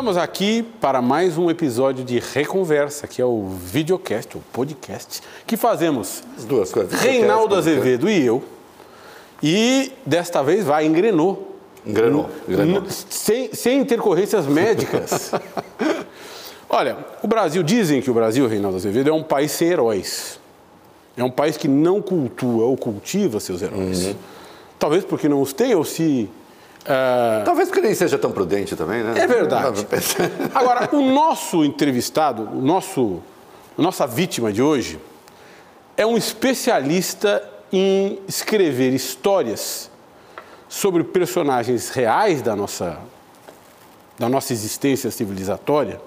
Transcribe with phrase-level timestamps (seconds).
[0.00, 5.58] Estamos aqui para mais um episódio de Reconversa, que é o videocast, o podcast, que
[5.58, 6.98] fazemos As duas coisas.
[6.98, 8.42] Reinaldo Azevedo e eu.
[9.42, 11.54] E desta vez vai, engrenou.
[11.84, 12.82] Engrenou, engrenou.
[12.88, 15.32] Sem, sem intercorrências médicas.
[16.66, 20.40] Olha, o Brasil, dizem que o Brasil, Reinaldo Azevedo, é um país sem heróis.
[21.14, 24.06] É um país que não cultua ou cultiva seus heróis.
[24.06, 24.14] Uhum.
[24.78, 26.26] Talvez porque não os tem ou se.
[26.86, 29.14] Ah, Talvez porque nem seja tão prudente também, né?
[29.16, 29.86] é verdade.
[30.54, 33.22] Agora, o nosso entrevistado, o nosso,
[33.78, 34.98] a nossa vítima de hoje,
[35.96, 39.90] é um especialista em escrever histórias
[40.68, 42.98] sobre personagens reais da nossa,
[44.18, 46.00] da nossa existência civilizatória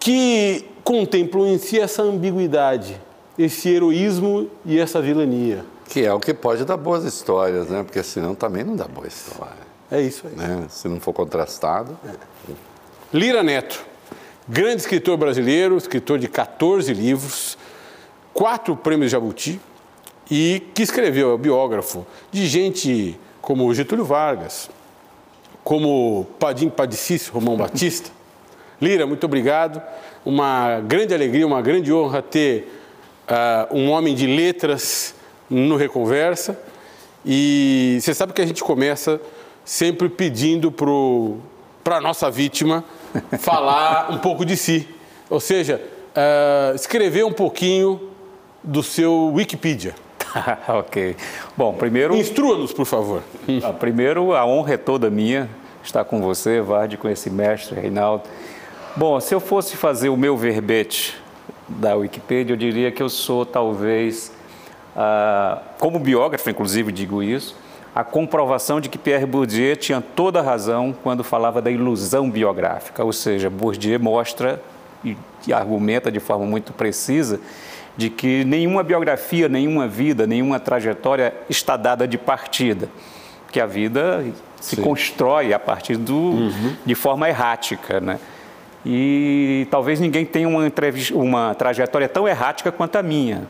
[0.00, 2.98] que contemplam em si essa ambiguidade,
[3.38, 5.64] esse heroísmo e essa vilania.
[5.90, 7.82] Que é o que pode dar boas histórias, né?
[7.82, 9.52] Porque senão também não dá boa história.
[9.90, 10.36] É isso aí.
[10.36, 10.66] Né?
[10.68, 11.98] Se não for contrastado.
[13.12, 13.84] Lira Neto,
[14.48, 17.58] grande escritor brasileiro, escritor de 14 livros,
[18.32, 19.60] quatro prêmios Jabuti
[20.30, 24.70] e que escreveu, é o biógrafo de gente como Getúlio Vargas,
[25.64, 28.12] como Padim Padicício, Romão Batista.
[28.80, 29.82] Lira, muito obrigado.
[30.24, 32.80] Uma grande alegria, uma grande honra ter
[33.26, 35.18] ah, um homem de letras
[35.50, 36.58] no Reconversa.
[37.26, 39.20] E você sabe que a gente começa
[39.64, 42.84] sempre pedindo para a nossa vítima
[43.40, 44.88] falar um pouco de si.
[45.28, 45.82] Ou seja,
[46.14, 48.00] ah, escrever um pouquinho
[48.62, 49.94] do seu Wikipedia.
[50.68, 51.16] ok.
[51.56, 53.22] Bom, primeiro, Instrua-nos, por favor.
[53.62, 55.48] ah, primeiro, a honra é toda minha
[55.82, 58.24] estar com você, Varde, com esse mestre, Reinaldo.
[58.96, 61.16] Bom, se eu fosse fazer o meu verbete
[61.68, 64.32] da Wikipedia, eu diria que eu sou, talvez,
[65.02, 67.56] ah, como biógrafo, inclusive, digo isso,
[67.94, 73.02] a comprovação de que Pierre Bourdieu tinha toda a razão quando falava da ilusão biográfica,
[73.02, 74.62] ou seja, Bourdieu mostra
[75.02, 75.16] e,
[75.48, 77.40] e argumenta de forma muito precisa
[77.96, 82.86] de que nenhuma biografia, nenhuma vida, nenhuma trajetória está dada de partida,
[83.50, 84.22] que a vida
[84.60, 86.50] se constrói a partir do,
[86.84, 88.20] de forma errática, né?
[88.84, 90.70] E talvez ninguém tenha uma,
[91.14, 93.48] uma trajetória tão errática quanto a minha,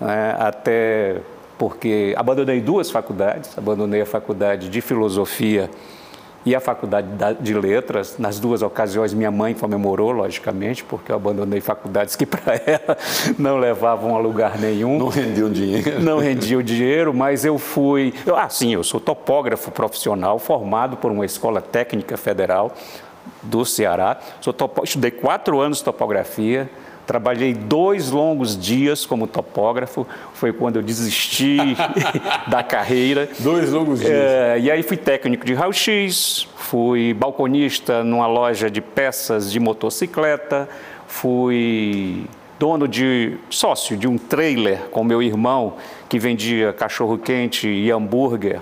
[0.00, 0.36] né?
[0.38, 1.16] até
[1.58, 5.68] porque abandonei duas faculdades, abandonei a faculdade de filosofia
[6.46, 8.16] e a faculdade da- de letras.
[8.18, 12.96] Nas duas ocasiões, minha mãe comemorou, logicamente, porque eu abandonei faculdades que para ela
[13.38, 16.00] não levavam a lugar nenhum Não rendia um dinheiro.
[16.00, 18.14] não rendia o dinheiro, mas eu fui.
[18.24, 22.72] eu- ah, sim, eu sou topógrafo profissional, formado por uma escola técnica federal
[23.42, 24.18] do Ceará.
[24.40, 26.70] Sou topo, estudei quatro anos de topografia.
[27.10, 31.56] Trabalhei dois longos dias como topógrafo, foi quando eu desisti
[32.46, 33.28] da carreira.
[33.40, 34.12] Dois longos dias.
[34.12, 40.68] É, e aí fui técnico de raio-x, fui balconista numa loja de peças de motocicleta,
[41.08, 42.26] fui
[42.60, 45.78] dono de sócio de um trailer com meu irmão
[46.08, 48.60] que vendia cachorro quente e hambúrguer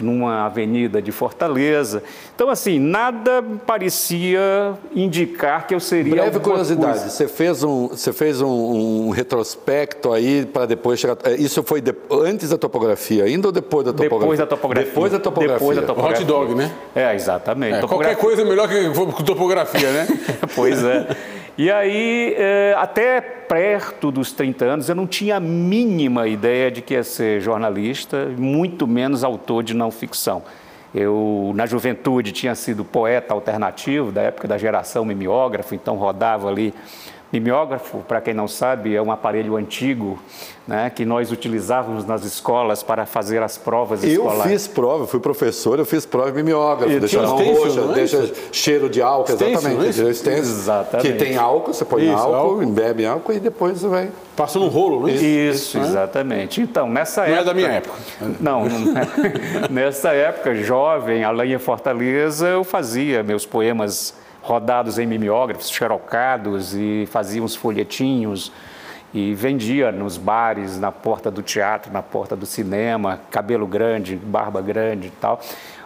[0.00, 2.02] numa avenida de Fortaleza.
[2.34, 7.10] Então assim, nada parecia indicar que eu seria Breve curiosidade, coisa.
[7.10, 11.16] você fez um, você fez um, um retrospecto aí para depois chegar.
[11.24, 14.18] é, Isso foi de- antes da topografia ainda ou depois da topografia?
[14.20, 14.88] Depois da topografia.
[14.90, 15.58] Depois da topografia.
[15.58, 16.18] Depois da topografia.
[16.22, 16.70] Hot dog, né?
[16.94, 17.78] É, exatamente.
[17.78, 20.06] É, qualquer coisa é melhor que topografia, né?
[20.54, 21.06] pois é.
[21.58, 26.80] E aí, eh, até perto dos 30 anos, eu não tinha a mínima ideia de
[26.80, 30.44] que ia ser jornalista, muito menos autor de não ficção.
[30.94, 36.72] Eu, na juventude, tinha sido poeta alternativo, da época da geração mimeógrafo, então rodava ali.
[37.30, 40.18] Mimeógrafo, para quem não sabe, é um aparelho antigo
[40.66, 44.44] né, que nós utilizávamos nas escolas para fazer as provas Eu escolares.
[44.52, 47.62] fiz prova, eu fui professor, eu fiz prova de mimeógrafo, E deixa a mão stencil,
[47.64, 48.34] roxa, não é deixa isso?
[48.50, 49.90] cheiro de álcool, Stencil, não é exatamente.
[50.00, 50.14] isso?
[50.14, 51.12] Stencil, Exatamente.
[51.12, 52.66] Que tem álcool, você põe Isso, álcool, álcool.
[52.66, 54.10] bebe álcool e depois você vai.
[54.34, 55.84] Passa num rolo, não é Isso, né?
[55.86, 56.62] exatamente.
[56.62, 57.40] Então, nessa Não época.
[57.40, 57.94] é da minha época.
[58.40, 59.68] Não, não é.
[59.68, 67.06] nessa época, jovem, além em Fortaleza, eu fazia meus poemas rodados em mimeógrafos, xerocados e
[67.10, 68.52] fazia uns folhetinhos
[69.12, 74.60] e vendia nos bares, na porta do teatro, na porta do cinema, cabelo grande, barba
[74.60, 75.40] grande e tal.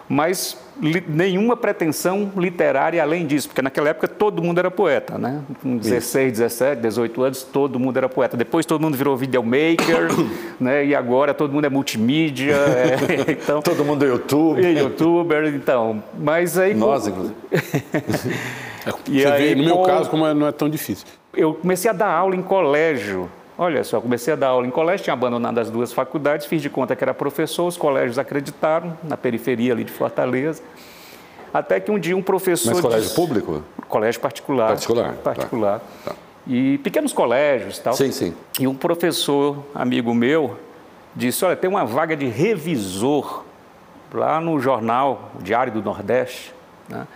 [0.09, 5.41] Mas li- nenhuma pretensão literária além disso, porque naquela época todo mundo era poeta, né?
[5.61, 8.35] Com 16, 17, 18 anos, todo mundo era poeta.
[8.35, 10.09] Depois todo mundo virou videomaker,
[10.59, 10.85] né?
[10.85, 14.61] E agora todo mundo é multimídia, é, então Todo mundo é YouTube.
[14.61, 16.03] e youtuber, então.
[16.19, 17.35] Mas aí Nós, inclusive.
[19.09, 21.07] E Você aí, vê, no meu com- caso, como é- não é tão difícil.
[21.33, 23.29] eu comecei a dar aula em colégio.
[23.57, 26.69] Olha só, comecei a dar aula em colégio, tinha abandonado as duas faculdades, fiz de
[26.69, 30.63] conta que era professor, os colégios acreditaram, na periferia ali de Fortaleza.
[31.53, 32.71] Até que um dia um professor.
[32.71, 33.63] Mas colégio disse- público?
[33.87, 34.69] Colégio particular.
[34.69, 35.21] Particular, tá.
[35.21, 35.81] Particular.
[36.03, 36.15] Tá.
[36.47, 37.93] E pequenos colégios e tal.
[37.93, 38.33] Sim, sim.
[38.59, 40.57] E um professor, amigo meu,
[41.15, 43.43] disse: Olha, tem uma vaga de revisor
[44.11, 46.51] lá no jornal Diário do Nordeste.
[46.89, 47.07] Né?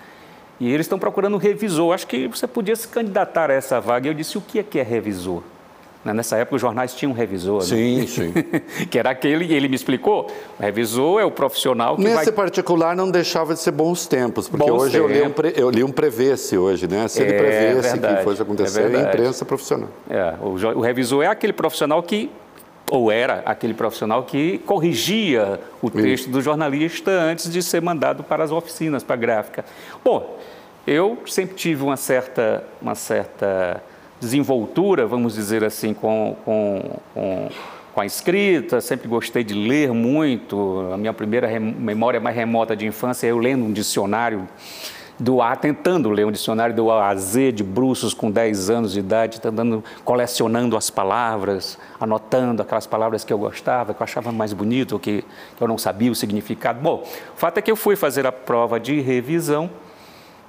[0.60, 1.94] E eles estão procurando um revisor.
[1.95, 4.07] Acho que você podia se candidatar a essa vaga.
[4.07, 5.42] E eu disse: O que é que é revisor?
[6.07, 7.59] Né, Nessa época, os jornais tinham um revisor.
[7.59, 7.65] né?
[7.65, 8.33] Sim, sim.
[8.89, 10.27] que era aquele, e ele me explicou:
[10.57, 14.48] o revisor é o profissional que vai Nesse particular não deixava de ser bons tempos,
[14.48, 15.36] porque Bons hoje eu li, um tempos.
[15.36, 17.07] pre, eu li um prevesse hoje, né?
[17.07, 19.89] Se ele É verdade, que fosse acontecer, é é imprensa profissional.
[20.09, 22.30] É, o, o revisor é aquele profissional que,
[22.89, 28.44] ou era aquele profissional que corrigia o texto do jornalista antes de ser mandado para
[28.44, 29.65] as oficinas, para a gráfica.
[30.04, 30.38] Bom,
[30.86, 33.83] eu sempre tive uma certa, uma certa
[34.19, 37.50] desenvoltura, vamos dizer assim, com, com, com,
[37.94, 40.90] com a escrita, sempre gostei de ler muito.
[40.94, 44.48] A minha primeira memória mais remota de infância é eu lendo um dicionário
[45.19, 48.94] do A, tentando ler um dicionário do A a Z de bruços com 10 anos
[48.94, 54.31] de idade, tentando, colecionando as palavras, anotando aquelas palavras que eu gostava, que eu achava
[54.31, 55.24] mais bonito, que
[55.60, 56.80] eu não sabia o significado.
[56.80, 59.69] Bom, o fato é que eu fui fazer a prova de revisão,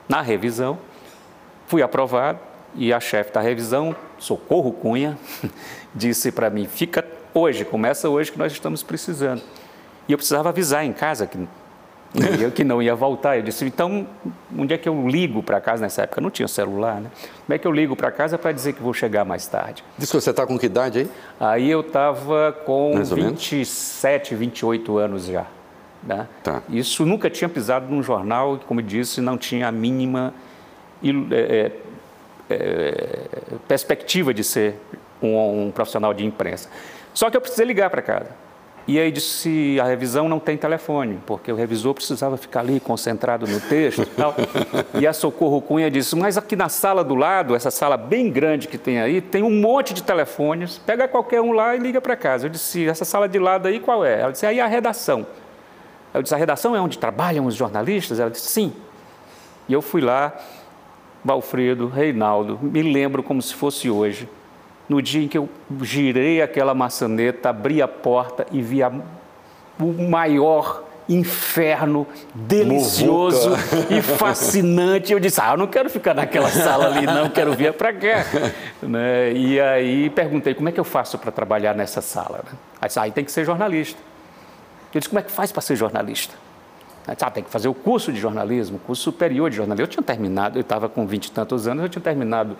[0.07, 0.79] na revisão,
[1.67, 5.19] fui aprovado e a chefe da revisão, Socorro Cunha,
[5.95, 7.05] disse para mim, fica
[7.35, 9.43] hoje, começa hoje que nós estamos precisando.
[10.09, 11.39] E eu precisava avisar em casa que
[12.15, 13.37] não ia, que não ia voltar.
[13.37, 14.07] Eu disse, então,
[14.57, 16.21] onde é que eu ligo para casa nessa época?
[16.21, 17.11] Não tinha celular, né?
[17.47, 19.85] Como é que eu ligo para casa para dizer que vou chegar mais tarde?
[19.99, 21.11] Diz que você está com que idade aí?
[21.39, 23.33] Aí eu estava com Mais ou menos?
[23.33, 25.47] 27, 28 anos já.
[26.03, 26.27] Né?
[26.43, 26.63] Tá.
[26.71, 30.33] Isso nunca tinha pisado num jornal, como disse, não tinha a mínima
[31.31, 31.73] é,
[32.49, 33.29] é,
[33.67, 34.81] perspectiva de ser
[35.23, 36.69] um, um profissional de imprensa.
[37.13, 38.31] Só que eu precisei ligar para casa.
[38.89, 43.47] E aí disse, a revisão não tem telefone, porque o revisor precisava ficar ali concentrado
[43.47, 44.35] no texto e tal.
[44.99, 48.67] E a Socorro Cunha disse, mas aqui na sala do lado, essa sala bem grande
[48.67, 52.17] que tem aí, tem um monte de telefones, pega qualquer um lá e liga para
[52.17, 52.47] casa.
[52.47, 54.23] Eu disse, essa sala de lado aí qual é?
[54.23, 55.27] Ela disse, aí a redação.
[56.15, 58.19] Eu disse, a redação é onde trabalham os jornalistas?
[58.19, 58.73] Ela disse, sim.
[59.69, 60.35] E eu fui lá,
[61.25, 64.29] Valfredo, Reinaldo, me lembro como se fosse hoje,
[64.89, 65.49] no dia em que eu
[65.83, 68.93] girei aquela maçaneta, abri a porta e vi a-
[69.81, 73.51] o maior inferno delicioso
[73.91, 75.13] e fascinante.
[75.13, 78.25] Eu disse, ah, eu não quero ficar naquela sala ali, não, quero vir para cá.
[78.83, 79.33] Né?
[79.33, 82.41] E aí perguntei, como é que eu faço para trabalhar nessa sala?
[82.45, 82.59] né?
[82.81, 83.99] Aí disse, ah, tem que ser jornalista.
[84.95, 86.35] Eu disse, como é que faz para ser jornalista?
[87.15, 89.85] Disse, Ah, tem que fazer o curso de jornalismo, curso superior de jornalismo.
[89.85, 92.57] Eu tinha terminado, eu estava com vinte e tantos anos, eu tinha terminado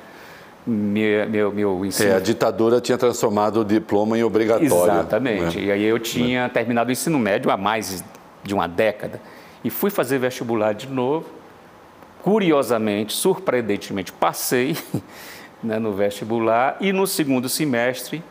[0.67, 2.11] meu, meu, meu ensino.
[2.11, 4.93] É, a ditadura tinha transformado o diploma em obrigatório.
[4.93, 5.59] Exatamente.
[5.59, 5.65] né?
[5.65, 8.05] E aí eu tinha terminado o ensino médio há mais
[8.43, 9.21] de uma década.
[9.65, 11.27] E fui fazer vestibular de novo.
[12.23, 14.77] Curiosamente, surpreendentemente, passei
[15.63, 18.23] né, no vestibular e no segundo semestre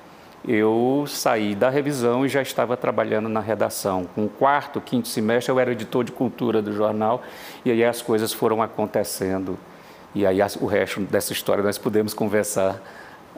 [0.45, 4.07] eu saí da revisão e já estava trabalhando na redação.
[4.15, 7.21] Com o quarto, quinto semestre, eu era editor de cultura do jornal
[7.63, 9.57] e aí as coisas foram acontecendo.
[10.13, 12.81] E aí o resto dessa história nós podemos conversar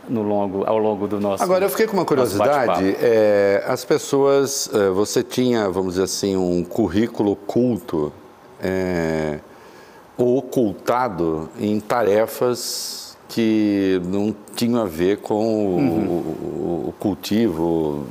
[0.08, 2.96] no longo, ao longo do nosso Agora, eu fiquei com uma curiosidade.
[3.00, 8.14] é, as pessoas, é, você tinha, vamos dizer assim, um currículo oculto
[8.62, 9.40] é,
[10.18, 18.06] ou ocultado em tarefas que não tinham a ver com o, o- o cultivo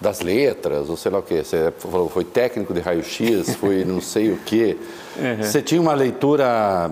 [0.00, 1.42] das letras, ou sei lá o quê.
[1.42, 4.76] Você falou, foi técnico de raio-x, foi não sei o quê.
[5.40, 6.90] Você tinha uma leitura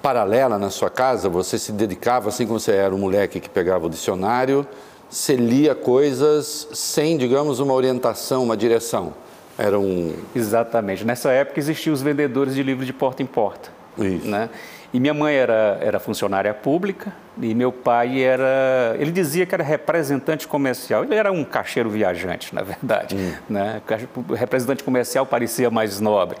[0.00, 1.28] paralela na sua casa?
[1.28, 4.66] Você se dedicava, assim como você era um moleque que pegava o dicionário,
[5.08, 9.12] você lia coisas sem, digamos, uma orientação, uma direção.
[9.58, 10.14] Era um...
[10.34, 11.04] Exatamente.
[11.04, 13.70] Nessa época existiam os vendedores de livros de porta em porta.
[13.98, 14.26] Isso.
[14.26, 14.48] Né?
[14.94, 18.94] E minha mãe era, era funcionária pública e meu pai era.
[18.98, 21.02] Ele dizia que era representante comercial.
[21.04, 23.16] Ele era um caixeiro viajante, na verdade.
[23.48, 23.80] Né?
[23.86, 26.36] Caixa- O representante comercial parecia mais nobre.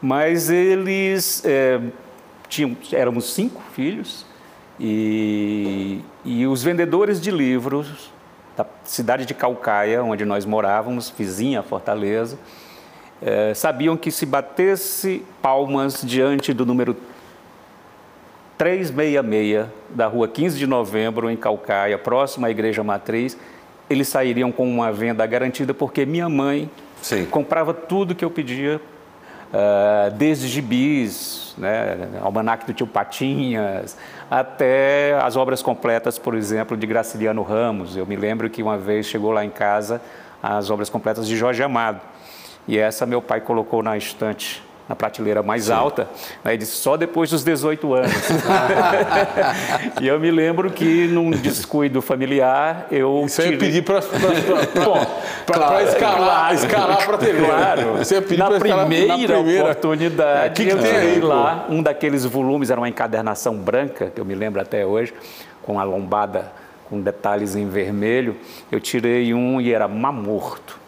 [0.00, 1.42] Mas eles.
[1.44, 1.80] eh,
[2.48, 4.26] tinham, éramos cinco filhos
[4.78, 8.10] e, e os vendedores de livros
[8.56, 12.38] da cidade de Calcaia, onde nós morávamos, vizinha a Fortaleza,
[13.22, 16.94] eh, sabiam que se batesse palmas diante do número
[18.62, 23.36] 366 da rua 15 de novembro, em Calcaia, próximo à Igreja Matriz,
[23.90, 26.70] eles sairiam com uma venda garantida, porque minha mãe
[27.02, 27.26] Sim.
[27.26, 28.80] comprava tudo que eu pedia,
[29.52, 33.98] ah, desde gibis, né, almanac do tio Patinhas,
[34.30, 37.96] até as obras completas, por exemplo, de Graciliano Ramos.
[37.96, 40.00] Eu me lembro que uma vez chegou lá em casa
[40.40, 42.00] as obras completas de Jorge Amado.
[42.68, 45.72] E essa meu pai colocou na estante na prateleira mais Sim.
[45.72, 46.08] alta,
[46.44, 48.12] né, disse só depois dos 18 anos.
[50.00, 53.52] e eu me lembro que num descuido familiar eu tirei...
[53.52, 54.02] ia pedir para
[55.46, 57.46] claro, escalar, escalar a prateleira.
[57.46, 57.96] Claro.
[57.98, 62.70] Você pedir na, primeira na primeira oportunidade, que que eu tirei lá um daqueles volumes,
[62.70, 65.14] era uma encadernação branca, que eu me lembro até hoje,
[65.62, 66.52] com a lombada
[66.92, 68.36] com detalhes em vermelho,
[68.70, 70.81] eu tirei um e era Mamorto.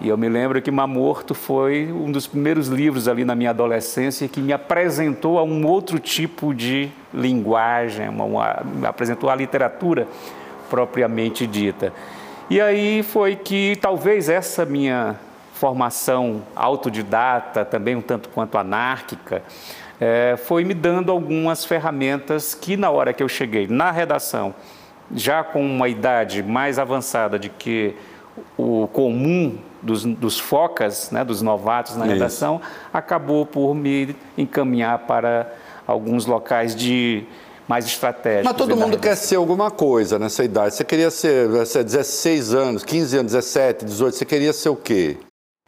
[0.00, 4.26] E eu me lembro que Mamorto foi um dos primeiros livros ali na minha adolescência
[4.26, 10.08] que me apresentou a um outro tipo de linguagem, uma, uma, me apresentou a literatura
[10.70, 11.92] propriamente dita.
[12.48, 15.16] E aí foi que talvez essa minha
[15.52, 19.42] formação autodidata, também um tanto quanto anárquica,
[20.00, 24.54] é, foi me dando algumas ferramentas que na hora que eu cheguei na redação,
[25.14, 27.94] já com uma idade mais avançada de que
[28.56, 32.60] o comum dos, dos focas, né, dos novatos na redação,
[32.92, 35.52] acabou por me encaminhar para
[35.86, 37.24] alguns locais de
[37.66, 38.44] mais estratégicos.
[38.44, 40.74] Mas todo mundo quer ser alguma coisa nessa idade.
[40.74, 45.16] Você queria ser, ser 16 anos, 15 anos, 17, 18, você queria ser o quê?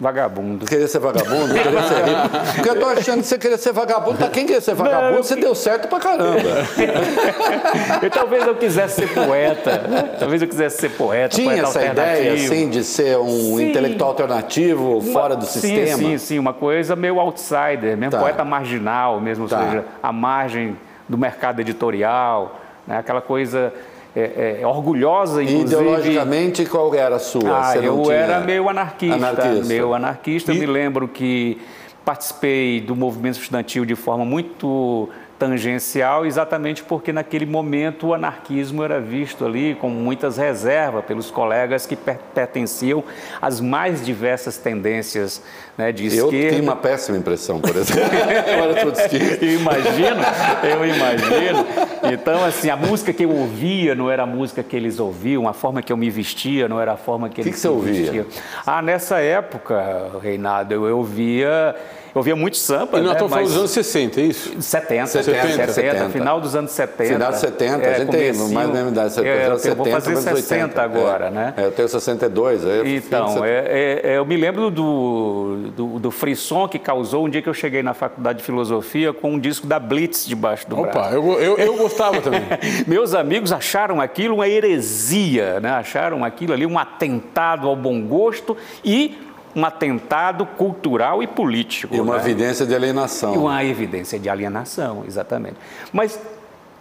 [0.03, 0.67] Vagabundo.
[0.67, 1.55] Queria ser vagabundo?
[1.55, 2.55] Queria ser rico?
[2.57, 4.19] Porque eu tô achando que você queria ser vagabundo.
[4.19, 5.15] Tá, quem queria ser vagabundo?
[5.15, 6.41] Não, você deu certo pra caramba.
[8.03, 9.81] eu, talvez eu quisesse ser poeta.
[10.19, 11.37] Talvez eu quisesse ser poeta.
[11.37, 13.71] Tinha poeta essa ideia, assim, de ser um sim.
[13.71, 15.99] intelectual alternativo, uma, fora do sim, sistema?
[15.99, 18.19] Sim, sim, uma coisa meio outsider, mesmo tá.
[18.19, 19.61] poeta marginal, mesmo, tá.
[19.61, 20.77] ou seja, a margem
[21.09, 22.99] do mercado editorial, né?
[22.99, 23.73] aquela coisa
[24.15, 25.75] é, é, orgulhosa, inclusive.
[25.75, 27.71] Ideologicamente, qual era a sua?
[27.71, 28.15] Ah, eu tinha...
[28.15, 29.17] era meio anarquista.
[29.17, 29.65] anarquista.
[29.67, 30.53] Meio anarquista.
[30.53, 30.59] E...
[30.59, 31.59] Me lembro que
[32.05, 35.09] participei do movimento estudantil de forma muito
[35.43, 41.85] tangencial, exatamente porque naquele momento o anarquismo era visto ali com muitas reservas pelos colegas
[41.85, 43.03] que pertenciam
[43.41, 45.43] às mais diversas tendências
[45.77, 46.37] né, de esquerda.
[46.37, 48.05] Eu tenho uma péssima impressão, por exemplo.
[49.43, 50.23] eu imagino,
[50.63, 51.67] eu imagino.
[52.13, 55.53] Então, assim, a música que eu ouvia não era a música que eles ouviam, a
[55.53, 58.13] forma que eu me vestia não era a forma que, que eles que você ouvia?
[58.13, 58.27] Vestiam.
[58.65, 61.75] Ah, nessa época, Reinaldo, eu ouvia
[62.15, 62.99] eu ouvia muito samba.
[62.99, 63.13] E nós né?
[63.13, 64.63] estamos falando dos anos 60, é isso?
[64.63, 67.15] 70, 70, 70, 70, final dos anos 70.
[67.15, 70.17] Final dos 70, é, a gente tem mais menos idade, é, eu 70, vou fazer
[70.17, 70.83] 60 80.
[70.83, 71.55] agora, é, né?
[71.57, 72.65] É, eu tenho 62.
[72.65, 77.31] Eu então, é, é, é, eu me lembro do, do, do frisson que causou um
[77.31, 80.79] dia que eu cheguei na faculdade de filosofia com um disco da Blitz debaixo do
[80.79, 81.15] Opa, braço.
[81.15, 82.43] eu, eu, eu gostava também.
[82.87, 85.71] Meus amigos acharam aquilo uma heresia, né?
[85.71, 89.17] acharam aquilo ali um atentado ao bom gosto e
[89.55, 91.95] um atentado cultural e político.
[91.95, 92.23] E uma né?
[92.23, 93.35] evidência de alienação.
[93.35, 95.57] E uma evidência de alienação, exatamente.
[95.93, 96.19] Mas,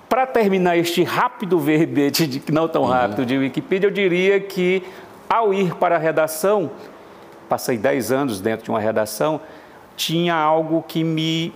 [0.08, 2.90] para terminar este rápido verbete, de, não tão uhum.
[2.90, 3.26] rápido, uhum.
[3.26, 4.84] de Wikipedia, eu diria que,
[5.30, 6.72] ao ir para a redação,
[7.50, 9.42] passei 10 anos dentro de uma redação,
[9.98, 11.54] tinha algo que me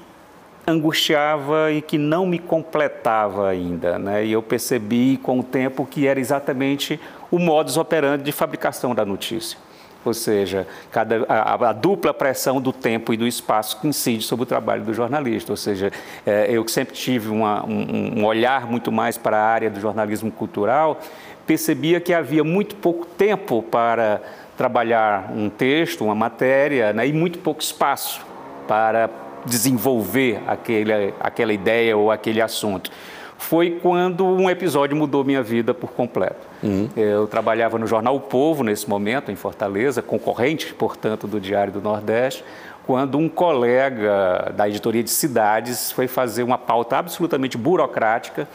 [0.67, 3.97] angustiava e que não me completava ainda.
[3.97, 4.25] Né?
[4.25, 6.99] E eu percebi com o tempo que era exatamente
[7.31, 9.64] o modus operandi de fabricação da notícia
[10.09, 14.43] ou seja, cada, a, a, dupla pressão do tempo e do espaço que incide sobre
[14.43, 15.51] o trabalho do jornalista.
[15.51, 15.91] Ou seja,
[16.25, 19.79] é, eu que sempre tive uma, um, um olhar muito mais para a área do
[19.79, 20.99] jornalismo cultural,
[21.45, 24.21] percebia que havia muito pouco tempo para
[24.57, 28.25] trabalhar um texto, uma matéria, né, e muito pouco espaço
[28.67, 29.09] para
[29.45, 32.89] desenvolver aquele, aquela ideia ou aquele assunto
[33.37, 36.54] foi quando um episódio mudou minha vida por completo.
[36.65, 36.89] Uhum.
[36.97, 41.79] Eu trabalhava no jornal O Povo nesse momento, em Fortaleza, concorrente, portanto, do Diário do
[41.79, 42.43] Nordeste,
[42.85, 48.47] quando um colega da editoria de cidades foi fazer uma pauta absolutamente burocrática.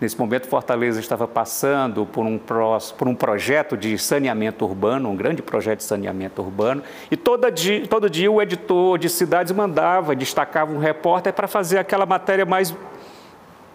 [0.00, 5.40] Nesse momento, Fortaleza estava passando por um, por um projeto de saneamento urbano, um grande
[5.40, 7.16] projeto de saneamento urbano, e
[7.52, 12.44] dia, todo dia o editor de cidades mandava, destacava um repórter para fazer aquela matéria
[12.44, 12.74] mais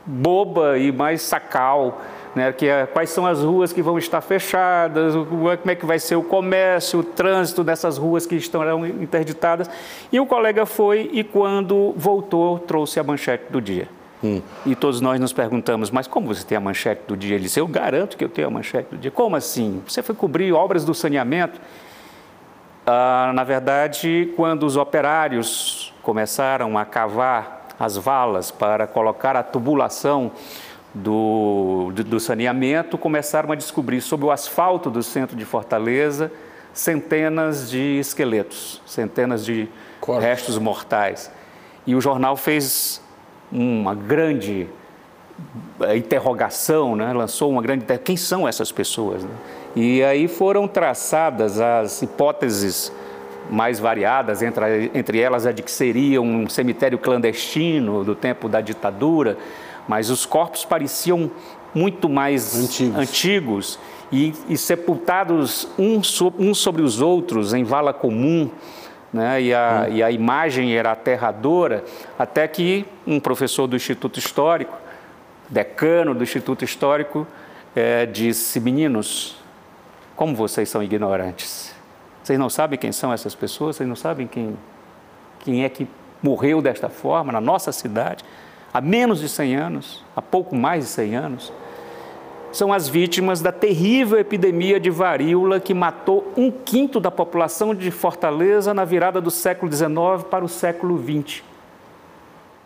[0.05, 2.01] boba e mais sacal,
[2.35, 2.51] né?
[2.51, 6.15] que é quais são as ruas que vão estar fechadas, como é que vai ser
[6.15, 9.69] o comércio, o trânsito dessas ruas que estarão interditadas.
[10.11, 13.87] E o colega foi e quando voltou trouxe a manchete do dia.
[14.23, 14.41] Hum.
[14.65, 17.35] E todos nós nos perguntamos, mas como você tem a manchete do dia?
[17.35, 19.11] Ele disse, eu garanto que eu tenho a manchete do dia.
[19.11, 19.81] Como assim?
[19.87, 21.59] Você foi cobrir obras do saneamento?
[22.85, 30.31] Ah, na verdade, quando os operários começaram a cavar as valas para colocar a tubulação
[30.93, 36.31] do, do, saneamento, começaram a descobrir sobre o asfalto do centro de Fortaleza
[36.73, 39.67] centenas de esqueletos, centenas de
[39.99, 40.23] Corpos.
[40.23, 41.31] restos mortais.
[41.85, 43.01] E o jornal fez
[43.51, 44.67] uma grande
[45.81, 47.11] eh, interrogação, né?
[47.13, 47.85] lançou uma grande.
[47.99, 49.23] Quem são essas pessoas?
[49.23, 49.29] Né?
[49.75, 52.91] E aí foram traçadas as hipóteses
[53.49, 58.61] mais variadas, entre, entre elas a de que seria um cemitério clandestino do tempo da
[58.61, 59.37] ditadura,
[59.89, 61.31] mas os corpos pareciam
[61.73, 62.99] muito mais Antigos.
[62.99, 63.79] antigos
[64.11, 68.51] e, e sepultados uns so, um sobre os outros em vala comum.
[69.11, 69.41] Né?
[69.41, 71.83] E, a, e a imagem era aterradora,
[72.19, 74.77] até que um professor do Instituto Histórico,
[75.49, 77.25] decano do Instituto Histórico,
[77.75, 79.37] eh, disse: Meninos,
[80.15, 81.73] como vocês são ignorantes.
[82.21, 84.55] Vocês não sabem quem são essas pessoas, vocês não sabem quem,
[85.39, 85.87] quem é que
[86.21, 88.23] morreu desta forma na nossa cidade,
[88.73, 91.53] há menos de 100 anos, há pouco mais de 100 anos.
[92.51, 97.91] São as vítimas da terrível epidemia de varíola que matou um quinto da população de
[97.91, 101.43] Fortaleza na virada do século XIX para o século XX.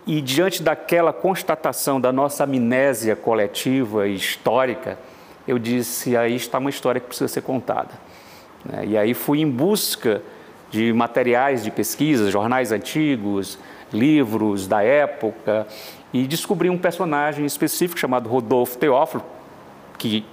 [0.06, 4.98] E diante daquela constatação da nossa amnésia coletiva e histórica,
[5.48, 7.92] eu disse: aí está uma história que precisa ser contada.
[8.66, 8.86] Né?
[8.88, 10.22] E aí fui em busca
[10.70, 13.60] de materiais de pesquisa, jornais antigos,
[13.94, 15.68] livros da época,
[16.12, 19.24] e descobri um personagem específico chamado Rodolfo Teófilo,
[19.98, 20.26] que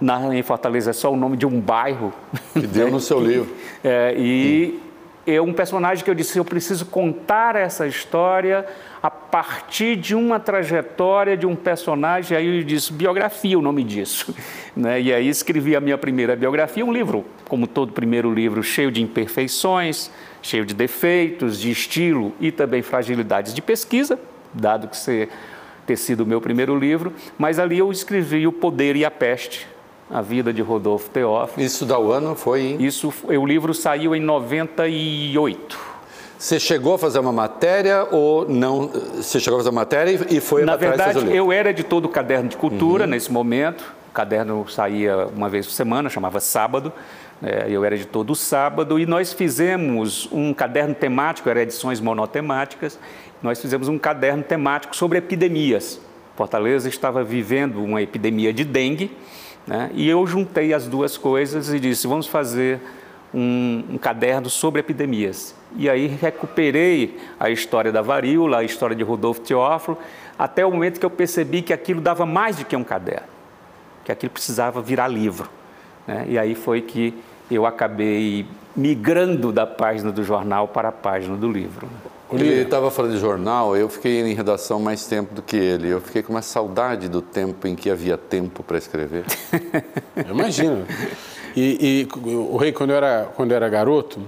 [0.00, 2.12] na, em Fortaleza é só o nome de um bairro.
[2.52, 3.54] Que deu no seu livro.
[3.82, 4.80] É, e
[5.26, 8.64] é um personagem que eu disse, eu preciso contar essa história
[9.02, 14.34] a partir de uma trajetória de um personagem, aí eu disse, biografia o nome disso.
[14.78, 15.00] Né?
[15.00, 19.02] E aí escrevi a minha primeira biografia, um livro, como todo primeiro livro, cheio de
[19.02, 20.08] imperfeições,
[20.42, 24.18] cheio de defeitos, de estilo e também fragilidades de pesquisa,
[24.52, 25.28] dado que ser,
[25.86, 29.66] ter sido o meu primeiro livro, mas ali eu escrevi O Poder e a Peste,
[30.10, 31.64] a vida de Rodolfo Teófilo.
[31.64, 32.82] Isso da o ano foi em...
[32.84, 35.98] Isso, o livro saiu em 98.
[36.38, 38.86] Você chegou a fazer uma matéria ou não?
[39.16, 42.48] Você chegou a fazer uma matéria e foi Na verdade, eu era editor do Caderno
[42.48, 43.82] de Cultura nesse momento.
[44.08, 46.92] O caderno saía uma vez por semana, chamava Sábado.
[47.42, 52.98] É, eu era editor do Sábado e nós fizemos um caderno temático, eram edições monotemáticas.
[53.42, 56.00] Nós fizemos um caderno temático sobre epidemias.
[56.36, 59.10] Fortaleza estava vivendo uma epidemia de dengue
[59.66, 59.90] né?
[59.92, 62.80] e eu juntei as duas coisas e disse: vamos fazer
[63.32, 65.54] um, um caderno sobre epidemias.
[65.76, 69.98] E aí recuperei a história da varíola, a história de Rodolfo Teófilo,
[70.38, 73.28] até o momento que eu percebi que aquilo dava mais do que um caderno,
[74.04, 75.48] que aquilo precisava virar livro.
[76.06, 76.24] Né?
[76.28, 77.14] E aí foi que
[77.50, 81.88] eu acabei migrando da página do jornal para a página do livro.
[82.30, 85.88] Ele estava falando de jornal, eu fiquei em redação mais tempo do que ele.
[85.88, 89.24] Eu fiquei com uma saudade do tempo em que havia tempo para escrever.
[90.14, 90.84] Eu imagino.
[91.56, 94.20] E, e o Rei, quando eu era, quando eu era garoto,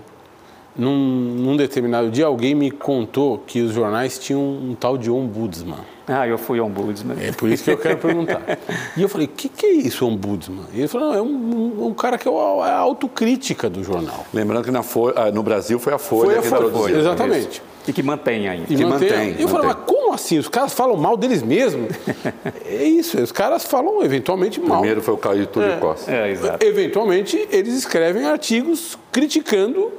[0.76, 5.78] num, num determinado dia alguém me contou que os jornais tinham um tal de ombudsman.
[6.06, 7.16] Ah, eu fui ombudsman.
[7.20, 8.40] É por isso que eu quero perguntar.
[8.96, 10.64] E eu falei, o que, que é isso, ombudsman?
[10.74, 12.34] E ele falou, não, é um, um cara que é a,
[12.68, 14.26] é a autocrítica do jornal.
[14.34, 16.98] Lembrando que na Folha- ah, no Brasil foi a Folha Foi a que Folha, introduziu.
[16.98, 17.62] exatamente.
[17.88, 18.64] E que mantém ainda.
[18.72, 19.82] E Que mantém, E eu falei, mantém.
[19.86, 20.38] mas como assim?
[20.38, 21.88] Os caras falam mal deles mesmos?
[22.66, 24.78] é isso, os caras falam eventualmente mal.
[24.78, 26.10] Primeiro foi o Caio Túlio Costa.
[26.12, 26.64] É, exato.
[26.64, 29.90] Eventualmente, eles escrevem artigos criticando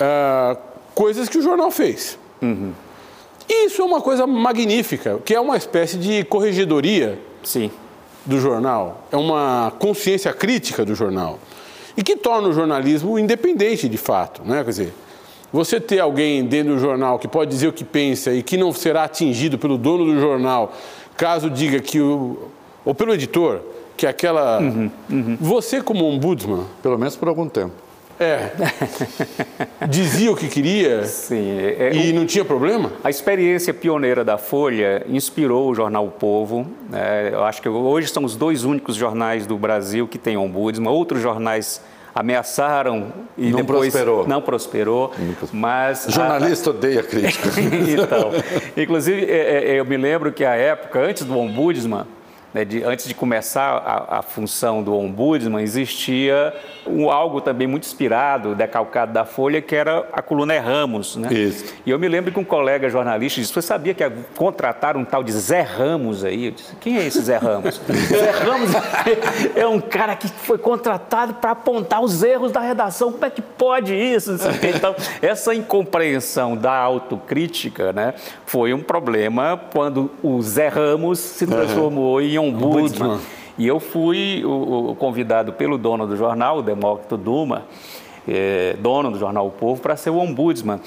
[0.00, 0.56] ah,
[0.94, 2.18] coisas que o jornal fez.
[3.48, 7.70] E Isso é uma coisa magnífica, que é uma espécie de corregedoria Sim.
[8.24, 11.38] do jornal, é uma consciência crítica do jornal.
[11.96, 14.42] E que torna o jornalismo independente, de fato.
[14.44, 14.64] Né?
[14.64, 14.94] Quer dizer,
[15.52, 18.72] você ter alguém dentro do jornal que pode dizer o que pensa e que não
[18.72, 20.72] será atingido pelo dono do jornal,
[21.16, 22.48] caso diga que o.
[22.84, 23.60] ou pelo editor,
[23.96, 24.58] que aquela.
[25.40, 27.83] Você, como ombudsman, Pelo menos por algum tempo.
[28.20, 28.50] É.
[29.88, 31.58] dizia o que queria Sim.
[31.58, 32.92] é- é- e não tinha problema?
[33.02, 36.66] A experiência pioneira da Folha inspirou o jornal O Povo.
[36.90, 37.30] né?
[37.32, 40.90] eu acho que hoje são os dois únicos jornais do Brasil que têm ombudsman.
[40.90, 41.80] Outros jornais
[42.14, 44.26] ameaçaram e Não depois prosperou.
[44.28, 45.12] não prosperou.
[45.52, 47.48] Mas a- Jornalista odeia crítica.
[47.60, 48.30] então,
[48.76, 52.06] inclusive, é, é, eu me lembro que a época, antes do ombudsman,
[52.54, 56.54] né, de- antes de começar a, a função do ombudsman, existia
[56.86, 61.16] um, algo também muito inspirado, decalcado da Folha, que era a coluna é Ramos.
[61.16, 61.32] Né?
[61.32, 61.74] Isso.
[61.84, 65.24] E eu me lembro que um colega jornalista disse, você sabia que contrataram um tal
[65.24, 66.46] de Zé Ramos aí?
[66.46, 67.80] Eu disse, quem é esse Zé Ramos?
[68.08, 68.70] Zé Ramos
[69.56, 73.10] é um cara que foi contratado para apontar os erros da redação.
[73.10, 74.36] Como é que pode isso?
[74.62, 78.14] Então, essa incompreensão da autocrítica né,
[78.46, 82.43] foi um problema quando o Zé Ramos se transformou em ombudsman.
[82.48, 83.18] Ombudsman.
[83.56, 87.62] E eu fui o, o convidado pelo dono do jornal, o Demócrito Duma,
[88.26, 90.80] eh, dono do jornal O Povo, para ser o ombudsman.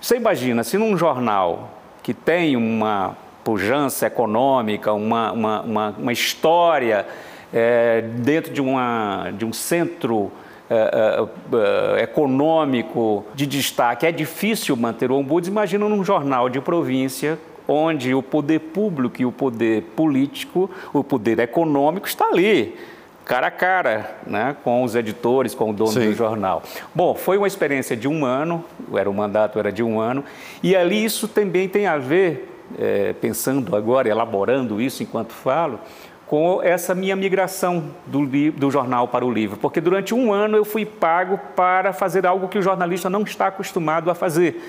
[0.00, 1.70] Você imagina, se num jornal
[2.02, 7.06] que tem uma pujança econômica, uma, uma, uma, uma história
[7.52, 10.30] eh, dentro de, uma, de um centro
[10.70, 15.52] uh, uh, econômico de destaque, é difícil manter o ombudsman.
[15.52, 21.38] Imagina num jornal de província onde o poder público e o poder político, o poder
[21.38, 22.76] econômico está ali,
[23.24, 26.10] cara a cara, né, com os editores, com o dono Sim.
[26.10, 26.62] do jornal.
[26.94, 30.22] Bom, foi uma experiência de um ano, era o mandato era de um ano,
[30.62, 35.80] e ali isso também tem a ver, é, pensando agora, elaborando isso enquanto falo,
[36.26, 40.64] com essa minha migração do, do, jornal para o livro, porque durante um ano eu
[40.64, 44.60] fui pago para fazer algo que o jornalista não está acostumado a fazer,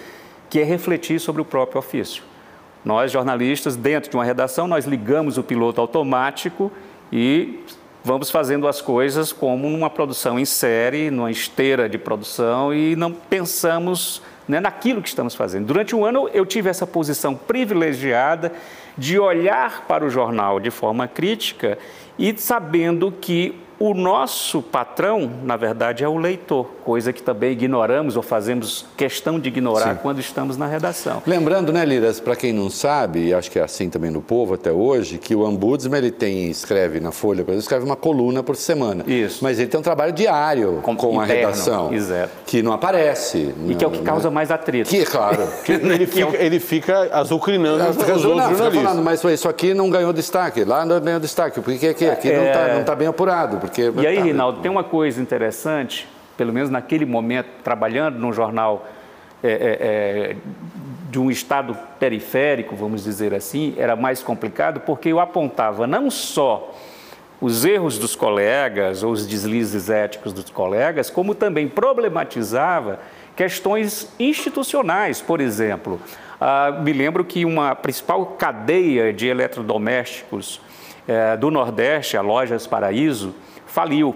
[0.49, 2.23] que é refletir sobre o próprio ofício.
[2.85, 6.71] Nós, jornalistas, dentro de uma redação, nós ligamos o piloto automático
[7.11, 7.59] e
[8.03, 13.11] vamos fazendo as coisas como numa produção em série, numa esteira de produção e não
[13.11, 15.65] pensamos né, naquilo que estamos fazendo.
[15.65, 18.53] Durante um ano eu tive essa posição privilegiada
[18.95, 21.79] de olhar para o jornal de forma crítica
[22.19, 28.15] e sabendo que o nosso patrão, na verdade, é o leitor, coisa que também ignoramos
[28.15, 29.99] ou fazemos questão de ignorar Sim.
[30.01, 31.21] quando estamos na redação.
[31.25, 34.53] Lembrando, né, Liras, para quem não sabe, e acho que é assim também no povo
[34.53, 38.55] até hoje, que o Ombudsman ele tem, escreve na Folha, ele escreve uma coluna por
[38.55, 39.03] semana.
[39.07, 39.43] Isso.
[39.43, 41.93] Mas ele tem um trabalho diário com, com a redação.
[41.93, 42.31] Exato.
[42.45, 43.37] Que não aparece.
[43.37, 44.89] E não, que é o que causa mais atrito.
[44.89, 45.47] Que, claro.
[45.65, 48.73] que ele, fica, ele fica azucrinando os outros jornalistas.
[48.73, 52.37] Falando, mas isso aqui não ganhou destaque, lá não ganhou destaque, porque aqui, aqui é...
[52.37, 53.64] não está não tá bem apurado.
[53.65, 58.87] Porque, e aí, Rinaldo, tem uma coisa interessante, pelo menos naquele momento, trabalhando num jornal
[59.43, 60.35] é, é, é,
[61.09, 66.73] de um estado periférico, vamos dizer assim, era mais complicado, porque eu apontava não só
[67.39, 72.99] os erros dos colegas ou os deslizes éticos dos colegas, como também problematizava
[73.35, 75.99] questões institucionais, por exemplo.
[76.39, 80.61] Ah, me lembro que uma principal cadeia de eletrodomésticos
[81.07, 83.35] eh, do Nordeste, a Lojas Paraíso,
[83.75, 84.15] faliu,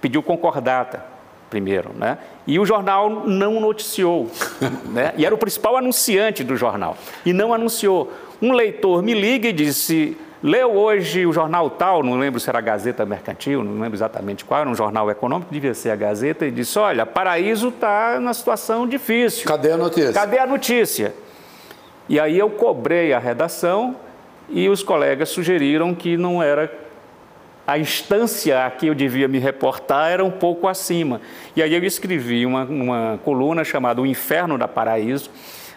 [0.00, 1.04] pediu concordata
[1.50, 2.16] primeiro, né?
[2.46, 4.30] E o jornal não noticiou,
[4.90, 5.12] né?
[5.18, 8.10] E era o principal anunciante do jornal e não anunciou.
[8.40, 12.58] Um leitor me liga e disse: leu hoje o jornal tal, não lembro se era
[12.58, 16.46] a Gazeta Mercantil, não lembro exatamente qual, era um jornal econômico, devia ser a Gazeta,
[16.46, 19.46] e disse: olha, Paraíso está na situação difícil.
[19.46, 20.12] Cadê a notícia?
[20.14, 21.14] Cadê a notícia?
[22.08, 23.96] E aí eu cobrei a redação
[24.48, 26.83] e os colegas sugeriram que não era
[27.66, 31.20] a instância a que eu devia me reportar era um pouco acima.
[31.56, 35.30] E aí eu escrevi uma, uma coluna chamada O Inferno da Paraíso,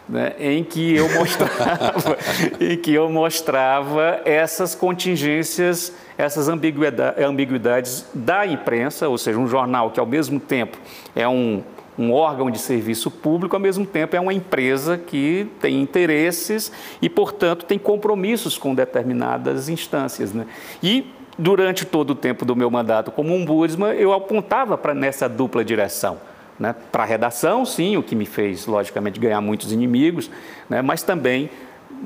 [0.08, 2.18] né, em que eu mostrava,
[2.60, 9.92] em que eu mostrava essas contingências, essas ambiguidades, ambiguidades da imprensa, ou seja, um jornal
[9.92, 10.78] que ao mesmo tempo
[11.16, 11.64] é um
[11.98, 16.72] um órgão de serviço público, ao mesmo tempo é uma empresa que tem interesses
[17.02, 20.32] e, portanto, tem compromissos com determinadas instâncias.
[20.32, 20.46] Né?
[20.84, 25.64] E durante todo o tempo do meu mandato como ombudsman, eu apontava para nessa dupla
[25.64, 26.18] direção.
[26.60, 26.76] Né?
[26.92, 30.30] Para a redação, sim, o que me fez, logicamente, ganhar muitos inimigos,
[30.70, 30.82] né?
[30.82, 31.50] mas também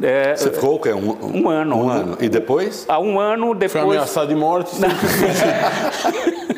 [0.01, 0.93] é, Você ficou o quê?
[0.93, 1.75] Um, um ano.
[1.75, 2.17] Um ano.
[2.19, 2.85] E depois?
[2.87, 3.83] Há um ano depois.
[3.83, 4.71] Foi ameaçado de morte.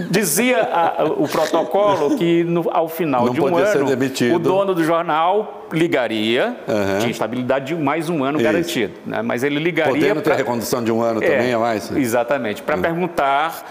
[0.09, 4.83] Dizia a, o protocolo que no, ao final Não de um ano o dono do
[4.83, 6.99] jornal ligaria, uhum.
[6.99, 8.45] tinha estabilidade de mais um ano Isso.
[8.45, 9.23] garantido, né?
[9.23, 9.91] mas ele ligaria.
[9.91, 10.35] Podendo ter pra...
[10.35, 11.91] recondução de um ano é, também, é mais?
[11.91, 12.81] Exatamente, para uhum.
[12.83, 13.65] perguntar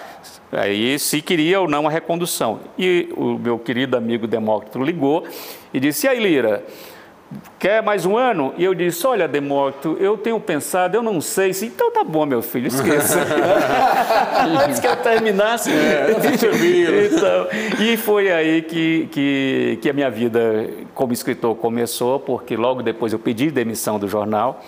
[0.50, 2.60] aí se queria ou não a recondução.
[2.76, 5.24] E o meu querido amigo Demócrito ligou
[5.72, 6.64] e disse: E aí, Lira?
[7.58, 8.52] Quer mais um ano?
[8.56, 11.66] E eu disse: Olha, Demócrito, eu tenho pensado, eu não sei se.
[11.66, 13.20] Então tá bom, meu filho, esqueça.
[14.64, 15.70] Antes que eu terminasse.
[15.70, 16.10] É,
[17.06, 17.46] então,
[17.80, 23.12] e foi aí que, que, que a minha vida como escritor começou, porque logo depois
[23.12, 24.60] eu pedi demissão do jornal.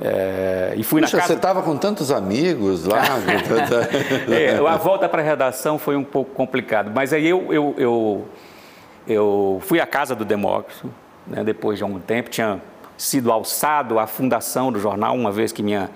[0.00, 1.34] É, e fui Puxa, na casa...
[1.34, 3.02] você estava com tantos amigos lá.
[4.28, 8.24] é, a volta para a redação foi um pouco complicado, mas aí eu, eu, eu,
[9.06, 10.90] eu fui à casa do Demócrito,
[11.26, 12.60] né, depois de algum tempo, tinha
[12.96, 15.90] sido alçado a fundação do jornal, uma vez que minha,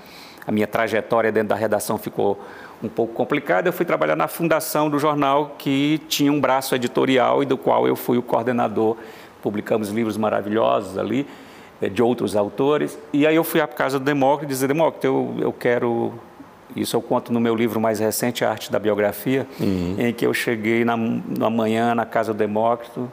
[0.47, 2.41] a minha trajetória dentro da redação ficou
[2.83, 7.43] um pouco complicada, eu fui trabalhar na fundação do jornal, que tinha um braço editorial
[7.43, 8.97] e do qual eu fui o coordenador.
[9.43, 11.27] Publicamos livros maravilhosos ali,
[11.81, 12.99] eh, de outros autores.
[13.12, 16.12] E aí eu fui à casa do Demócrito e disse, Demócrito, eu, eu quero...
[16.75, 19.95] Isso eu conto no meu livro mais recente, A Arte da Biografia, uhum.
[19.99, 23.11] em que eu cheguei na, na manhã na casa do Demócrito,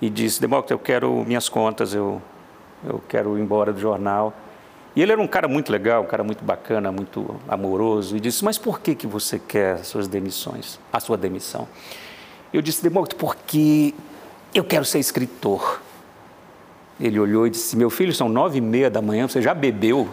[0.00, 2.22] e disse: Demócrito, eu quero minhas contas, eu,
[2.84, 4.32] eu quero ir embora do jornal.
[4.96, 8.44] E ele era um cara muito legal, um cara muito bacana, muito amoroso, e disse:
[8.44, 11.68] Mas por que, que você quer as suas demissões, a sua demissão?
[12.52, 13.94] Eu disse: Demócrito, porque
[14.54, 15.80] eu quero ser escritor.
[17.00, 20.08] Ele olhou e disse: Meu filho, são nove e meia da manhã, você já bebeu?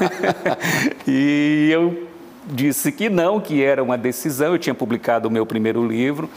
[1.06, 2.08] e eu
[2.46, 4.52] disse que não, que era uma decisão.
[4.52, 6.30] Eu tinha publicado o meu primeiro livro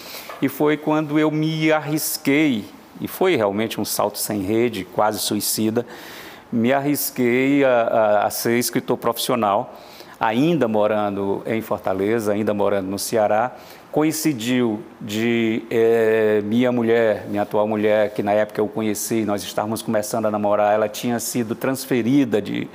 [0.44, 2.66] e foi quando eu me arrisquei,
[3.00, 5.86] e foi realmente um salto sem rede, quase suicida,
[6.52, 9.74] me arrisquei a, a, a ser escritor profissional,
[10.20, 13.56] ainda morando em Fortaleza, ainda morando no Ceará.
[13.90, 19.82] Coincidiu de é, minha mulher, minha atual mulher, que na época eu conheci, nós estávamos
[19.82, 22.68] começando a namorar, ela tinha sido transferida de,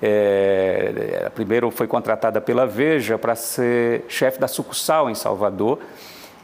[0.00, 5.80] é, primeiro foi contratada pela Veja para ser chefe da sucursal em Salvador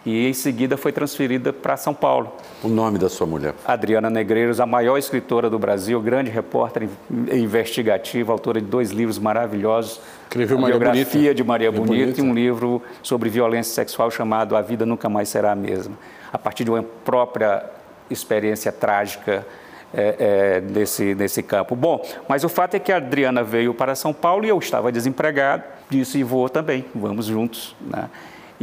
[0.05, 2.33] e em seguida foi transferida para São Paulo.
[2.63, 3.55] O nome da sua mulher?
[3.65, 6.89] Adriana Negreiros, a maior escritora do Brasil, grande repórter
[7.33, 10.01] investigativa, autora de dois livros maravilhosos.
[10.25, 11.35] Escreveu Maria biografia Bonita.
[11.35, 12.21] de Maria Maria Bonita, Bonita.
[12.21, 15.97] e um livro sobre violência sexual chamado A Vida Nunca Mais Será a Mesma.
[16.33, 17.65] A partir de uma própria
[18.11, 19.47] experiência trágica
[19.95, 21.75] é, é, nesse, nesse campo.
[21.77, 24.91] Bom, mas o fato é que a Adriana veio para São Paulo e eu estava
[24.91, 27.75] desempregado, disse, vou também, vamos juntos.
[27.81, 28.11] Né?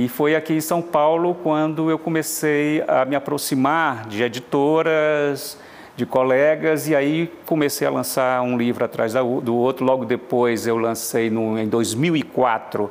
[0.03, 5.59] E foi aqui em São Paulo quando eu comecei a me aproximar de editoras,
[5.95, 9.85] de colegas, e aí comecei a lançar um livro atrás do outro.
[9.85, 12.89] Logo depois eu lancei no, em 2004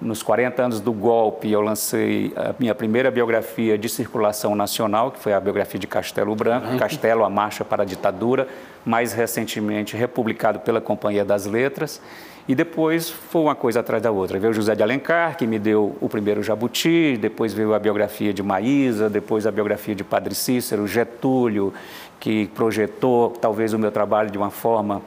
[0.00, 5.18] nos 40 anos do golpe, eu lancei a minha primeira biografia de circulação nacional, que
[5.18, 6.78] foi a biografia de Castelo Branco, Uhum.
[6.78, 8.46] Castelo, a Marcha para a Ditadura,
[8.84, 12.00] mais recentemente republicado pela Companhia das Letras.
[12.48, 14.38] E depois foi uma coisa atrás da outra.
[14.38, 18.42] Veio José de Alencar, que me deu o primeiro Jabuti, depois veio a biografia de
[18.42, 21.74] Maísa, depois a biografia de Padre Cícero, Getúlio,
[22.18, 25.02] que projetou talvez o meu trabalho de uma forma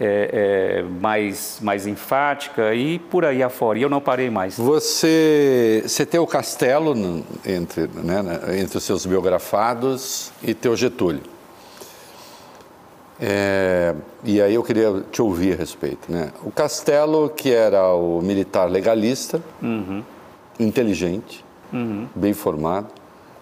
[0.00, 3.78] é, é, mais, mais enfática e por aí afora.
[3.78, 4.56] E eu não parei mais.
[4.56, 6.94] Você, você tem o Castelo
[7.46, 11.22] entre, né, entre os seus biografados e teu Getúlio.
[13.20, 16.10] É, e aí eu queria te ouvir a respeito.
[16.10, 16.32] Né?
[16.42, 19.42] O Castelo, que era o militar legalista,
[20.58, 21.44] inteligente,
[22.14, 22.88] bem formado,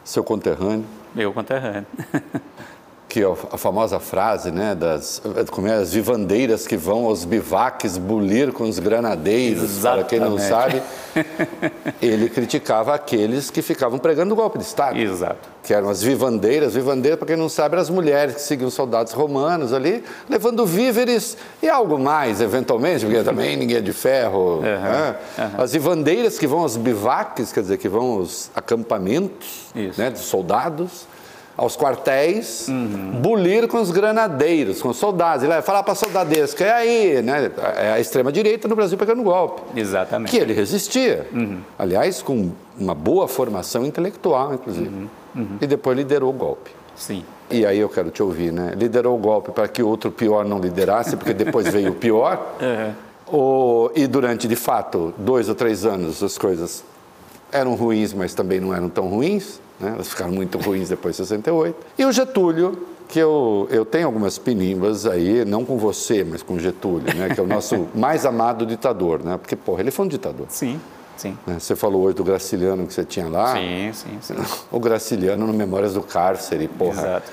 [0.04, 1.86] seu conterrâneo, Meu conterrâneo.
[3.08, 7.96] que é a famosa frase, né, das como é, as vivandeiras que vão aos bivaques
[7.96, 10.82] bulir com os granadeiros, para quem não sabe,
[11.16, 11.94] Exatamente.
[12.02, 15.48] ele criticava aqueles que ficavam pregando o golpe de Estado, Exato.
[15.62, 18.74] que eram as vivandeiras, vivandeiras, para quem não sabe, eram as mulheres que seguiam os
[18.74, 24.60] soldados romanos ali, levando víveres e algo mais, eventualmente, porque também ninguém é de ferro.
[24.60, 25.16] né?
[25.56, 31.06] As vivandeiras que vão aos bivaques, quer dizer, que vão aos acampamentos né, dos soldados,
[31.58, 32.68] aos quartéis,
[33.20, 35.42] bulir com os granadeiros, com os soldados.
[35.42, 37.50] Ele vai falar para soldadeiros que é aí, né?
[37.76, 39.60] É a extrema-direita no Brasil pegando golpe.
[39.74, 40.30] Exatamente.
[40.30, 41.26] Que ele resistia.
[41.76, 45.08] Aliás, com uma boa formação intelectual, inclusive.
[45.60, 46.70] E depois liderou o golpe.
[46.94, 47.24] Sim.
[47.50, 48.74] E aí eu quero te ouvir, né?
[48.76, 52.54] Liderou o golpe para que outro pior não liderasse, porque depois veio o pior.
[53.26, 56.84] Ou, e durante, de fato, dois ou três anos as coisas
[57.52, 59.60] eram ruins, mas também não eram tão ruins.
[59.80, 59.92] Né?
[59.94, 61.76] Elas ficaram muito ruins depois de 68.
[61.98, 66.54] E o Getúlio, que eu, eu tenho algumas pinimbas aí, não com você, mas com
[66.54, 67.34] o Getúlio, né?
[67.34, 69.36] que é o nosso mais amado ditador, né?
[69.36, 70.46] porque, porra, ele foi um ditador.
[70.48, 70.80] Sim.
[71.16, 71.36] Sim.
[71.44, 71.58] né?
[71.58, 73.54] Você falou hoje do Graciliano que você tinha lá.
[73.54, 74.34] Sim, sim, sim.
[74.70, 77.00] O Graciliano no Memórias do Cárcere, porra.
[77.00, 77.32] Exato.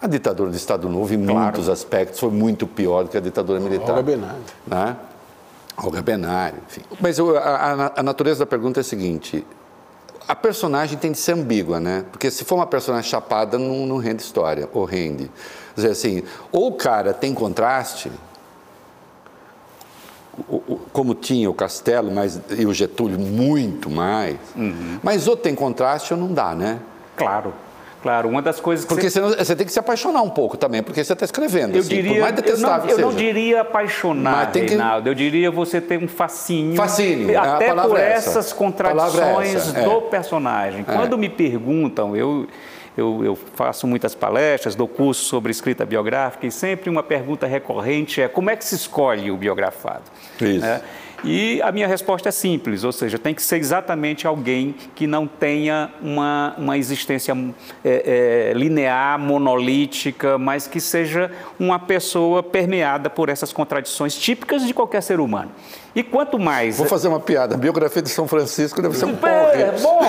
[0.00, 3.60] A ditadura do Estado Novo, em muitos aspectos, foi muito pior do que a ditadura
[3.60, 3.90] militar.
[3.90, 4.40] Olga Benário.
[4.66, 4.96] Né?
[5.76, 6.82] Olga Benário, enfim.
[7.00, 9.46] Mas a, a- a natureza da pergunta é a seguinte:
[10.26, 12.04] a personagem tem de ser ambígua, né?
[12.10, 15.24] Porque se for uma personagem chapada, não, não rende história, ou rende.
[15.74, 18.10] Quer dizer assim, ou o cara tem contraste,
[20.92, 24.36] como tinha o Castelo mas, e o Getúlio, muito mais,
[25.02, 26.80] mas ou tem contraste ou não dá, né?
[27.16, 27.52] Claro.
[28.06, 28.28] Claro.
[28.28, 29.20] Uma das coisas que Porque você...
[29.20, 31.74] você tem que se apaixonar um pouco também, porque você está escrevendo.
[31.74, 35.08] Eu assim, diria, por mais eu, não, detestável eu não diria apaixonar, que- Reinaldo.
[35.08, 36.76] Eu diria você ter um fascínio.
[36.76, 38.30] Fascínio, a Até por é essa.
[38.30, 39.82] essas é contradições essa, é.
[39.82, 40.84] do personagem.
[40.84, 42.46] Quando me perguntam, eu,
[42.96, 48.22] eu, eu faço muitas palestras, dou curso sobre escrita biográfica e sempre uma pergunta recorrente
[48.22, 50.04] é como é que se escolhe o biografado?
[50.40, 50.60] Isso.
[50.60, 50.80] Né?
[51.24, 55.26] E a minha resposta é simples, ou seja, tem que ser exatamente alguém que não
[55.26, 57.36] tenha uma, uma existência
[57.84, 64.72] é, é, linear, monolítica, mas que seja uma pessoa permeada por essas contradições típicas de
[64.74, 65.50] qualquer ser humano.
[65.94, 66.76] E quanto mais.
[66.76, 67.54] Vou fazer uma piada.
[67.54, 69.80] A biografia de São Francisco deve ser um É, porre.
[69.82, 70.00] bom,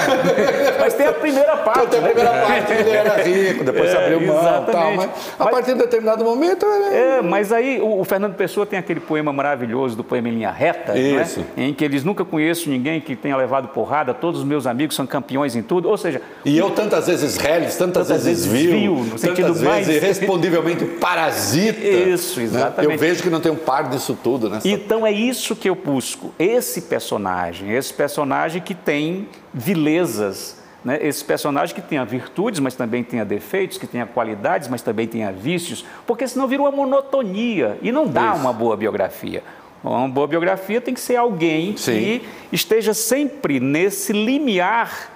[0.82, 1.80] mas tem a primeira parte.
[1.80, 2.08] Até a né?
[2.10, 4.94] primeira parte ele era rico, depois É, abriu mão e tal.
[4.96, 6.66] Mas, a Mas- partir de determinado momento.
[6.66, 10.32] ele- É, mas aí o, o Fernando Pessoa tem aquele poema maravilhoso do poema em
[10.34, 11.22] linha reta, é?
[11.22, 11.46] Isso.
[11.56, 15.06] em que eles nunca conheço ninguém que tenha levado porrada, todos os meus amigos são
[15.08, 18.94] campeões em tudo, ou seja, E eu tantas vezes reles, tantas, Tantas vezes viu, viu,
[18.96, 21.80] no tantas sentido vezes mais- irrespondivelmente parasita.
[21.80, 22.46] Isso, né?
[22.46, 22.92] exatamente.
[22.94, 24.60] Eu vejo que não tem um par disso tudo, né?
[24.66, 30.98] Então é isso que eu busco, esse personagem, esse personagem que tem vilezas, né?
[31.02, 35.32] esse personagem que tenha virtudes, mas também tenha defeitos, que tenha qualidades, mas também tenha
[35.32, 39.44] vícios, porque senão vira uma monotonia e não dá uma boa biografia.
[39.90, 41.92] Uma boa biografia tem que ser alguém Sim.
[41.92, 45.10] que esteja sempre nesse limiar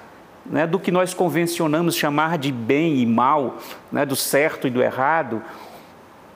[0.46, 3.58] né, do que nós convencionamos chamar de bem e mal,
[3.92, 5.42] né, do certo e do errado.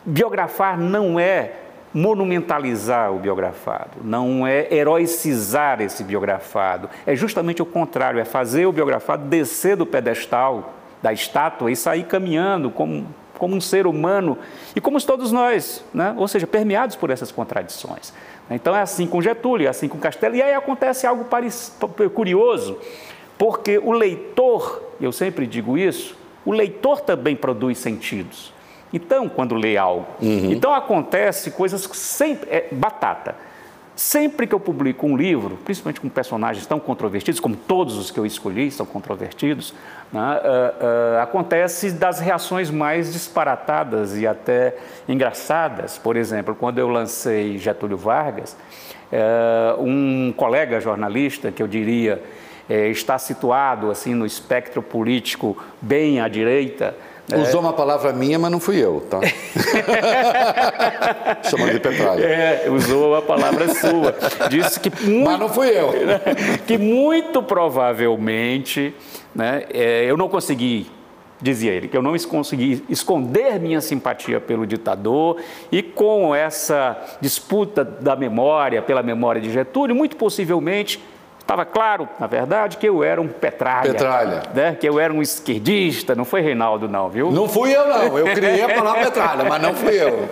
[0.06, 1.54] Biografar não é
[1.94, 8.72] monumentalizar o biografado, não é heroicizar esse biografado, é justamente o contrário, é fazer o
[8.72, 14.38] biografado descer do pedestal, da estátua e sair caminhando como, como um ser humano
[14.76, 16.14] e como todos nós, né?
[16.18, 18.14] ou seja, permeados por essas contradições.
[18.50, 21.26] Então é assim com Getúlio, é assim com Castelo, e aí acontece algo
[22.14, 22.78] curioso,
[23.38, 28.54] porque o leitor, eu sempre digo isso, o leitor também produz sentidos.
[28.94, 33.36] Então, quando lê algo, então acontece coisas que sempre é batata.
[33.96, 38.20] Sempre que eu publico um livro, principalmente com personagens tão controvertidos, como todos os que
[38.20, 39.74] eu escolhi são controvertidos,
[40.12, 40.74] né, ah,
[41.20, 44.76] ah, acontece das reações mais disparatadas e até
[45.08, 45.98] engraçadas.
[45.98, 48.58] Por exemplo, quando eu lancei Getúlio Vargas,
[49.12, 52.22] eh, um colega jornalista, que eu diria
[52.68, 56.96] está situado assim no espectro político bem à direita,
[57.34, 59.20] Usou uma palavra minha, mas não fui eu, tá?
[61.50, 62.24] Chama de petralha.
[62.24, 64.16] É, usou a palavra sua.
[64.48, 65.92] Disse que Mas muito, não fui eu.
[66.68, 68.94] que muito provavelmente
[69.34, 70.86] né, é, eu não consegui,
[71.42, 75.38] dizia ele, que eu não consegui esconder minha simpatia pelo ditador
[75.72, 81.04] e com essa disputa da memória, pela memória de Getúlio, muito possivelmente
[81.46, 83.92] estava claro, na verdade, que eu era um petralha.
[83.92, 84.42] Petralha.
[84.54, 87.32] Né, que eu era um esquerdista, não foi Reinaldo não, viu?
[87.32, 88.18] Não fui eu, não.
[88.18, 90.28] Eu criei a palavra petralha, mas não fui eu.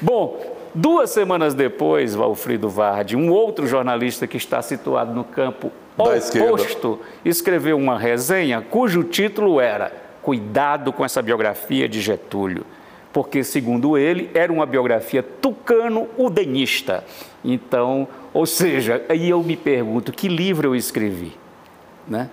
[0.00, 0.36] Bom,
[0.74, 6.52] duas semanas depois, Valfrido Vardi, um outro jornalista que está situado no campo Da esquerda.
[6.52, 9.92] oposto, escreveu uma resenha cujo título era
[10.22, 12.66] Cuidado com essa biografia de Getúlio.
[13.12, 17.02] Porque, segundo ele, era uma biografia tucano-udenista.
[17.44, 18.06] Então,
[18.38, 21.32] ou seja, aí eu me pergunto, que livro eu escrevi?
[22.06, 22.30] Né?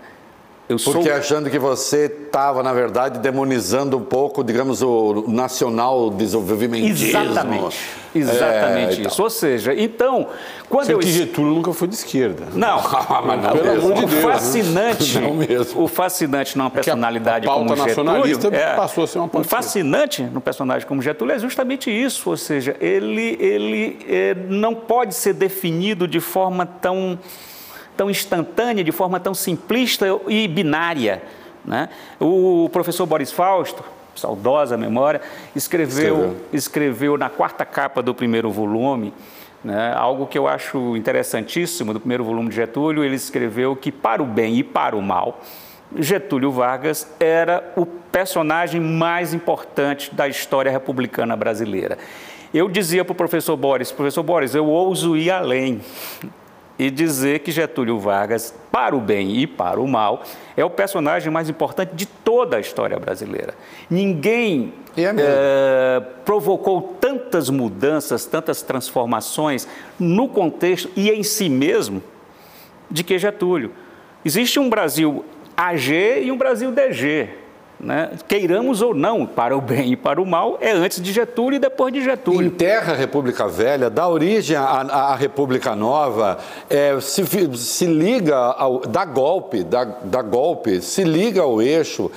[0.67, 6.10] Eu sou Porque achando que você estava, na verdade, demonizando um pouco, digamos, o nacional
[6.10, 7.08] desenvolvimentismo.
[7.19, 7.78] Exatamente.
[8.15, 9.21] Exatamente É, isso.
[9.21, 10.25] Ou seja, então,
[10.67, 12.45] quando eu Sendo que es- Getúlio nunca foi de esquerda.
[12.54, 12.82] Não,
[13.28, 14.32] mas não Pelo amor de o Deus, né?
[14.32, 15.84] fascinante, Não mesmo.
[15.84, 19.47] o fascinante numa que a- personalidade como Getúlio, nacionalista passou a ser uma o pauta
[19.47, 25.13] fascinante no personagem como Getúlio é justamente isso, ou seja, ele ele eh, não pode
[25.13, 27.19] ser definido de forma tão
[27.95, 31.21] tão instantânea, de forma tão simplista e binária,
[31.63, 31.89] né?
[32.19, 33.84] O professor Boris Fausto
[34.15, 35.21] saudosa memória,
[35.55, 36.36] escreveu, Escreveu.
[36.53, 39.13] escreveu na quarta capa do primeiro volume,
[39.63, 44.21] né, algo que eu acho interessantíssimo do primeiro volume de Getúlio, ele escreveu que para
[44.21, 45.41] o bem e para o mal,
[45.97, 51.97] Getúlio Vargas era o personagem mais importante da história republicana brasileira.
[52.53, 55.81] Eu dizia para o professor Boris, professor Boris, eu ouso ir além
[56.78, 60.24] e dizer que Getúlio Vargas, para o bem e para o mal,
[60.58, 63.54] é o personagem mais importante de toda a história brasileira.
[63.90, 69.68] Ninguém é eh, provocou tantas mudanças, tantas transformações
[70.00, 72.04] no contexto e em si mesmo
[72.90, 73.72] de que Getúlio.
[74.24, 75.24] Existe um Brasil
[75.56, 77.44] AG e um Brasil DG.
[77.80, 78.12] Né?
[78.28, 81.60] Queiramos ou não, para o bem e para o mal, é antes de Getúlio e
[81.60, 82.48] depois de Getúlio.
[82.48, 86.38] Enterra a República Velha, dá origem à, à- República Nova,
[86.70, 87.24] é, se,
[87.58, 92.10] se liga, ao, dá golpe, dá, dá golpe, se liga ao eixo,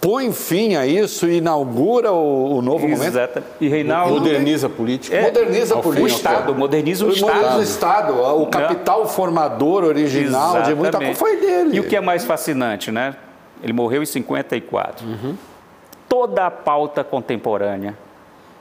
[0.00, 3.02] põe fim a isso e inaugura o, o novo momento.
[3.08, 3.42] Exata.
[3.60, 4.14] E Reinaldo.
[4.14, 5.16] Moderniza a política.
[5.16, 6.08] É, Moderniza a o política.
[6.14, 7.58] Estado, moderniza o Moderniza Estado.
[7.58, 11.18] o Estado, o capital formador original de muita coisa Exatamente.
[11.18, 11.76] foi dele.
[11.76, 13.14] E o que é mais fascinante, né?
[13.64, 15.06] Ele morreu em 54.
[16.06, 17.96] Toda a pauta contemporânea,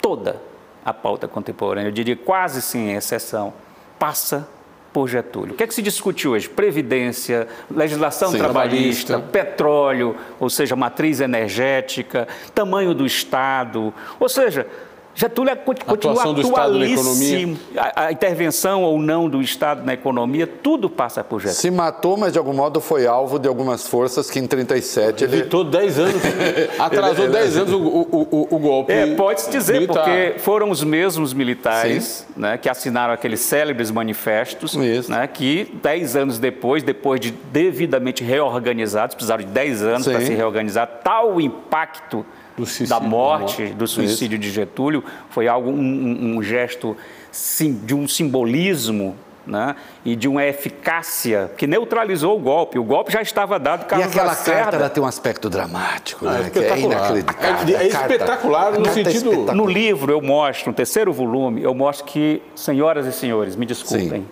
[0.01, 0.41] toda
[0.83, 3.53] a pauta contemporânea, eu diria quase sem exceção,
[3.99, 4.47] passa
[4.93, 5.53] por Getúlio.
[5.53, 6.47] O que é que se discute hoje?
[6.47, 8.37] Previdência, legislação Sim.
[8.37, 9.31] trabalhista, Trabalhista.
[9.31, 13.93] petróleo, ou seja, matriz energética, tamanho do Estado.
[14.19, 14.67] Ou seja,
[15.15, 17.57] Getúlio é continua atualíssimo.
[17.77, 21.59] A, a intervenção ou não do Estado na economia, tudo passa por Getúlio.
[21.59, 25.37] Se matou, mas de algum modo foi alvo de algumas forças que em 37 ele...
[25.37, 26.21] Evitou 10 anos,
[26.79, 28.91] atrasou 10 anos o, o, o, o golpe.
[28.91, 30.03] É, pode-se dizer, militar.
[30.03, 35.11] porque foram os mesmos militares né, que assinaram aqueles célebres manifestos, Isso.
[35.11, 40.33] né, que 10 anos depois, depois de devidamente reorganizados, precisaram de 10 anos para se
[40.33, 42.25] reorganizar, tal o impacto
[42.57, 43.73] suicídio, da morte, morte.
[43.75, 46.95] do suicídio de Getúlio, foi algo, um, um- gesto
[47.31, 49.75] sim, de um simbolismo né,
[50.05, 52.79] e de uma eficácia que neutralizou o golpe.
[52.79, 54.61] O golpe já estava dado, E Carlos aquela Lacerda...
[54.61, 56.47] carta ela tem um aspecto dramático, Ah, né?
[56.47, 56.97] é que é espetacular.
[56.97, 57.77] inacreditável.
[57.77, 59.53] É- é A carta- espetacular no é sentido- espetacular.
[59.55, 64.09] No livro eu mostro, no terceiro volume, eu mostro que, senhoras e senhores, me desculpem,
[64.21, 64.25] Sim.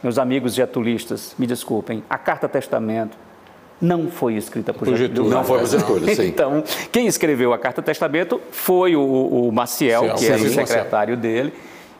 [0.00, 3.16] meus amigos getulistas, me desculpem, a Carta Testamento
[3.82, 5.28] não foi escrita por, Por Getúlio.
[5.28, 6.28] Não foi por Getúlio, sim.
[6.28, 6.62] Então,
[6.92, 10.66] quem escreveu a Carta Testamento foi o, o Maciel, que era o sim, Maciel.
[10.66, 11.52] secretário dele,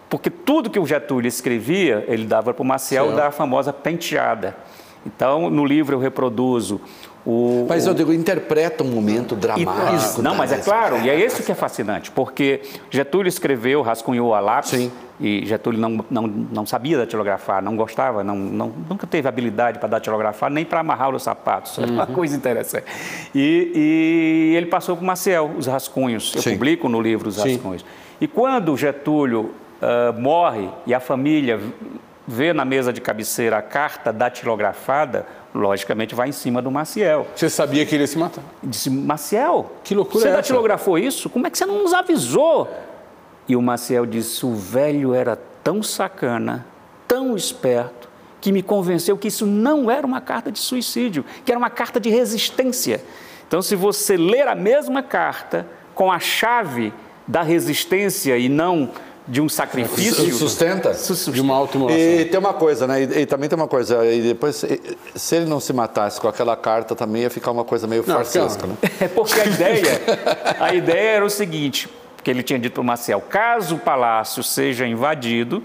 [0.08, 3.16] porque tudo que o Getúlio escrevia, ele dava para o Maciel Certo.
[3.16, 4.56] da famosa penteada.
[5.04, 6.80] Então, no livro eu reproduzo
[7.24, 9.94] o, Mas o- eu digo, interpreta um momento e- dramático.
[9.96, 12.60] isso, não, mas é claro, e é isso que é fascinante, porque
[12.90, 14.92] Getúlio escreveu, rascunhou a lápis, Sim.
[15.20, 19.88] e Getúlio não, não, não sabia datilografar, não gostava, não, não- nunca teve habilidade para
[19.88, 21.92] datilografar, nem para amarrar os sapatos, é Uhum.
[21.92, 22.86] uma coisa interessante.
[23.34, 23.72] E,
[24.52, 26.52] e ele passou para o Maciel os rascunhos, eu Sim.
[26.54, 27.52] publico no livro os Sim.
[27.54, 27.84] rascunhos.
[28.20, 31.58] E quando Getúlio ah, morre e a família
[32.26, 37.26] vê na mesa de cabeceira a carta datilografada, logicamente vai em cima do Maciel.
[37.34, 38.42] Você sabia que ele ia se matar.
[38.62, 41.28] Disse, Maciel, Que loucura você é datilografou isso?
[41.28, 42.68] Como é que você não nos avisou?
[43.48, 46.66] E o Maciel disse, o velho era tão sacana,
[47.06, 48.08] tão esperto,
[48.40, 52.00] que me convenceu que isso não era uma carta de suicídio, que era uma carta
[52.00, 53.02] de resistência.
[53.46, 56.92] Então, se você ler a mesma carta com a chave
[57.26, 58.90] da resistência e não
[59.26, 60.32] de um sacrifício...
[60.34, 60.92] Sustenta?
[61.32, 62.00] De uma autoimolação.
[62.00, 63.02] E tem uma coisa, né?
[63.02, 66.28] E, e também tem uma coisa, e depois, e- se ele não se matasse com
[66.28, 68.74] aquela carta, também ia ficar uma coisa meio Não, farsesca, né?
[69.00, 70.02] É porque a ideia,
[70.58, 71.88] a ideia era o seguinte,
[72.22, 75.62] que ele tinha dito para o Maciel, caso o palácio seja invadido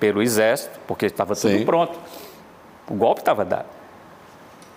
[0.00, 1.64] pelo exército, porque estava tudo Sim.
[1.64, 1.98] pronto,
[2.88, 3.66] o golpe estava dado.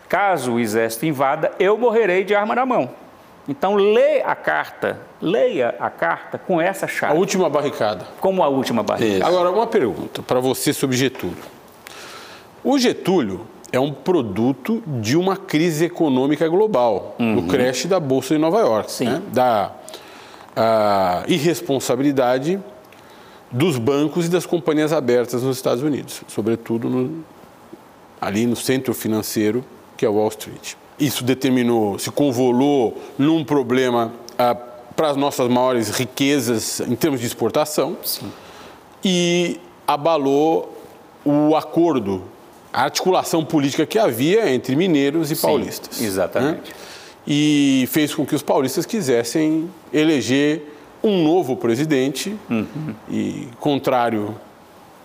[0.08, 2.90] Caso o exército invada, eu morrerei de arma na mão.
[3.48, 8.06] Então lê a carta, leia a carta com essa A chave, última barricada.
[8.20, 9.20] como a última barreira.
[9.20, 9.26] Isso.
[9.26, 11.38] Agora, uma pergunta para você sobre Getúlio.
[12.64, 18.40] O Getúlio é um produto de uma crise econômica global, do crash da Bolsa de
[18.40, 19.22] Nova York, né?
[19.32, 19.72] da
[21.28, 22.60] irresponsabilidade
[23.52, 27.24] dos bancos e das companhias abertas nos Estados Unidos, sobretudo no-
[28.20, 29.64] ali no centro financeiro,
[29.96, 30.74] que é Wall Street.
[31.00, 34.12] Isso determinou, se convolou num problema
[34.96, 37.98] para as nossas maiores riquezas em termos de exportação
[39.04, 40.76] e abalou
[41.24, 42.24] o acordo,
[42.74, 46.02] a articulação política que havia entre mineiros e paulistas.
[46.02, 46.72] exatamente.
[46.72, 46.78] né?
[47.28, 50.64] E fez com que os paulistas quisessem eleger
[51.04, 52.36] um novo presidente,
[53.10, 54.36] e contrário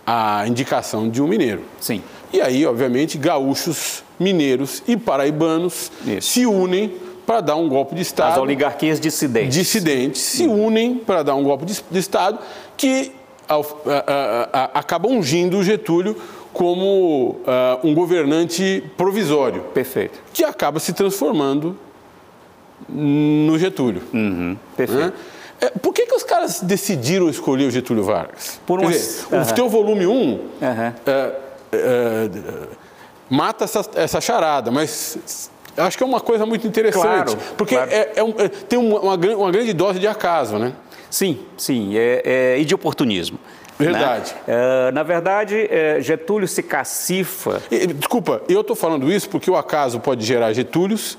[0.07, 1.62] à indicação de um mineiro.
[1.80, 2.03] Sim.
[2.33, 6.30] E aí, obviamente, gaúchos, mineiros e paraibanos Isso.
[6.30, 6.93] se unem
[7.26, 8.41] para dar um golpe de As Estado.
[8.41, 9.55] oligarquias dissidentes.
[9.55, 12.39] Dissidentes se unem para dar um golpe de, de Estado
[12.76, 13.12] que
[13.49, 16.16] a- a- a- acabam ungindo o Getúlio
[16.53, 17.37] como
[17.83, 20.18] um governante provisório, Perfeito.
[20.33, 21.76] que acaba se transformando
[22.89, 24.03] no Getúlio.
[24.12, 24.57] Uhum.
[24.76, 25.01] Perfeito.
[25.07, 25.12] né?
[25.61, 28.61] É, por que, que os caras decidiram escolher o Getúlio Vargas?
[28.66, 29.43] Por uma- dizer, Aham.
[29.51, 30.95] O teu volume 1 Aham.
[31.07, 31.33] é,
[31.73, 32.29] é,
[33.31, 37.07] mata essa, essa charada, mas acho que é uma coisa muito interessante.
[37.35, 37.91] Claro, porque claro.
[37.91, 40.73] é- é um- é- tem uma, uma uma grande dose de acaso, né?
[41.11, 43.39] Sim, sim, é, é, e de oportunismo.
[43.79, 44.35] Verdade.
[44.47, 44.55] né?
[44.89, 47.61] É, na verdade, é, Getúlio se cacifa.
[47.70, 51.18] E- Desculpa, eu estou falando isso porque o acaso pode gerar Getúlios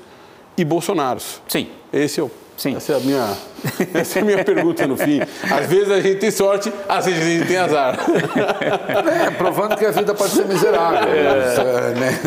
[0.56, 1.42] e Bolsonaros.
[1.48, 2.76] Sim, Esse é o, Sim.
[2.76, 3.36] Essa é a minha,
[3.94, 5.20] essa é a minha pergunta no fim.
[5.50, 7.98] Às vezes a gente tem sorte, às vezes a gente tem azar.
[9.26, 11.12] É, provando que a vida pode ser miserável.
[11.12, 12.20] É, né?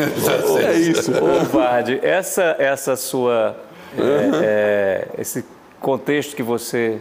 [0.68, 1.12] É isso.
[1.12, 3.56] Ô, Vardy, essa, essa sua.
[3.96, 5.44] é, é, esse
[5.80, 6.98] contexto que você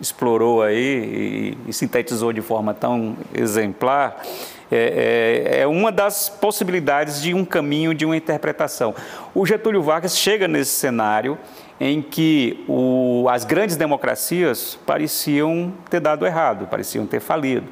[0.00, 4.22] explorou aí e, e sintetizou de forma tão exemplar
[4.70, 8.94] é, é- é uma das possibilidades de um caminho, de uma interpretação.
[9.34, 11.38] O Getúlio Vargas chega nesse cenário
[11.80, 17.66] em que o- as grandes democracias pareciam ter dado errado, pareciam ter falido.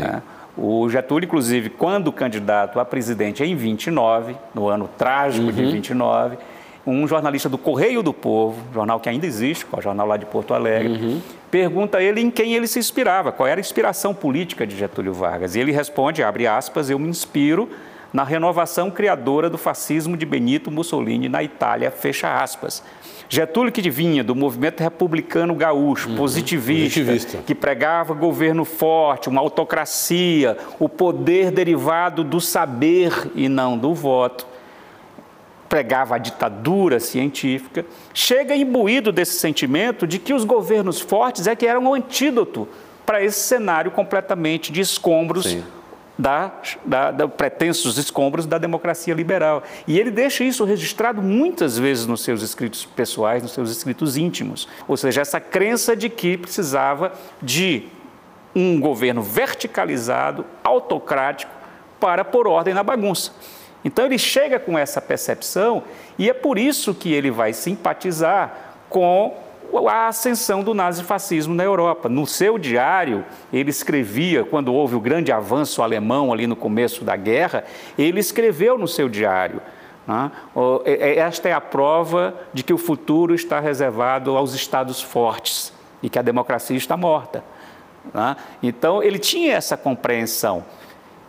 [0.00, 0.22] Né?
[0.56, 6.36] O Getúlio, inclusive, quando candidato a presidente em 29, no ano trágico de 29,
[6.86, 10.26] um jornalista do Correio do Povo, jornal que ainda existe, é o jornal lá de
[10.26, 11.20] Porto Alegre, uhum.
[11.50, 15.14] pergunta a ele em quem ele se inspirava, qual era a inspiração política de Getúlio
[15.14, 15.54] Vargas.
[15.54, 17.68] E ele responde, abre aspas, eu me inspiro
[18.12, 22.82] na renovação criadora do fascismo de Benito Mussolini na Itália, fecha aspas.
[23.34, 29.40] Getúlio que vinha do movimento republicano gaúcho, uhum, positivista, positivista, que pregava governo forte, uma
[29.40, 34.46] autocracia, o poder derivado do saber e não do voto,
[35.66, 41.66] pregava a ditadura científica, chega imbuído desse sentimento de que os governos fortes é que
[41.66, 42.68] eram um antídoto
[43.06, 45.64] para esse cenário completamente de escombros Sim
[46.18, 46.52] da,
[46.84, 49.62] da, da, pretensos escombros da democracia liberal.
[49.86, 54.68] E ele deixa isso registrado muitas vezes nos seus escritos pessoais, nos seus escritos íntimos.
[54.86, 57.88] Ou seja, essa crença de que precisava de
[58.54, 61.52] um governo verticalizado, autocrático,
[61.98, 63.32] para pôr ordem na bagunça.
[63.84, 65.82] Então ele chega com essa percepção
[66.18, 69.36] e é por isso que ele vai simpatizar com
[69.88, 72.08] a ascensão do nazifascismo na Europa.
[72.08, 77.16] No seu diário, ele escrevia, quando houve o grande avanço alemão ali no começo da
[77.16, 77.64] guerra,
[77.96, 79.60] ele escreveu no seu diário.
[80.06, 80.30] Né?
[80.84, 86.18] Esta é a prova de que o futuro está reservado aos estados fortes e que
[86.18, 87.44] a democracia está morta.
[88.12, 88.36] Né?
[88.62, 90.64] Então, ele tinha essa compreensão.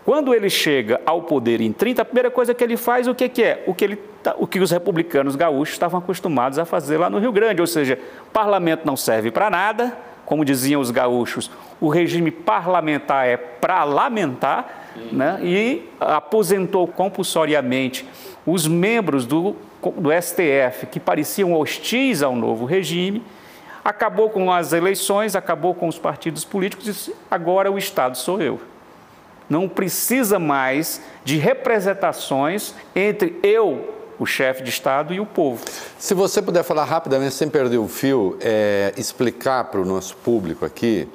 [0.05, 3.29] Quando ele chega ao poder em 30, a primeira coisa que ele faz, o que,
[3.29, 3.63] que é?
[3.65, 7.19] O que, ele, tá, o que os republicanos gaúchos estavam acostumados a fazer lá no
[7.19, 7.97] Rio Grande, ou seja,
[8.33, 11.49] parlamento não serve para nada, como diziam os gaúchos,
[11.79, 15.39] o regime parlamentar é para lamentar, né?
[15.41, 18.05] e aposentou compulsoriamente
[18.45, 19.55] os membros do,
[19.97, 23.23] do STF que pareciam hostis ao novo regime,
[23.83, 28.59] acabou com as eleições, acabou com os partidos políticos e agora o Estado sou eu
[29.53, 35.63] não precisa mais de representações entre eu, o chefe de Estado, e o povo.
[35.99, 40.65] Se você puder falar rapidamente, sem perder o fio, é, explicar para o nosso público
[40.65, 41.07] aqui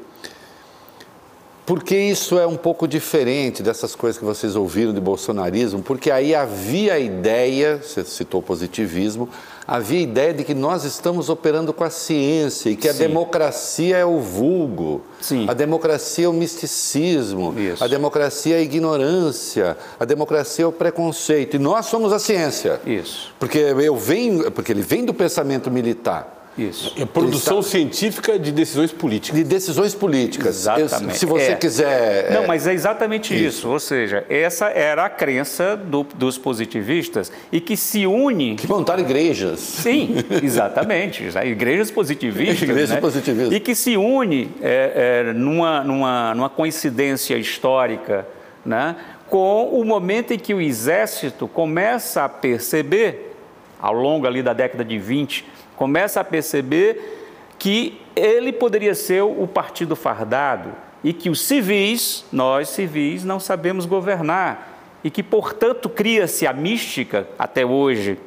[1.67, 6.35] porque isso é um pouco diferente dessas coisas que vocês ouviram de bolsonarismo, porque aí
[6.35, 9.29] havia a ideia, você citou positivismo,
[9.69, 12.95] havia a ideia de que nós estamos operando com a ciência e que Sim.
[12.95, 15.45] a democracia é o vulgo, Sim.
[15.47, 17.85] a democracia é o misticismo, isso.
[17.85, 21.57] a democracia é a ignorância, a democracia é o preconceito.
[21.57, 22.81] E nós somos a ciência.
[22.87, 23.35] Isso.
[23.39, 26.38] Porque eu venho, porque ele vem do pensamento militar.
[26.59, 26.93] Isso.
[26.99, 27.71] É produção está...
[27.71, 29.39] científica de decisões políticas.
[29.39, 30.57] De decisões políticas.
[30.57, 31.19] Exatamente.
[31.19, 31.55] se você é.
[31.55, 32.33] quiser.
[32.33, 33.59] Não, mas é exatamente isso.
[33.59, 33.69] isso.
[33.69, 38.57] Ou seja, essa era a crença do, dos positivistas e que se une.
[38.57, 39.61] Que montaram igrejas.
[39.61, 41.25] Sim, exatamente.
[41.45, 42.63] igrejas positivistas.
[42.63, 43.01] igrejas né?
[43.01, 43.53] positivistas.
[43.53, 48.27] E que se une é, é, numa, numa, numa coincidência histórica
[48.65, 48.97] né?
[49.29, 53.37] com o momento em que o exército começa a perceber,
[53.81, 55.45] ao longo ali da década de 20,
[55.79, 60.73] começa a perceber que ele poderia ser o partido fardado
[61.05, 67.29] e que os civis, nós civis, não sabemos governar e que, portanto, cria-se a mística
[67.39, 68.19] até hoje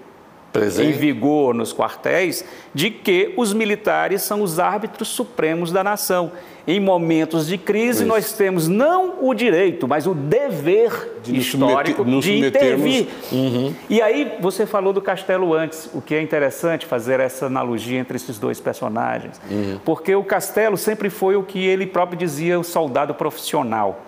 [0.52, 0.90] Presente.
[0.90, 2.44] em vigor nos quartéis
[2.74, 6.32] de que os militares são os árbitros supremos da nação
[6.68, 8.06] em momentos de crise, Isso.
[8.06, 13.08] nós temos não o direito, mas o dever de histórico de intervir.
[13.32, 13.74] Uhum.
[13.90, 18.16] E aí, você falou do Castelo antes, o que é interessante fazer essa analogia entre
[18.16, 19.80] esses dois personagens, uhum.
[19.84, 24.06] porque o Castelo sempre foi o que ele próprio dizia, o soldado profissional.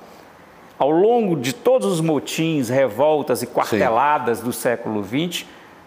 [0.77, 4.45] Ao longo de todos os motins, revoltas e quarteladas Sim.
[4.45, 5.45] do século XX,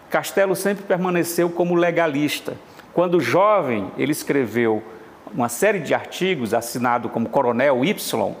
[0.09, 2.53] Castelo sempre permaneceu como legalista.
[2.93, 4.81] Quando jovem, ele escreveu
[5.33, 8.35] uma série de artigos assinado como Coronel Y,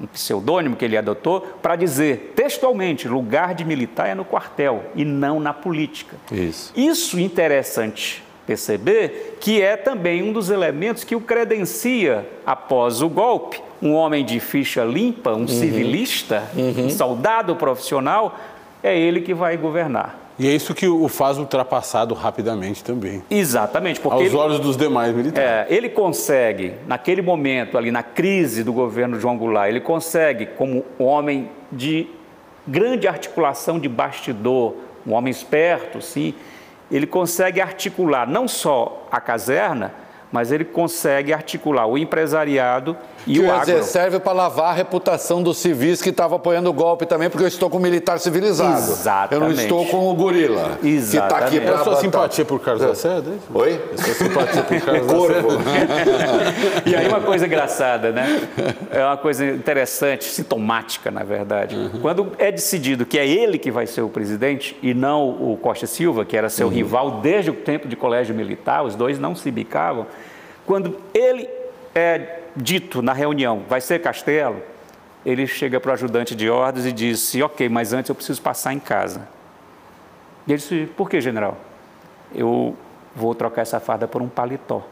[0.00, 5.04] um pseudônimo que ele adotou, para dizer textualmente: lugar de militar é no quartel e
[5.04, 6.16] não na política.
[6.30, 6.72] Isso.
[6.76, 13.60] Isso interessante perceber que é também um dos elementos que o credencia após o golpe.
[13.80, 15.48] Um homem de ficha limpa, um uhum.
[15.48, 16.86] civilista, uhum.
[16.86, 18.36] um soldado profissional,
[18.82, 20.27] é ele que vai governar.
[20.38, 23.22] E é isso que o faz ultrapassado rapidamente também.
[23.28, 23.98] Exatamente.
[23.98, 25.68] Porque Aos ele, olhos dos demais militares.
[25.70, 30.84] É, ele consegue, naquele momento ali, na crise do governo João Goulart, ele consegue, como
[30.98, 32.06] homem de
[32.66, 34.74] grande articulação de bastidor,
[35.06, 36.34] um homem esperto, sim,
[36.90, 39.92] ele consegue articular não só a caserna,
[40.32, 43.62] mas ele consegue articular o empresariado e que o o agro.
[43.62, 47.44] exército serve para lavar a reputação dos civis que estavam apoiando o golpe também, porque
[47.44, 48.78] eu estou com um militar civilizado.
[48.78, 49.34] Exatamente.
[49.34, 50.78] Eu não estou com o gorila.
[50.80, 51.58] Que está aqui Exatamente.
[51.58, 53.30] É a para sua simpatia por Carlos Lacerda?
[53.30, 53.38] hein?
[53.54, 53.72] Oi?
[53.90, 55.48] É a sua simpatia por Carlos Corvo.
[56.86, 58.48] E aí uma coisa engraçada, né?
[58.90, 61.76] É uma coisa interessante, sintomática, na verdade.
[62.00, 65.86] Quando é decidido que é ele que vai ser o presidente e não o Costa
[65.86, 69.50] Silva, que era seu rival desde o tempo de colégio militar, os dois não se
[69.50, 70.06] bicavam.
[70.68, 71.48] Quando ele
[71.94, 74.60] é dito na reunião, vai ser Castelo,
[75.24, 78.74] ele chega para o ajudante de ordens e disse, ok, mas antes eu preciso passar
[78.74, 79.26] em casa.
[80.46, 81.56] E ele disse, por que, general?
[82.34, 82.76] Eu
[83.16, 84.86] vou trocar essa farda por um paletó.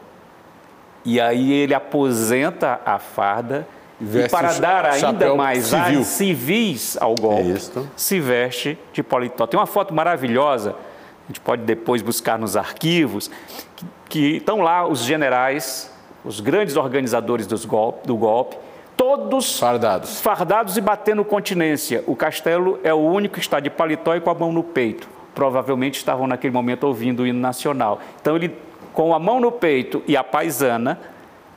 [1.05, 3.67] E aí ele aposenta a farda
[4.01, 6.03] e para dar ainda mais civil.
[6.03, 9.45] civis ao golpe, É se veste de paletó.
[9.45, 13.29] Tem uma foto maravilhosa, a gente pode depois buscar nos arquivos,
[13.77, 15.89] que, que estão lá os generais,
[16.25, 18.57] os grandes organizadores golpe, do golpe,
[18.97, 20.19] todos Fardados.
[20.19, 22.03] fardados e batendo continência.
[22.07, 25.07] O Castelo é o único que está de paletó e com a mão no peito.
[25.35, 28.01] Provavelmente estavam naquele momento ouvindo o hino nacional.
[28.19, 28.53] Então ele,
[28.91, 30.99] com a mão no peito e a paisana,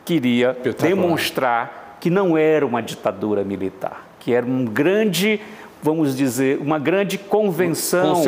[0.05, 5.41] queria demonstrar que não era uma ditadura militar, que era um grande,
[5.83, 8.23] vamos dizer, uma grande convenção,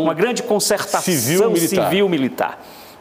[0.00, 2.58] uma grande concertação civil-militar.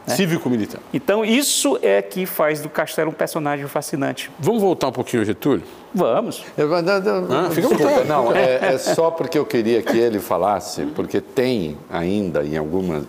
[0.08, 0.16] Civil-militar.
[0.16, 0.82] Cívico-militar.
[0.93, 4.30] Então isso é que faz do Castelo um personagem fascinante.
[4.39, 5.64] Vamos voltar um pouquinho ao Getúlio?
[5.93, 6.43] Vamos.
[6.58, 10.20] Eu- não, não, Ah, fica desculpa, não, é, é só porque eu queria que ele
[10.20, 13.03] falasse, porque tem ainda em algumas.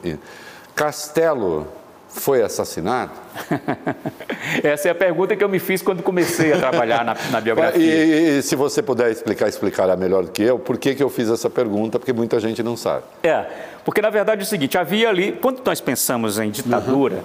[0.74, 1.66] Castelo
[2.20, 3.12] foi assassinado?
[4.62, 7.80] Essa é a pergunta que eu me fiz quando comecei a trabalhar na, na biografia.
[7.82, 11.08] e- e se você puder explicar, explicará melhor do que eu, por que, que eu
[11.10, 13.02] fiz essa pergunta, porque muita gente não sabe.
[13.22, 13.44] É,
[13.84, 17.22] porque na verdade é o seguinte, havia ali, quando nós pensamos em ditadura,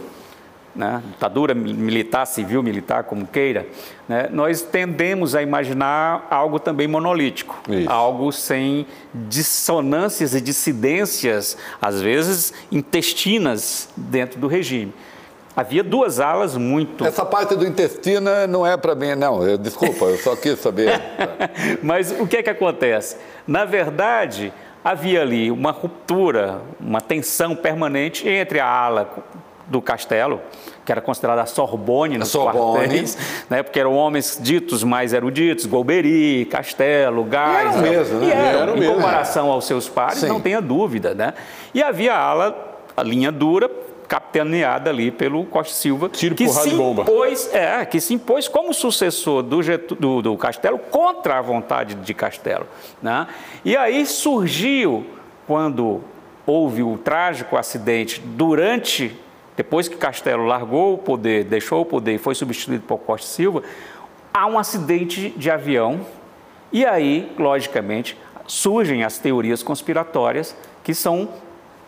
[0.75, 3.67] né, ditadura mi- militar, civil, militar, como queira,
[4.07, 7.89] né, nós tendemos a imaginar algo também monolítico, Isso.
[7.89, 14.93] algo sem dissonâncias e dissidências, às vezes intestinas dentro do regime.
[15.53, 19.45] Havia duas alas muito Essa parte do intestino não é para mim, não.
[19.45, 20.89] Eu, desculpa, eu só quis saber.
[21.83, 23.17] Mas o que é que acontece?
[23.45, 29.13] Na verdade, havia ali uma ruptura, uma tensão permanente entre a ala
[29.71, 30.41] do castelo,
[30.85, 32.79] que era considerada a Sorbonne nos Sorbonne.
[32.79, 33.17] quartéis,
[33.49, 37.75] né, porque eram homens ditos mais eruditos, Golbery, Castelo, Gás.
[37.75, 38.27] eram mesmo, né?
[38.27, 38.95] E eram, Eram em mesmo.
[38.95, 40.27] comparação aos seus pares, Sim.
[40.27, 41.15] não tenha dúvida.
[41.15, 41.33] Né?
[41.73, 43.71] E havia a ala, a linha dura,
[44.07, 48.73] capitaneada ali pelo Costa Silva, Tiro, que se e impôs, é, que se impôs como
[48.73, 49.59] sucessor do,
[49.97, 52.67] do, do Castelo contra a vontade de Castelo.
[53.01, 53.25] Né?
[53.63, 55.05] E aí surgiu,
[55.47, 56.01] quando
[56.45, 59.15] houve o trágico acidente, durante,
[59.61, 63.61] depois que Castelo largou o poder, deixou o poder e foi substituído por Costa Silva,
[64.33, 66.01] há um acidente de avião
[66.71, 71.29] e aí, logicamente, surgem as teorias conspiratórias, que são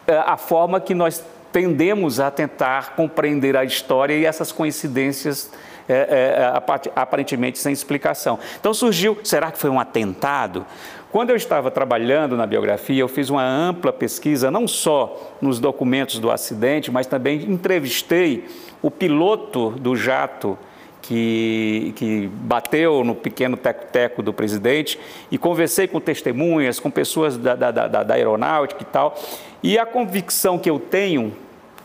[0.05, 5.51] é, a forma que nós tendemos a tentar compreender a história e essas coincidências
[5.89, 8.37] é, é, apa- aparentemente sem explicação.
[8.59, 10.65] Então surgiu, será que foi um atentado?
[11.13, 16.17] Quando eu estava trabalhando na biografia, eu fiz uma ampla pesquisa, não só nos documentos
[16.17, 18.45] do acidente, mas também entrevistei
[18.81, 20.57] o piloto do jato
[21.03, 24.99] que, que bateu no pequeno teco-teco do presidente
[25.29, 29.15] e conversei com testemunhas, com pessoas da, da, da, da aeronáutica e tal.
[29.61, 31.31] E a convicção que eu tenho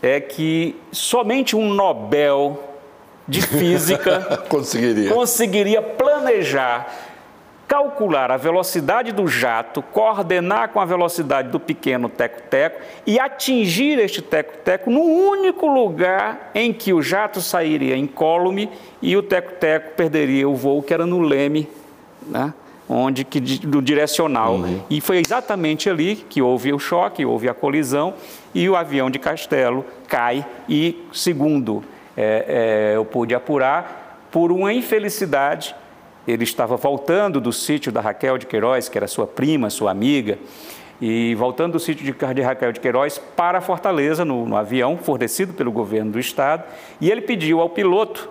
[0.01, 2.63] é que somente um Nobel
[3.27, 5.13] de Física Conseguiria.
[5.13, 7.08] conseguiria planejar,
[7.69, 14.23] calcular a velocidade do jato, coordenar com a velocidade do pequeno teco-teco e atingir este
[14.23, 20.55] teco-teco no único lugar em que o jato sairia incólume e o teco-teco perderia o
[20.55, 21.69] voo, que era no leme,
[22.25, 22.51] né?
[22.89, 24.59] onde que do direcional.
[24.89, 28.15] E foi exatamente ali que houve o choque, houve a colisão
[28.51, 31.83] e o avião de Castelo cai e, segundo
[32.17, 35.75] é, é, eu pude apurar, por uma infelicidade,
[36.29, 40.37] ele estava voltando do sítio da Raquel de Queiroz, que era sua prima, sua amiga,
[41.01, 45.71] e voltando do sítio de, Raquel de Queiroz para Fortaleza, no, no avião fornecido pelo
[45.71, 46.63] governo do estado,
[46.99, 48.29] e ele pediu ao piloto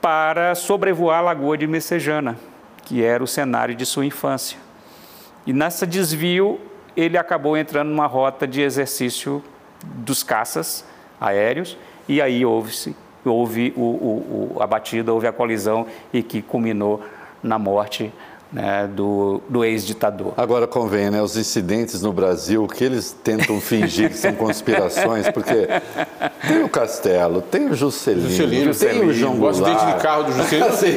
[0.00, 2.36] para sobrevoar a Lagoa de Messejana,
[2.84, 4.58] que era o cenário de sua infância.
[5.46, 6.60] E nessa desvio,
[6.96, 9.42] ele acabou entrando numa rota de exercício
[9.82, 10.84] dos caças
[11.20, 11.78] aéreos,
[12.08, 12.96] e aí houve-se
[13.28, 17.02] houve o, o- o- a batida, houve a colisão e que culminou
[17.42, 18.12] na morte
[18.52, 20.32] né, do, do ex-ditador.
[20.36, 21.20] Agora convém, né?
[21.22, 25.68] Os incidentes no Brasil, que eles tentam fingir que são conspirações, porque
[26.46, 29.60] tem o Castelo, tem o Juscelino, Juscelino, tem o João o Goulart.
[29.76, 30.66] acidente de carro do Juscelino.
[30.74, 30.92] Assim,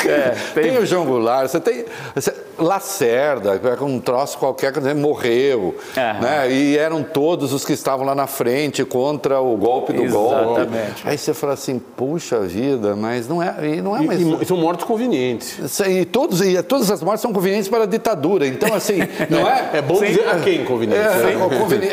[0.00, 1.84] tem, É, tem tem- o João Goulart, você tem
[2.14, 6.52] você- Lacerda, que é um troço qualquer, morreu, né?
[6.52, 10.60] E eram todos os que estavam lá na frente contra o golpe do golpe.
[10.60, 11.02] Exatamente.
[11.04, 14.20] Aí você fala assim, puxa vida, mas não é, e não é mais...
[14.20, 15.80] E, e são mortos convenientes.
[15.80, 18.46] Aí, todos, e todas as mortes são convenientes para a ditadura.
[18.46, 19.70] Então, assim, não é?
[19.74, 21.00] É bom dizer a quem conveniente.
[21.00, 21.44] É, né?
[21.44, 21.88] o conveni-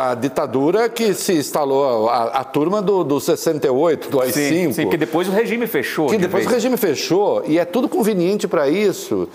[0.00, 4.32] a, ditadura que se instalou, a, a turma do, do 68, do AI-5.
[4.32, 6.06] Sim, sim, porque depois o regime fechou.
[6.08, 6.62] que de depois o vez.
[6.62, 9.28] regime fechou e é tudo conveniente para isso.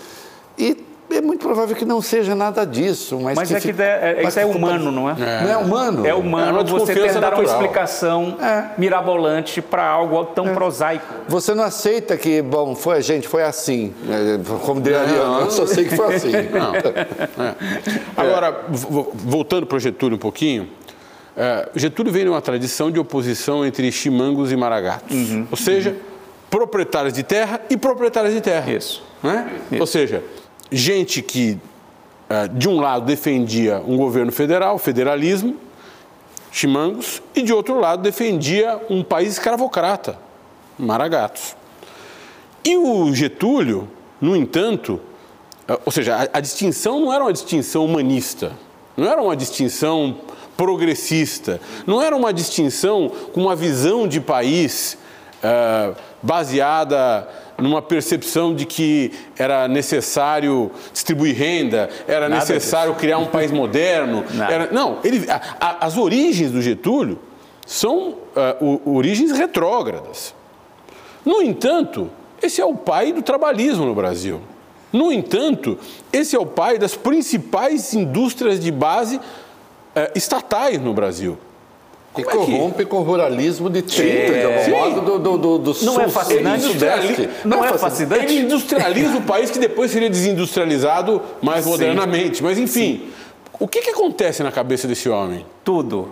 [0.58, 3.18] E é muito provável que não seja nada disso.
[3.20, 5.14] Mas, Mas é que fica- é- é- mas isso é que fica- humano, não é?
[5.14, 6.06] Não é humano?
[6.06, 7.42] É É humano uma você ter dar uma natural.
[7.44, 8.64] explicação É.
[8.78, 11.04] mirabolante para algo tão prosaico.
[11.28, 13.94] Você não aceita que, bom, foi a gente, foi assim.
[14.08, 16.30] É, Como diria Ariano, eu só sei que foi assim.
[18.16, 20.68] Agora, vo- voltando para o Getúlio um pouquinho,
[21.36, 25.14] é, Getúlio vem de uma tradição de oposição entre chimangos e maragatos.
[25.14, 25.46] Uhum.
[25.50, 25.96] Ou seja,
[26.50, 28.70] proprietários de terra e proprietários de terra.
[28.72, 29.02] Isso.
[29.22, 29.46] Né?
[29.80, 30.22] Ou seja,
[30.70, 31.58] gente que,
[32.28, 35.56] é, de um lado, defendia um governo federal, federalismo,
[36.50, 40.18] chimangos, e de outro lado, defendia um país escravocrata,
[40.78, 41.56] maragatos.
[42.64, 43.88] E o Getúlio,
[44.20, 45.00] no entanto,
[45.68, 48.52] eh, ou seja, a, distinção não era uma distinção humanista,
[48.96, 50.16] não era uma distinção
[50.56, 54.96] progressista, não era uma distinção com uma visão de país
[55.42, 55.92] eh,
[56.22, 57.28] baseada
[57.58, 64.24] numa percepção de que era necessário distribuir renda, era Nada necessário criar um país moderno.
[64.50, 67.18] Era- não, ele, a- a- as origens do Getúlio
[67.66, 70.34] são eh, o- origens retrógradas.
[71.24, 72.10] No entanto,
[72.42, 74.40] esse é o pai do trabalhismo no Brasil.
[74.92, 75.78] No entanto,
[76.12, 79.20] esse é o pai das principais indústrias de base
[79.94, 81.38] eh, estatais no Brasil.
[82.16, 84.38] E Como é que- corrompe com o ruralismo de 30, É.
[84.64, 86.62] de algum modo, do, do, do, do Não é sul, fascinante?
[86.62, 87.28] sul, sudeste.
[87.44, 88.24] Não é fascinante?
[88.24, 91.70] Ele industrializa o país que depois seria desindustrializado mais Sim.
[91.70, 92.40] modernamente.
[92.42, 93.08] Mas, enfim,
[93.58, 95.44] o que, que acontece na cabeça desse homem?
[95.64, 96.08] Tudo.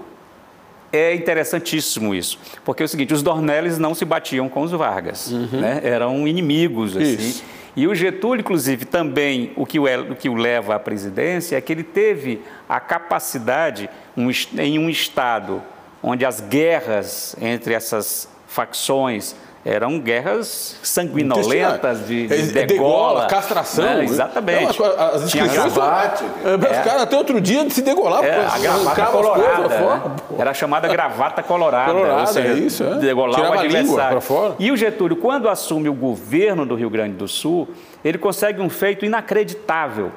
[0.93, 2.39] É interessantíssimo isso.
[2.65, 5.31] Porque é o seguinte, os Dornelles não se batiam com os Vargas.
[5.31, 5.81] Né?
[5.85, 7.15] Eram inimigos, assim.
[7.15, 7.45] Isso.
[7.75, 11.61] E o Getúlio, inclusive, também, o que o, o que o leva à presidência é
[11.63, 15.63] que ele teve a capacidade, um em um Estado
[16.03, 19.35] onde as guerras entre essas facções
[19.65, 23.85] eram guerras sanguinolentas, de, de É, degola, degola, castração.
[23.85, 24.05] né?
[24.05, 24.77] Exatamente.
[24.81, 26.25] Não, as, são- gravata.
[26.45, 26.83] É, Os É.
[26.83, 28.25] caras até outro dia de se degolar.
[28.25, 29.69] É, a gravata colorada.
[29.69, 30.03] né?
[30.37, 31.93] Era chamada gravata colorada.
[31.93, 32.95] Colorada, ou seja, é isso, é.
[32.97, 34.21] Degolar Tirava o adversário.
[34.21, 34.55] fora.
[34.59, 37.69] E o Getúlio, quando assume o governo do Rio Grande do Sul,
[38.05, 40.11] ele consegue um feito inacreditável.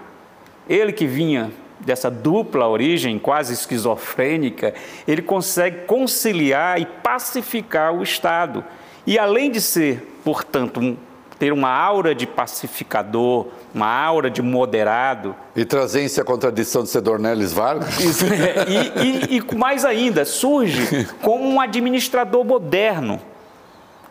[0.68, 1.52] Ele que vinha
[1.86, 4.74] dessa dupla origem, quase esquizofrênica,
[5.08, 8.64] ele consegue conciliar e pacificar o Estado.
[9.06, 10.98] E além de ser, portanto, um-
[11.38, 17.02] ter uma aura de pacificador, uma aura de moderado, E trazer-se a contradição de ser
[17.02, 18.00] Dornelles Vargas.
[18.00, 18.66] isso, é,
[19.04, 23.20] e, e- e mais ainda, surge como um administrador moderno,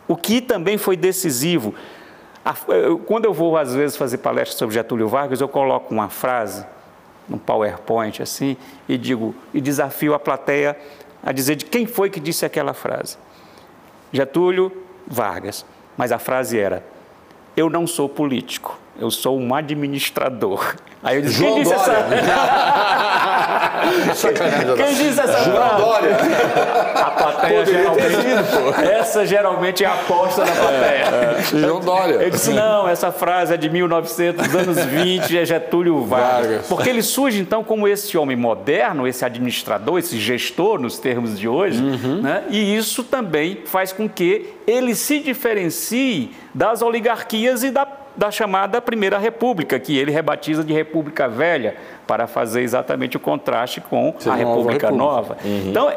[0.07, 1.73] o que também foi decisivo.
[3.07, 6.63] Quando eu vou, às vezes, fazer palestras sobre Getúlio Vargas, eu coloco uma frase,
[7.29, 8.55] um PowerPoint assim,
[8.87, 10.77] e digo, e desafio a plateia
[11.23, 13.17] a dizer de quem foi que disse aquela frase.
[14.11, 14.71] Getúlio
[15.07, 15.65] Vargas.
[15.97, 16.83] Mas a frase era:
[17.55, 20.75] Eu não sou político, eu sou um administrador.
[21.01, 21.91] Aí eu disse: João Quem disse essa
[24.15, 24.75] Sacanagem.
[24.75, 25.81] Quem disse essa frase?
[25.81, 26.17] Dória.
[26.95, 28.85] A plateia geralmente.
[28.91, 31.05] Essa geralmente é a aposta da plateia.
[31.51, 32.15] João Dória.
[32.15, 36.25] Eu disse, não, essa frase é de 1900, anos 20, é Getúlio Vargas.
[36.25, 36.67] Vargas.
[36.67, 41.47] Porque ele surge, então, como esse homem moderno, esse administrador, esse gestor, nos termos de
[41.47, 42.43] hoje, né?
[42.49, 48.81] e isso também faz com que ele se diferencie das oligarquias e da, da chamada
[48.81, 51.75] Primeira República, que ele rebatiza de República Velha,
[52.07, 54.91] para fazer exatamente o contraste com a nova República República.
[54.91, 55.37] Nova.
[55.43, 55.89] Então,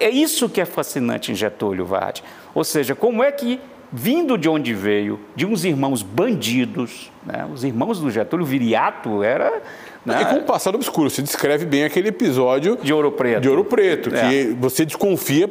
[0.00, 2.22] é isso que é fascinante em Getúlio Vargas.
[2.54, 3.60] Ou seja, como é que,
[3.92, 7.46] vindo de onde veio, de uns irmãos bandidos, né?
[7.52, 9.60] os irmãos do Getúlio, Viriato era
[10.04, 13.40] né, E com o passado obscuro, você descreve bem aquele episódio de Ouro Preto.
[13.40, 14.28] de Ouro Preto, É.
[14.28, 15.50] que você desconfia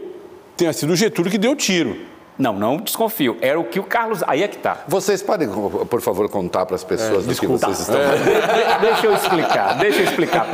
[0.55, 1.97] tenha sido o Getúlio que deu o tiro.
[2.37, 3.37] Não, não desconfio.
[3.41, 4.21] Era o que o Carlos.
[4.27, 4.79] Aí é que está.
[4.87, 7.67] Vocês podem, por favor, contar para as pessoas do que desculpa.
[7.67, 7.95] vocês estão
[8.81, 10.45] deixa eu explicar, deixa eu explicar.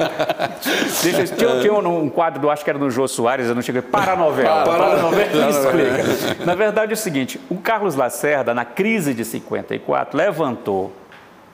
[1.01, 3.55] Deixa eu, tinha, tinha um, um quadro do, acho que era do Jô Soares, eu
[3.55, 4.63] não cheguei, para a novela.
[4.63, 6.45] Para, a novela explica.
[6.45, 10.91] Na verdade é o seguinte, o Carlos Lacerda, na crise de 54, levantou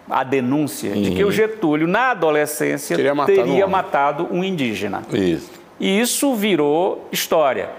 [0.09, 5.03] a denúncia de que o Getúlio, na adolescência, Teria matado um matado um indígena.
[5.11, 5.51] Isso.
[5.79, 7.69] E isso virou história.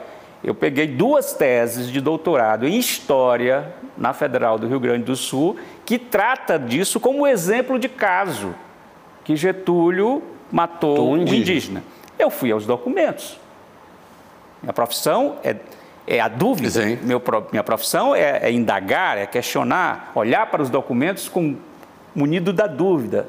[0.43, 5.57] Eu peguei duas teses de doutorado em História na Federal do Rio Grande do Sul,
[5.85, 8.55] que trata disso como exemplo de caso,
[9.25, 11.41] que Getúlio matou Um um indígena.
[11.41, 11.83] indígena.
[12.19, 13.39] Eu fui aos documentos.
[14.63, 15.57] Minha profissão é,
[16.07, 16.71] é a dúvida.
[16.71, 16.99] Sim.
[17.03, 21.57] Meu minha profissão é, é indagar, é questionar, olhar para os documentos com
[22.15, 23.29] munido da dúvida.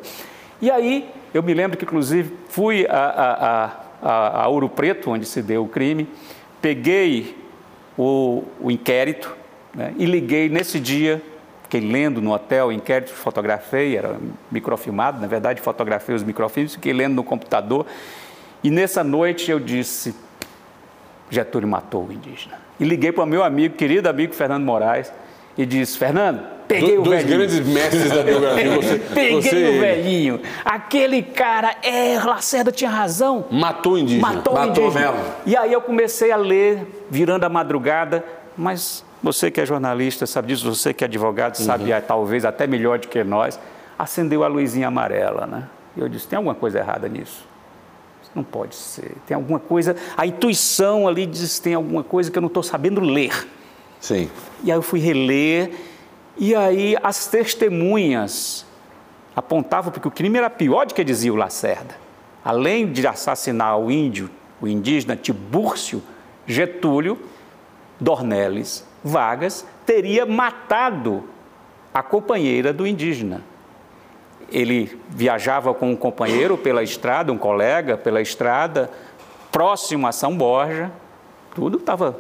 [0.62, 5.26] E aí, eu me lembro que, inclusive, fui a, a, a, a Ouro Preto, onde
[5.26, 6.08] se deu o crime,
[6.62, 7.36] peguei
[7.98, 9.36] o, o inquérito
[9.74, 11.22] né, e liguei nesse dia,
[11.64, 14.18] fiquei lendo no hotel o inquérito, fotografei, era
[14.52, 17.86] microfilmado, na verdade, fotografei os microfilmes, fiquei lendo no computador.
[18.64, 20.16] E nessa noite eu disse:
[21.30, 22.60] Getúlio matou o indígena.
[22.80, 25.12] E liguei para o meu amigo, querido amigo Fernando Moraes,
[25.58, 27.38] e disse: Fernando, peguei Do- o dois velhinho.
[27.40, 28.76] grandes mestres da biografia.
[28.76, 30.40] Você, Peguei você o velhinho.
[30.64, 33.46] Aquele cara, é, Lacerda tinha razão.
[33.52, 34.22] matou o indígena.
[34.36, 35.12] Matou, o Matou indígena.
[35.12, 35.26] mesmo.
[35.46, 38.24] E aí eu comecei a ler, virando a madrugada,
[38.56, 42.66] mas você que é jornalista sabe disso, você que é advogado sabe ah, talvez até
[42.66, 43.60] melhor do que nós,
[43.98, 45.64] acendeu a luzinha amarela, né?
[45.98, 47.46] E eu disse, tem alguma coisa errada nisso?
[48.22, 49.12] Isso não pode ser.
[49.28, 53.02] Tem alguma coisa, a intuição ali diz, tem alguma coisa que eu não estou sabendo
[53.02, 53.48] ler.
[54.00, 54.30] Sim.
[54.64, 55.72] E aí eu fui reler,
[56.40, 58.66] e aí as testemunhas
[59.36, 61.96] apontavam porque o crime era pior do que dizia o Lacerda.
[62.44, 64.30] Além de assassinar o índio,
[64.62, 66.02] o indígena Tibúrcio,
[66.48, 67.20] Getúlio
[68.00, 71.26] Dornelles Vargas teria matado
[71.94, 73.42] a companheira do indígena.
[74.50, 78.90] Ele viajava com um companheiro pela estrada, um colega pela estrada,
[79.52, 80.90] próximo a São Borja,
[81.54, 82.18] tudo estava.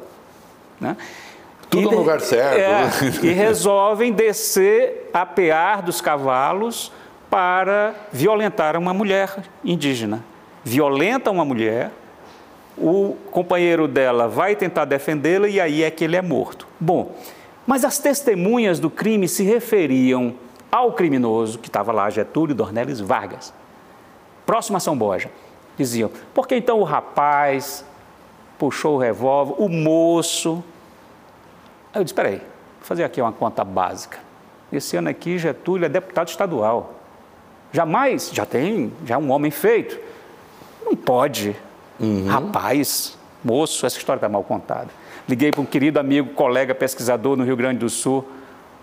[0.80, 0.98] Né?
[1.70, 2.92] Tudo E no lugar certo, É, né?
[3.22, 6.92] e resolvem descer a pear dos cavalos
[7.30, 10.24] para violentar uma mulher indígena.
[10.64, 11.92] Violenta uma mulher,
[12.78, 16.68] o companheiro dela vai tentar defendê-la e aí é que ele é morto.
[16.80, 17.16] Bom,
[17.68, 20.34] mas as testemunhas do crime se referiam
[20.72, 23.54] ao criminoso que estava lá, Getúlio Dornelles Vargas,
[24.46, 25.30] próximo a São Borja.
[25.78, 27.86] Diziam, porque então o rapaz
[28.58, 30.64] puxou o revólver, o moço.
[31.94, 32.48] Aí eu disse, espera aí, vou
[32.82, 34.20] fazer aqui uma conta básica.
[34.72, 36.94] Esse ano aqui Getúlio é deputado estadual.
[37.72, 40.00] Jamais, já tem, já é um homem feito.
[40.86, 41.56] Não pode.
[42.28, 44.90] Rapaz, moço, essa história está mal contada.
[45.28, 48.28] Liguei para um querido amigo, colega pesquisador no Rio Grande do Sul,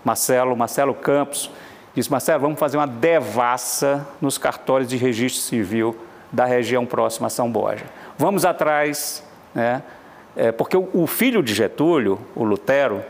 [0.03, 1.49] Marcelo, Marcelo Campos.
[1.93, 5.97] Disse, Marcelo, vamos fazer uma devassa nos cartórios de registro civil
[6.31, 7.85] da região próxima a São Borja.
[8.17, 9.81] Vamos atrás, né?
[10.37, 13.01] É, porque o, o filho de Getúlio, o Lutero,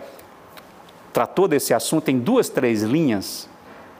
[1.11, 3.49] tratou desse assunto em duas, três linhas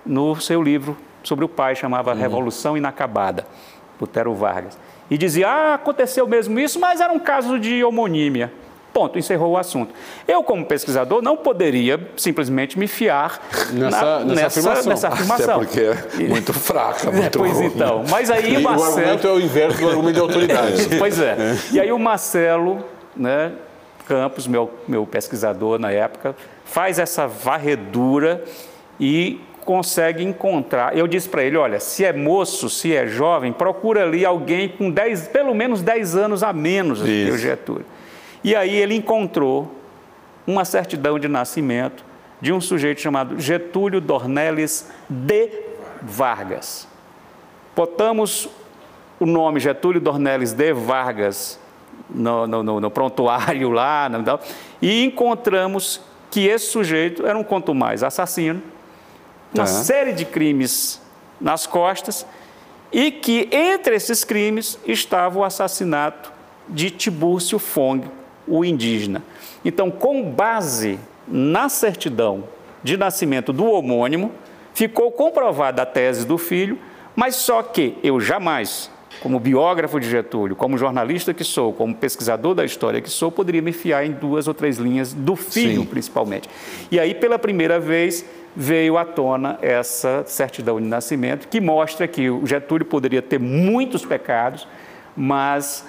[0.06, 3.46] no seu livro sobre o pai, chamava Revolução Inacabada,
[4.00, 4.78] Lutero Vargas.
[5.10, 8.52] E dizia, ah, aconteceu mesmo isso, mas era um caso de homonímia.
[8.94, 9.94] Ponto, encerrou o assunto.
[10.28, 13.40] Eu, como pesquisador, não poderia simplesmente me fiar
[13.72, 14.90] Nessa- na- nessa afirmação.
[14.90, 15.60] nessa Até afirmação.
[15.60, 17.66] porque é muito fraca, É, muito pois ruim.
[17.68, 18.98] então, mas aí E o o Marcelo...
[19.00, 20.88] argumento é o inverso do argumento de autoridade.
[20.98, 21.36] Pois é.
[21.74, 22.84] E aí o Marcelo
[23.18, 23.54] né,
[24.08, 28.44] Campos, meu, meu pesquisador na época, faz essa varredura
[28.98, 30.98] e consegue encontrar.
[30.98, 34.90] Eu disse para ele, olha, se é moço, se é jovem, procura ali alguém com
[34.90, 37.38] 10, pelo menos 10 anos a menos do que o.
[37.38, 37.86] Getúlio.
[38.42, 39.70] E aí ele encontrou
[40.48, 42.06] uma certidão de nascimento
[42.40, 45.50] de um sujeito chamado Getúlio Dornelles de
[46.02, 46.88] Vargas.
[47.76, 48.48] Botamos
[49.20, 51.60] o nome Getúlio Dornelles de Vargas
[52.10, 54.40] no, no- no- prontuário lá tal,
[54.82, 56.00] e encontramos
[56.32, 58.62] que esse sujeito era um quanto mais assassino,
[59.54, 59.68] uma Tá.
[59.68, 61.02] série de crimes
[61.40, 62.26] nas costas
[62.92, 66.32] e que entre esses crimes estava o assassinato
[66.68, 68.06] de Tibúrcio Fong,
[68.48, 69.24] o indígena.
[69.64, 72.44] Então, com base na certidão
[72.84, 74.32] de nascimento do homônimo,
[74.74, 76.78] ficou comprovada a tese do filho,
[77.16, 78.92] mas só que eu jamais,
[79.22, 83.62] como biógrafo de Getúlio, como jornalista que sou, como pesquisador da história que sou, poderia
[83.62, 85.88] me fiar em duas ou três linhas do filho, Sim.
[85.88, 86.50] principalmente.
[86.92, 92.30] E aí, pela primeira vez, veio à tona essa certidão de nascimento, que mostra que
[92.30, 94.68] o Getúlio poderia ter muitos pecados,
[95.16, 95.86] mas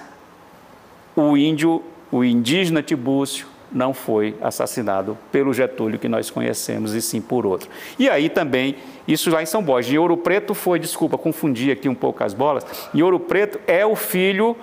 [1.15, 7.21] o índio, o indígena Tibúrcio, não foi assassinado pelo Getúlio que nós conhecemos, e sim
[7.21, 7.69] por outro.
[7.97, 8.75] E aí também,
[9.11, 9.93] isso lá em São Borja.
[9.93, 12.65] Em Ouro Preto foi, desculpa, confundi aqui um pouco as bolas.
[12.93, 14.55] Em Ouro Preto é o filho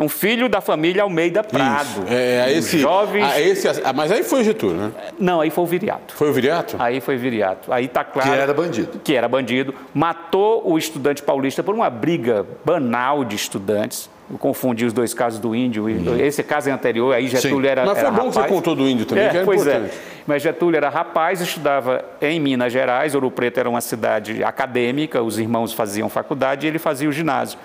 [0.00, 1.86] um filho da família Almeida Prado.
[1.86, 2.04] Isso.
[2.08, 3.22] É, um esse, jovem...
[3.22, 4.92] ah, esse, ah, mas aí foi o Getúlio, né?
[5.18, 6.14] Não, aí foi o Viriato.
[6.14, 6.76] Foi o Viriato?
[6.78, 7.70] Aí foi Viriato.
[7.70, 8.30] Aí tá claro.
[8.30, 9.00] Que era bandido.
[9.04, 9.74] Que era bandido.
[9.92, 14.08] Matou o estudante paulista por uma briga banal de estudantes.
[14.30, 15.88] Eu confundi os dois casos do índio.
[16.20, 17.70] Esse caso é anterior, aí Getúlio Sim.
[17.72, 17.84] era.
[17.84, 18.54] Mas foi era bom que você rapaz.
[18.54, 19.92] contou do índio também, É, que era pois importante.
[19.92, 20.22] é.
[20.26, 23.14] Mas Getúlio era rapaz, estudava em Minas Gerais.
[23.16, 27.58] Ouro Preto era uma cidade acadêmica, os irmãos faziam faculdade e ele fazia o ginásio.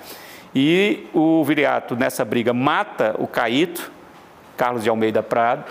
[0.56, 3.92] E o Viriato, nessa briga, mata o Caíto,
[4.58, 5.66] Carlos de Almeida Prado,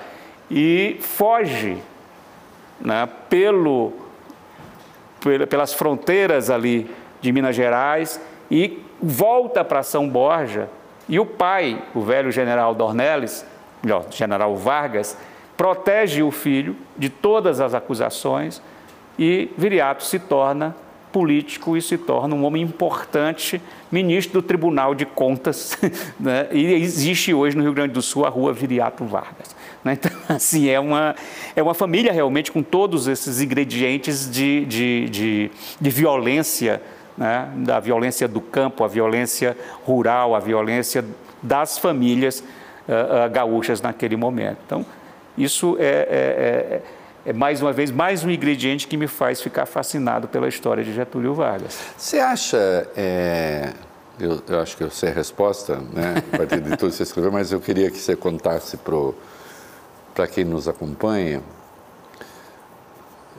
[0.48, 1.76] e foge
[2.80, 3.92] né, pelo,
[5.20, 6.88] pel- pelas fronteiras ali
[7.20, 8.20] de Minas Gerais
[8.50, 10.68] e volta para São Borja.
[11.08, 13.44] E o pai, o velho general Dornelles,
[13.82, 15.16] melhor, general Vargas,
[15.56, 18.62] protege o filho de todas as acusações
[19.18, 20.74] e Viriato se torna
[21.12, 25.78] político e se torna um homem importante, ministro do Tribunal de Contas,
[26.18, 26.48] né?
[26.50, 29.54] e existe hoje no Rio Grande do Sul a rua Viriato Vargas.
[29.84, 29.92] né?
[29.92, 31.14] Então, assim, é uma,
[31.54, 35.50] é uma família realmente com todos esses ingredientes de, de, de,
[35.80, 36.82] de violência,
[37.16, 37.48] né?
[37.56, 41.04] da violência do campo, a violência rural, a violência
[41.42, 42.42] das famílias
[42.88, 44.58] ah, ah, gaúchas naquele momento.
[44.66, 44.84] Então,
[45.36, 46.82] isso é, é- é-
[47.26, 50.92] é, mais uma vez mais um ingrediente que me faz ficar fascinado pela história de
[50.92, 51.78] Getúlio Vargas.
[51.96, 53.72] Você acha, é,
[54.20, 57.02] eu, eu acho que eu sei a resposta, né, a partir de tudo que você
[57.02, 58.78] escreveu, mas eu queria que você contasse
[60.14, 61.40] para quem nos acompanha.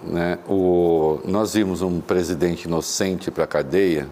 [0.03, 4.07] Né, o, nós vimos um presidente inocente para a cadeia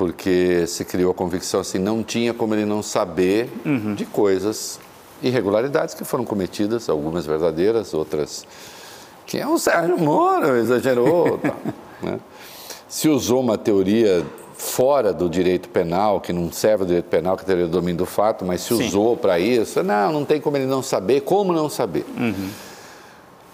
[0.00, 3.50] porque se criou a convicção assim, não tinha como ele não saber
[3.94, 4.80] de coisas,
[5.22, 8.46] irregularidades que foram cometidas, algumas verdadeiras, outras
[9.26, 11.38] que é o Sérgio Moro, exagerou.
[11.44, 11.56] tal,
[12.02, 12.18] né?
[12.88, 14.24] Se usou uma teoria
[14.56, 17.72] fora do direito penal, que não serve ao direito penal, que é a teoria do
[17.72, 18.86] domínio do fato, mas se Sim.
[18.86, 22.06] usou para isso, não, não tem como ele não saber, como não saber?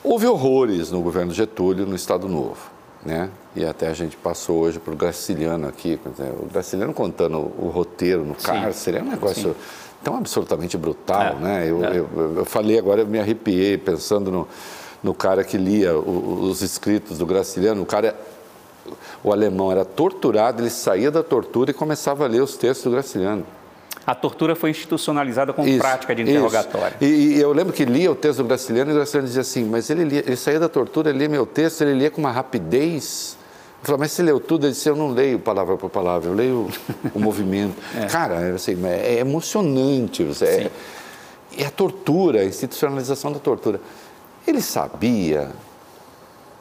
[0.09, 2.71] Houve horrores no governo Getúlio, no Estado Novo.
[3.05, 3.29] Né?
[3.57, 5.99] E até a gente passou hoje para o Graciliano aqui,
[6.41, 9.55] o Graciliano contando o roteiro no cárcere, é um negócio
[10.05, 11.23] tão absolutamente brutal.
[11.23, 11.71] É, Né?
[11.71, 11.99] Eu, é.
[11.99, 14.49] eu, eu falei agora, eu me arrepiei pensando no,
[15.03, 17.83] no cara que lia o- os escritos do Graciliano.
[17.83, 18.17] O cara,
[19.25, 22.91] o alemão era torturado, ele saía da tortura e começava a ler os textos do
[22.93, 23.45] Graciliano.
[24.07, 26.97] A tortura foi institucionalizada como Isso, prática de interrogatório.
[27.01, 29.65] E, e eu lembro que lia o texto do Graciliano e o Graciliano dizia assim,
[29.65, 32.31] mas ele, lia, ele saía da tortura, ele lia meu texto, ele lia com uma
[32.31, 33.37] rapidez.
[33.81, 34.67] Eu falava, mas você leu tudo?
[34.67, 36.71] Ele disse, eu não leio palavra por palavra, eu leio
[37.13, 37.75] o movimento.
[38.09, 40.23] Cara, é, assim, é emocionante.
[40.23, 40.71] Você, é,
[41.59, 43.81] é a tortura, a institucionalização da tortura.
[44.47, 45.51] Ele sabia.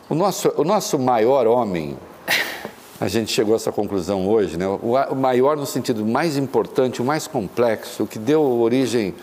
[0.10, 1.96] O nosso, o nosso maior homem,
[3.06, 4.66] a gente chegou a essa conclusão hoje, né?
[4.68, 9.14] o, maior no sentido mais importante, o mais complexo, o que deu origem,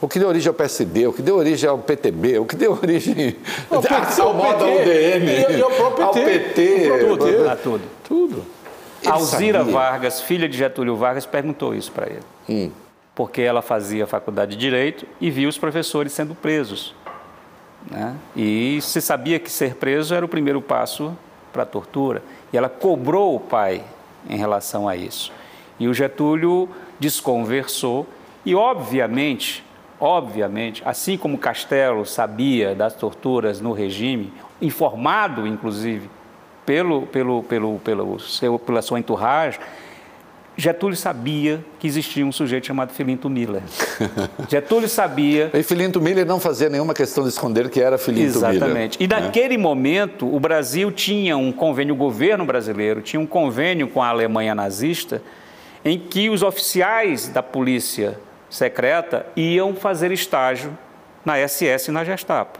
[0.00, 2.72] o que deu origem ao PSD, o que deu origem ao PTB, o que deu
[2.72, 3.36] origem
[3.70, 7.16] Ao PT, ao ao modo PT, UDM, e- e ao próprio ao PT, PT, ao
[7.18, 7.48] PT.
[7.48, 7.82] A tudo.
[8.04, 8.44] Tudo.
[9.02, 9.72] Ele Alzira sabia.
[9.72, 12.20] Vargas, filha de Getúlio Vargas, perguntou isso para ele.
[12.48, 12.70] Hum.
[13.14, 16.94] Porque ela fazia faculdade de Direito e via os professores sendo presos.
[17.90, 18.14] né?
[18.36, 21.16] E se sabia que ser preso era o primeiro passo
[21.52, 22.22] para a tortura.
[22.52, 23.82] E ela cobrou o pai
[24.28, 25.32] em relação a isso.
[25.78, 26.68] E o Getúlio
[26.98, 28.06] desconversou
[28.44, 29.64] e, obviamente,
[30.00, 36.08] obviamente, assim como Castelo sabia das torturas no regime, informado, inclusive,
[36.64, 39.58] pelo, pelo, pelo, pelo seu, pela sua entourage,
[40.60, 43.62] Getúlio sabia que existia um sujeito chamado Filinto Miller.
[44.50, 48.50] Getúlio sabia E Filinto Miller não fazia nenhuma questão de esconder que era Filinto Miller.
[48.54, 48.98] Exatamente.
[49.00, 54.02] E naquele momento, o Brasil tinha um convênio, o governo brasileiro tinha um convênio com
[54.02, 55.22] a Alemanha nazista,
[55.84, 58.18] em que os oficiais da polícia
[58.50, 60.76] secreta iam fazer estágio
[61.24, 62.58] na SS e na Gestapo.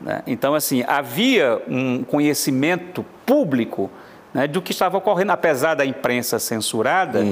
[0.00, 0.22] né?
[0.26, 3.90] Então, assim, havia um conhecimento público
[4.36, 7.24] né, do que estava ocorrendo, apesar da imprensa censurada,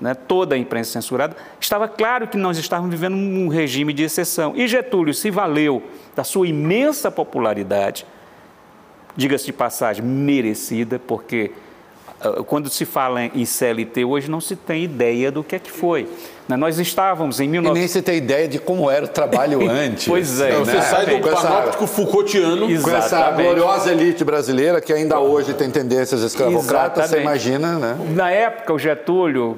[0.00, 4.52] né, toda a imprensa censurada, estava claro que nós estávamos vivendo um regime de exceção.
[4.54, 5.82] E Getúlio se valeu
[6.14, 8.06] da sua imensa popularidade,
[9.16, 11.50] diga-se de passagem, merecida, porque
[12.20, 15.72] ah, quando se fala em CLT hoje não se tem ideia do que é que
[15.72, 16.08] foi.
[16.48, 17.78] Né, Nós estávamos em E 19...
[17.78, 20.06] nem se tem ideia de como era o trabalho antes.
[20.08, 20.82] Pois é, Então, você né?
[20.82, 22.70] sai do Com essa- panóptico Foucaultiano.
[22.70, 22.84] Isso.
[22.84, 23.42] Com essa Exatamente.
[23.46, 27.48] gloriosa elite brasileira que ainda hoje tem tendências escravocratas, você Exatamente.
[27.48, 27.96] imagina, né?
[28.14, 29.56] Na época, o Getúlio,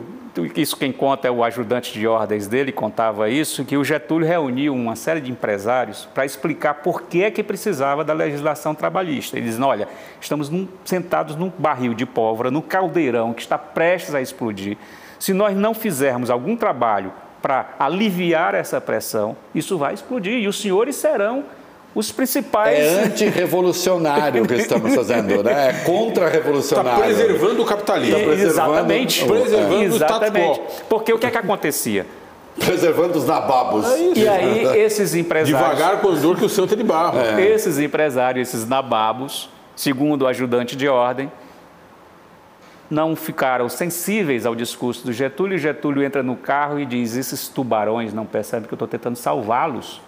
[0.57, 4.75] isso quem conta é o ajudante de ordens dele, contava isso, que o Getúlio reuniu
[4.75, 9.37] uma série de empresários para explicar por que é que precisava da legislação trabalhista.
[9.39, 9.89] Eles dizem, olha,
[10.21, 14.77] estamos num- sentados num barril de pólvora, num caldeirão que está prestes a explodir.
[15.25, 17.11] Se nós não fizermos algum trabalho
[17.41, 21.45] para aliviar essa pressão, isso vai explodir e os senhores serão
[21.95, 22.79] os principais.
[22.79, 25.71] É antirrevolucionário o que estamos fazendo, né?
[25.71, 27.11] É contra-revolucionário.
[27.11, 28.19] Está preservando o capitalismo.
[28.19, 29.25] Tá preservando, Exatamente.
[29.25, 29.79] Preservando é.
[29.79, 30.61] o Exatamente.
[30.91, 32.07] Porque o que é que acontecia?
[32.63, 33.87] Preservando os nababos.
[33.87, 35.59] É e aí, esses empresários.
[35.59, 37.19] Devagar com dor que o santo é de barro.
[37.19, 37.41] É.
[37.41, 41.33] Esses empresários, esses nababos, segundo o ajudante de ordem,
[42.95, 45.59] não ficaram sensíveis ao discurso do Getúlio.
[45.59, 50.01] Getúlio entra no carro e diz: Esses tubarões não percebem que eu estou tentando salvá-los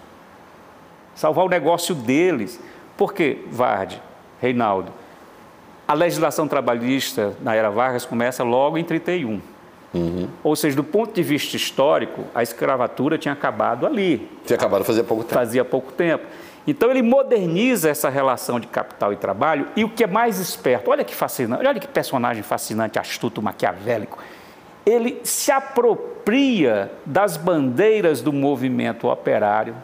[1.16, 2.61] salvar o negócio deles.
[2.97, 4.01] Por quê, Varde,
[4.41, 4.93] Reinaldo?
[5.89, 9.41] A legislação trabalhista na era Vargas começa logo em 31.
[9.95, 10.28] Uhum.
[10.45, 14.28] Ou seja, do ponto de vista histórico, a escravatura tinha acabado ali.
[14.45, 15.34] Tinha acabado fazia pouco tempo.
[15.34, 16.26] Fazia pouco tempo.
[16.66, 20.90] Então ele moderniza essa relação de capital e trabalho e o que é mais esperto,
[20.90, 24.18] olha que fascinante, olha que personagem fascinante, astuto, maquiavélico.
[24.84, 29.74] Ele se apropria das bandeiras do movimento operário,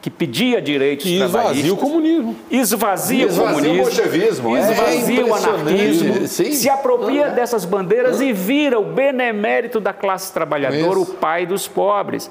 [0.00, 2.36] que pedia direitos que esvazia o comunismo.
[2.50, 3.72] Esvazia, o comunismo.
[3.72, 4.56] o bolchevismo.
[4.56, 6.26] É esvazia é o anarquismo.
[6.26, 6.52] Sim.
[6.52, 7.34] Se apropria uhum.
[7.34, 8.26] dessas bandeiras uhum.
[8.26, 11.12] e vira o benemérito da classe trabalhadora, Isso.
[11.12, 12.30] o pai dos pobres.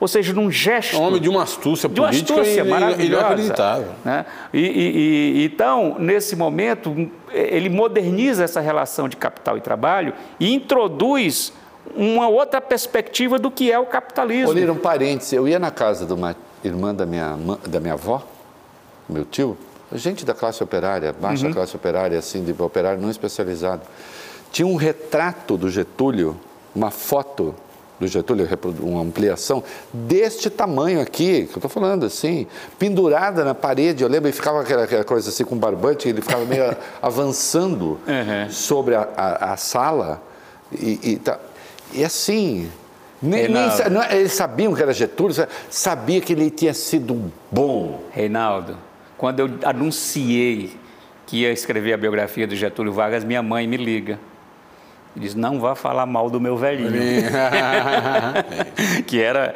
[0.00, 0.98] Ou seja, num gesto.
[0.98, 3.26] Homem de uma astúcia de uma política astúcia maravilhosa.
[3.26, 3.92] Inacreditável.
[4.04, 4.26] Né?
[4.52, 10.54] E, e, e, então, nesse momento, ele moderniza essa relação de capital e trabalho e
[10.54, 11.52] introduz
[11.94, 14.50] uma outra perspectiva do que é o capitalismo.
[14.50, 18.22] Olha, um parênteses, eu ia na casa do Matheus irmã da minha, da minha avó,
[19.08, 19.56] meu tio,
[19.92, 21.52] gente da classe operária, baixa uhum.
[21.52, 23.82] classe operária, assim, de operário não especializado.
[24.52, 26.38] Tinha um retrato do Getúlio,
[26.74, 27.54] uma foto
[28.00, 28.48] do Getúlio,
[28.80, 32.46] uma ampliação deste tamanho aqui, que eu estou falando assim,
[32.78, 34.02] pendurada na parede.
[34.02, 38.50] Eu lembro e ficava aquela, aquela coisa assim com barbante, ele ficava meio avançando uhum.
[38.50, 40.22] sobre a, a, a sala.
[40.72, 41.38] E, e, tá,
[41.92, 42.70] e assim,
[43.20, 45.36] nem, nem, não, eles sabiam que era Getúlio,
[45.68, 48.02] sabia que ele tinha sido bom.
[48.10, 48.78] Reinaldo,
[49.18, 50.74] quando eu anunciei
[51.26, 54.18] que ia escrever a biografia do Getúlio Vargas, minha mãe me liga.
[55.16, 56.92] E diz, não vá falar mal do meu velhinho.
[59.06, 59.54] que era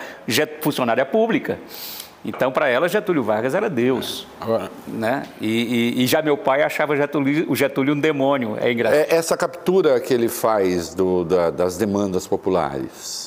[0.61, 1.59] funcionária pública.
[2.24, 4.26] Então, para ela, Getúlio Vargas era Deus.
[4.40, 4.70] Agora.
[4.86, 5.24] Né?
[5.40, 8.57] E, e, e já meu pai achava Getúlio, o Getúlio um demônio.
[8.59, 8.98] É engraçado.
[8.98, 13.23] É essa captura que ele faz do, da, das demandas populares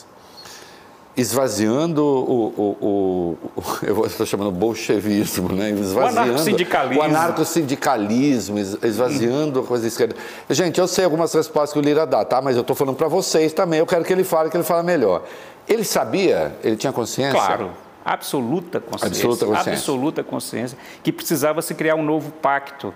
[1.17, 5.71] esvaziando o, o, o, o eu estou chamando bolchevismo, né?
[5.71, 10.15] esvaziando o anarcossindicalismo, o anarcossindicalismo esvaziando a coisa esquerda.
[10.47, 12.39] Gente, eu sei algumas respostas que o Lira dá, tá?
[12.39, 14.85] mas eu estou falando para vocês também, eu quero que ele fale, que ele fale
[14.85, 15.23] melhor.
[15.67, 16.55] Ele sabia?
[16.63, 17.33] Ele tinha consciência?
[17.33, 17.71] Claro,
[18.05, 19.07] absoluta consciência.
[19.07, 19.73] Absoluta consciência.
[19.73, 22.93] Absoluta consciência que precisava se criar um novo pacto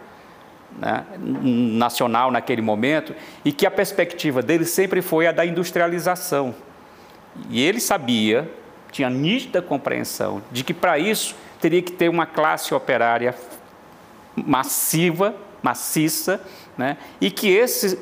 [0.77, 6.53] né, nacional naquele momento e que a perspectiva dele sempre foi a da industrialização.
[7.49, 8.49] E ele sabia,
[8.91, 13.35] tinha nítida compreensão de que para isso teria que ter uma classe operária
[14.35, 16.41] massiva, maciça,
[16.77, 16.97] né?
[17.19, 17.99] e que esse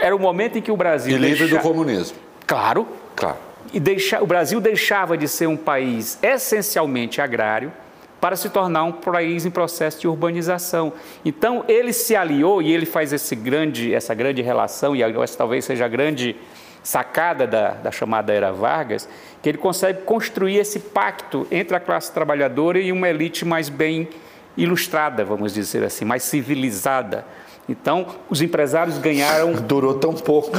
[0.00, 1.16] era o momento em que o Brasil.
[1.16, 1.56] E livre deixa...
[1.56, 2.16] do comunismo.
[2.46, 2.86] Claro.
[3.14, 3.38] Claro.
[3.72, 4.22] E deixa...
[4.22, 7.72] o Brasil deixava de ser um país essencialmente agrário
[8.20, 10.92] para se tornar um país em processo de urbanização.
[11.24, 15.64] Então, ele se aliou e ele faz esse grande, essa grande relação, e essa talvez
[15.64, 16.36] seja a grande
[16.82, 19.08] sacada da, da chamada Era Vargas,
[19.40, 24.08] que ele consegue construir esse pacto entre a classe trabalhadora e uma elite mais bem
[24.56, 27.24] ilustrada, vamos dizer assim, mais civilizada.
[27.68, 29.52] Então, os empresários ganharam.
[29.62, 30.50] Durou tão pouco.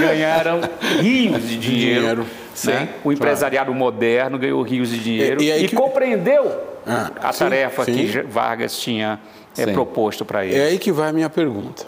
[0.00, 0.60] ganharam
[1.00, 2.00] rios de dinheiro.
[2.00, 2.26] dinheiro
[2.64, 2.88] né?
[3.04, 3.78] O empresariado claro.
[3.78, 5.76] moderno ganhou rios de dinheiro e, e, e que...
[5.76, 7.94] compreendeu ah, a sim, tarefa sim.
[7.94, 9.20] que Vargas tinha
[9.56, 10.58] é, proposto para ele.
[10.58, 11.86] É aí que vai a minha pergunta.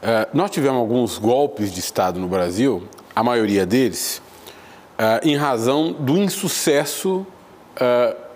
[0.00, 2.82] Uh, nós tivemos alguns golpes de Estado no Brasil,
[3.14, 4.22] a maioria deles,
[4.98, 7.26] uh, em razão do insucesso
[7.76, 8.30] uh,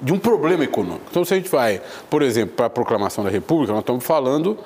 [0.00, 1.06] de um problema econômico.
[1.10, 4.56] Então, se a gente vai, por exemplo, para a proclamação da República, nós estamos falando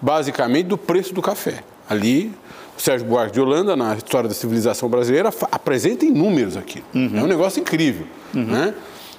[0.00, 1.62] basicamente do preço do café.
[1.88, 2.32] Ali,
[2.76, 6.82] o Sérgio Buarque de Holanda, na história da civilização brasileira, apresenta em números aqui.
[6.94, 7.12] Uhum.
[7.14, 8.06] É um negócio incrível.
[8.34, 8.46] Uhum.
[8.46, 8.74] Né?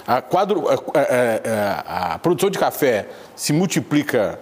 [0.07, 4.39] A, quadro, a, a, a produção de café se multiplica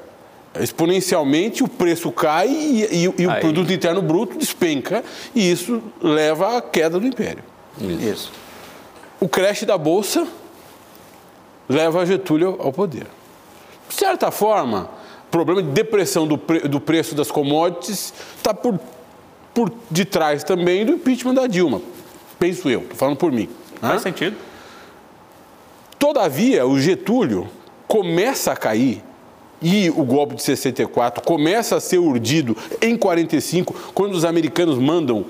[0.60, 6.58] exponencialmente o preço cai e, e, e o produto interno bruto despenca e isso leva
[6.58, 7.44] à queda do império.
[7.80, 8.02] Isso.
[8.02, 8.32] isso.
[9.20, 10.28] O crash da bolsa
[11.70, 13.08] leva Getúlio ao poder.
[13.88, 14.90] De certa forma,
[15.28, 18.80] o problema de depressão do, pre, do preço das commodities está por,
[19.54, 21.82] por detrás também do impeachment da Dilma.
[22.38, 23.48] Penso eu, estou falando por mim.
[23.80, 24.00] Faz né?
[24.00, 24.36] sentido.
[25.98, 27.48] Todavia, o Getúlio
[27.88, 29.04] começa a cair
[29.62, 35.26] e o golpe de 64 começa a ser urdido em 45, quando os americanos mandam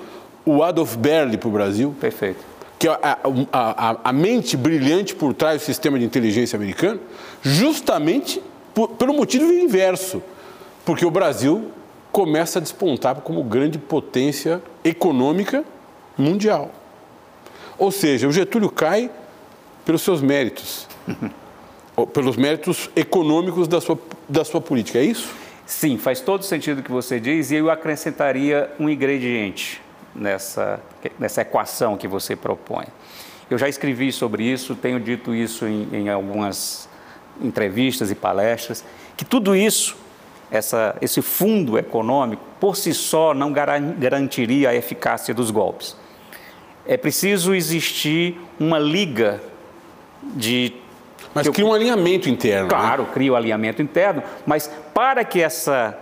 [0.45, 2.39] o Adolf Berle para o Brasil, Perfeito.
[2.79, 3.17] que é a,
[3.51, 6.99] a, a, a mente brilhante por trás do sistema de inteligência americano,
[7.41, 8.41] justamente
[8.73, 10.23] por- pelo motivo inverso,
[10.85, 11.71] porque o Brasil
[12.11, 15.63] começa a despontar como grande potência econômica
[16.17, 16.71] mundial.
[17.77, 19.09] Ou seja, o Getúlio cai
[19.85, 20.87] pelos seus méritos,
[22.07, 25.33] pelos méritos econômicos da sua, da sua política, é isso?
[25.65, 29.81] Sim, faz todo sentido o que você diz e eu acrescentaria um ingrediente
[30.13, 30.81] nessa,
[31.17, 32.85] nessa equação que você propõe.
[33.49, 36.89] Eu já escrevi sobre isso, tenho dito isso em, em algumas
[37.41, 38.83] entrevistas e palestras,
[39.15, 39.95] que tudo isso,
[40.49, 45.95] essa, esse fundo econômico, por si só não garan- garantiria a eficácia dos golpes.
[46.85, 49.41] É preciso existir uma liga
[50.35, 50.73] de
[51.33, 52.63] Mas cria um alinhamento interno.
[52.63, 52.69] né?
[52.69, 55.97] Claro, cria o alinhamento interno, mas para que essa,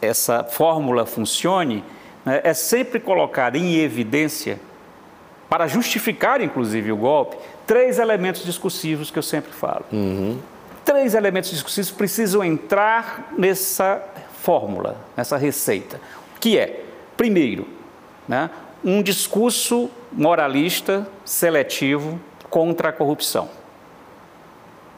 [0.00, 1.84] essa fórmula funcione,
[2.24, 4.60] né, é sempre colocar em evidência,
[5.48, 9.84] para justificar inclusive o golpe, três elementos discursivos que eu sempre falo.
[10.84, 14.02] Três elementos discursivos precisam entrar nessa
[14.40, 16.00] fórmula, nessa receita,
[16.40, 16.82] que é,
[17.16, 17.66] primeiro,
[18.26, 18.50] né,
[18.84, 22.18] um discurso moralista seletivo
[22.50, 23.48] contra a corrupção.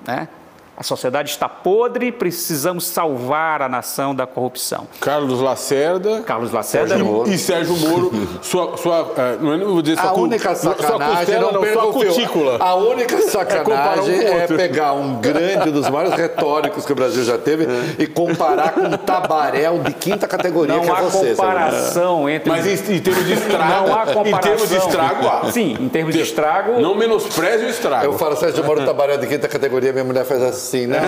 [0.07, 0.29] Né?
[0.77, 4.89] A sociedade está podre, precisamos salvar a nação da corrupção.
[5.01, 6.23] Carlos Lacerda.
[6.23, 7.31] Carlos Lacerda e, Moro.
[7.31, 8.11] e Sérgio Moro,
[8.43, 11.73] sua, sua, eh, não é- não vou dizer sua, A única sua sacanagem, costela, não
[11.73, 12.57] sua cutícula.
[12.59, 16.95] A única um sacanagem com o é pegar um grande, dos maiores retóricos que o
[16.97, 17.67] Brasil já teve
[17.99, 21.19] e comparar com um tabaréu de quinta categoria não que é há você.
[21.19, 21.37] sabe?
[21.37, 22.51] comparação entre.
[22.51, 24.29] Mas em, em termos de estrago, não há comparação.
[24.29, 25.53] em termos de estrago, há.
[25.53, 26.81] Sim, em termos de estrago.
[26.81, 28.05] Não menospreze o estrago.
[28.07, 31.01] Eu falo Sérgio Moro tabaréu de quinta categoria, minha mulher faz assim, né?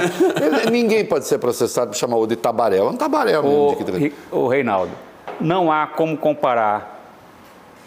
[0.70, 2.86] Ninguém pode ser processado por chamar o de tabaréu.
[2.86, 4.92] É um tabaréu mesmo O, de o Reinaldo,
[5.40, 6.94] não há como comparar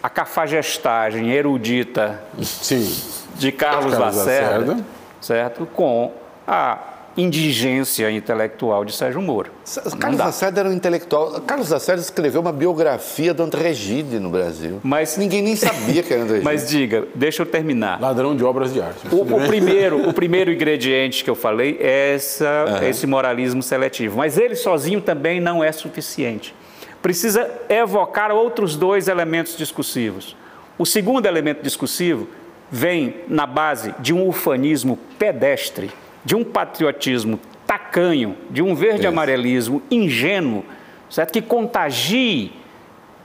[0.01, 2.89] a cafagestagem erudita Sim.
[3.35, 4.85] de Carlos, Carlos Lacerda, Lacerda.
[5.19, 6.13] certo, com
[6.47, 6.77] a
[7.19, 9.51] indigência intelectual de Sérgio Moro.
[9.99, 10.25] Carlos dá.
[10.25, 11.41] Lacerda era um intelectual.
[11.41, 14.79] Carlos Lacerda escreveu uma biografia do André Gide no Brasil.
[14.83, 16.45] Mas- Ninguém nem sabia que era André Gide.
[16.49, 17.99] Mas diga, deixa eu terminar.
[17.99, 19.07] Ladrão de obras de arte.
[19.11, 24.17] O, o primeiro, o primeiro ingrediente que eu falei é essa, esse moralismo seletivo.
[24.17, 26.55] Mas ele sozinho também não é suficiente.
[27.01, 30.35] Precisa evocar outros dois elementos discursivos.
[30.77, 32.27] O segundo elemento discursivo
[32.71, 35.89] vem na base de um ufanismo pedestre,
[36.23, 40.65] de um patriotismo tacanho, de um verde-amarelismo ingênuo,
[41.09, 41.31] certo?
[41.31, 42.51] que contagie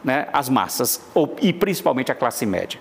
[0.05, 2.79] né, as massas, ou, e principalmente a classe média.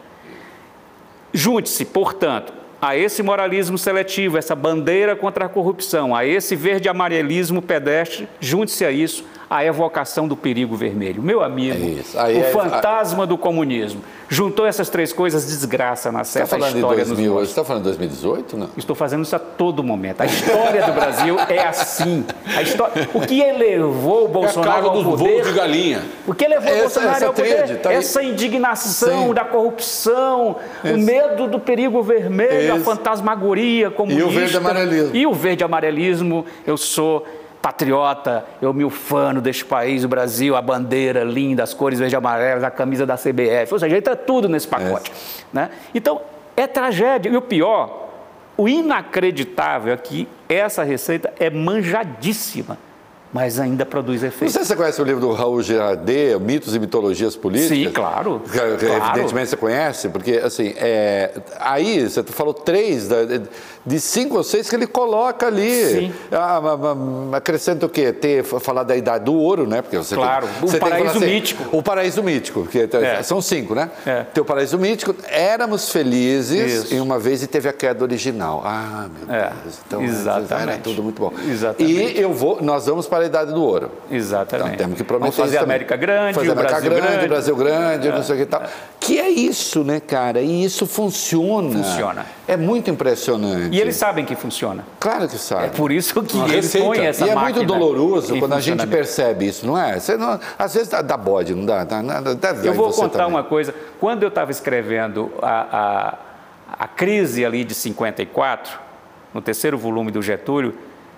[1.34, 8.28] Junte-se, portanto, a esse moralismo seletivo, essa bandeira contra a corrupção, a esse verde-amarelismo pedestre,
[8.42, 9.24] junte-se a isso
[9.54, 11.22] a evocação do perigo vermelho.
[11.22, 11.78] Meu amigo,
[12.16, 14.02] É o é- fantasma do comunismo.
[14.28, 17.64] Juntou essas três coisas, desgraça na está certa falando de história nos 2000, você está
[17.64, 18.70] falando de 2018, não?
[18.76, 20.22] Estou fazendo isso a todo momento.
[20.22, 22.26] A história do Brasil é assim.
[22.48, 23.08] A história...
[23.14, 25.44] O que elevou o É a Bolsonaro causa ao dos poder...
[25.44, 26.02] de galinha.
[26.26, 27.78] O que levou o Essa- Bolsonaro essa ao poder?
[27.80, 29.34] tá essa indignação Sim.
[29.36, 32.86] da corrupção, o medo do perigo vermelho, a Esse.
[32.86, 34.30] fantasmagoria comunista.
[34.32, 35.16] verde-amarelismo.
[35.16, 37.24] E o verde-amarelismo, eu sou
[37.64, 42.70] patriota, eu me ufano deste país, o Brasil, a bandeira linda, as cores verde-amarelas, a
[42.70, 45.10] camisa da CBF, ou seja, entra tudo nesse pacote.
[45.54, 45.70] Né?
[45.96, 46.20] Então,
[46.58, 47.30] é tragédia.
[47.32, 48.10] E o pior,
[48.58, 52.78] o inacreditável é que essa receita é manjadíssima,
[53.32, 54.52] mas ainda produz Não efeito.
[54.52, 57.78] sei se você conhece o livro do Raul Girardet, Mitos e Mitologias Políticas.
[57.78, 58.42] Sim, claro.
[58.44, 59.10] Que, que Claro.
[59.12, 63.10] Evidentemente você conhece, porque assim, é, aí você falou três,
[63.86, 65.86] de cinco ou seis que ele coloca ali.
[65.86, 66.14] Sim.
[66.32, 66.62] Ah,
[67.34, 68.14] acrescenta o quê?
[68.14, 69.82] Ter, falar da idade do ouro, né?
[69.82, 71.64] Porque você Claro, tem, o você falar paraíso mítico.
[71.78, 73.24] O paraíso mítico, que É.
[73.24, 73.90] são cinco, né?
[74.06, 74.24] É.
[74.34, 76.94] Tem o paraíso mítico, éramos felizes Isso.
[76.96, 78.62] em uma vez e teve a queda original.
[78.66, 79.80] Ah, meu É, Deus.
[79.86, 80.70] Então exatamente.
[80.70, 81.34] era tudo muito bom.
[81.50, 82.18] Exatamente.
[82.18, 83.92] E eu vou, nós vamos para a idade do ouro.
[84.10, 84.68] Exatamente.
[84.76, 85.76] Então, temos que prometer Vamos fazer isso a também.
[85.76, 87.26] América grande, fazer o América Brasil grande, grande.
[87.26, 88.64] o Brasil grande, não sei o que tal.
[89.00, 90.42] Que é isso, né, cara?
[90.42, 91.84] E isso funciona.
[91.84, 92.26] Funciona.
[92.48, 93.74] É muito impressionante.
[93.76, 94.86] E eles sabem que funciona.
[95.00, 95.68] Claro que sabe.
[95.68, 96.86] É por isso que Uma eles receita.
[96.88, 99.98] põem essa E é máquina muito doloroso quando a gente percebe isso, não é?
[100.00, 101.84] Você não, às vezes dá, dá bode, não dá?
[101.86, 103.28] dá, dá, Eu vou contar também.
[103.36, 103.74] uma coisa.
[104.00, 106.18] Quando eu estava escrevendo a,
[106.78, 108.78] a, a crise ali de 54,
[109.34, 110.76] no terceiro volume do Getúlio,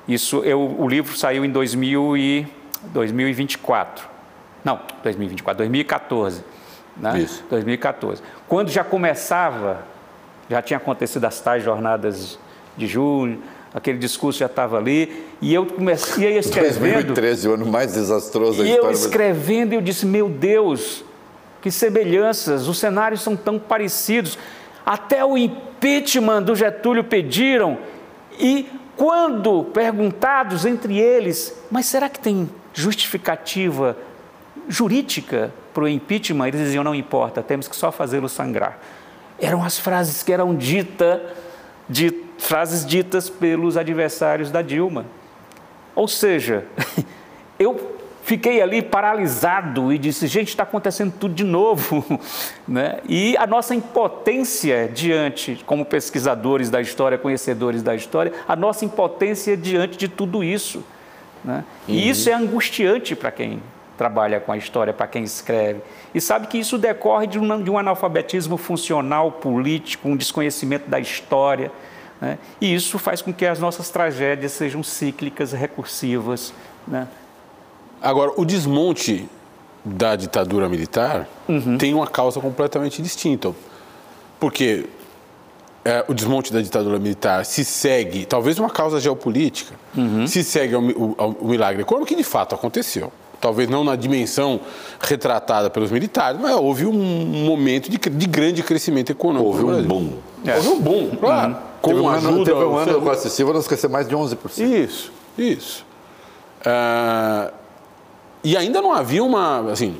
[0.07, 2.47] isso eu, o livro saiu em 2000 e,
[2.93, 4.07] 2024.
[4.63, 6.43] Não, 2024, 2014.
[6.97, 7.19] Né?
[7.19, 7.43] Isso.
[7.49, 8.21] 2014.
[8.47, 9.79] Quando já começava,
[10.49, 12.37] já tinha acontecido as tais jornadas
[12.77, 13.39] de julho,
[13.73, 17.13] aquele discurso já estava ali, e eu comecei ia escrevendo.
[17.13, 18.77] 2013, o ano mais desastroso da E história.
[18.77, 19.05] eu do Brasil.
[19.07, 21.03] escrevendo, eu disse, meu Deus,
[21.61, 24.37] que semelhanças, os cenários são tão parecidos.
[24.85, 27.77] Até o impeachment do Getúlio pediram,
[28.39, 33.97] e quando perguntados entre eles, mas será que tem justificativa
[34.69, 36.47] jurídica para o impeachment?
[36.47, 38.79] Eles diziam: não importa, temos que só fazê-lo sangrar.
[39.39, 41.19] Eram as frases que eram ditas,
[41.89, 45.05] de, frases ditas pelos adversários da Dilma.
[45.95, 46.65] Ou seja,
[47.59, 52.03] eu fiquei ali paralisado e disse: gente, está acontecendo tudo de novo.
[52.67, 52.99] né?
[53.07, 59.55] E a nossa impotência diante, como pesquisadores da história, conhecedores da história, a nossa impotência
[59.55, 60.83] diante de tudo isso.
[61.43, 61.63] Né?
[61.87, 61.95] Uhum.
[61.95, 63.61] E isso é angustiante para quem
[63.97, 65.81] trabalha com a história, para quem escreve.
[66.15, 70.97] E sabe que isso decorre de um, de um analfabetismo funcional, político, um desconhecimento da
[70.97, 71.69] história.
[72.21, 72.37] Né?
[72.61, 76.53] E isso faz com que as nossas tragédias sejam cíclicas, recursivas.
[76.87, 77.05] Né?
[78.01, 79.27] Agora, o desmonte
[79.83, 81.77] da ditadura militar uhum.
[81.77, 83.53] tem uma causa completamente distinta.
[84.39, 84.85] Porque
[85.83, 90.25] é, o desmonte da ditadura militar se segue, talvez uma causa geopolítica, uhum.
[90.25, 93.11] se segue ao, ao, ao milagre econômico que de fato aconteceu
[93.45, 94.59] talvez não na dimensão
[94.99, 96.91] retratada pelos militares, mas houve um
[97.45, 99.67] momento de, de grande crescimento econômico.
[99.67, 100.13] Houve um boom.
[100.43, 100.55] É.
[100.55, 101.53] Houve um boom, claro.
[101.53, 101.59] Uhum.
[101.79, 104.15] Com teve um ajuda, ano, teve um ano com a Silva, nós crescemos mais de
[104.15, 104.59] 11%.
[104.61, 105.85] Isso, isso.
[106.61, 107.53] Uh,
[108.43, 109.71] e ainda não havia uma.
[109.71, 109.95] Assim,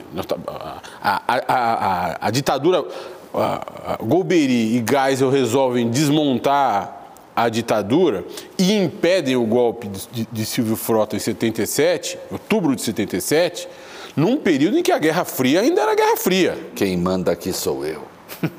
[1.04, 2.84] a, a, a, a ditadura.
[3.32, 6.95] A, Golbery e Geisel resolvem desmontar
[7.36, 8.24] a ditadura
[8.58, 13.68] e impedem o golpe de, de Silvio Frota em 77, outubro de 77,
[14.16, 16.58] num período em que a Guerra Fria ainda era Guerra Fria.
[16.74, 18.04] Quem manda aqui sou eu.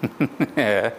[0.56, 0.92] é.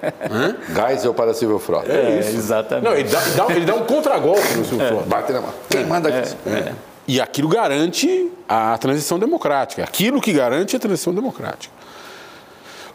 [0.74, 1.92] Geisel para Silvio Frota.
[1.92, 2.86] É, é exatamente.
[2.86, 4.88] Não, ele, dá, ele, dá, ele dá um contragolpe no Silvio é.
[4.88, 5.06] Frota.
[5.06, 5.54] Bate na mão.
[5.70, 6.36] Quem manda aqui?
[6.48, 6.50] É.
[6.50, 6.74] é.
[7.08, 9.84] E aquilo garante a transição democrática.
[9.84, 11.74] Aquilo que garante a transição democrática.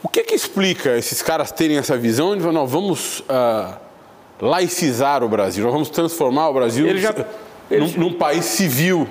[0.03, 3.75] O que que explica esses caras terem essa visão de nós vamos uh,
[4.43, 7.15] laicizar o Brasil, nós vamos transformar o Brasil já,
[7.71, 9.09] num, num país civil?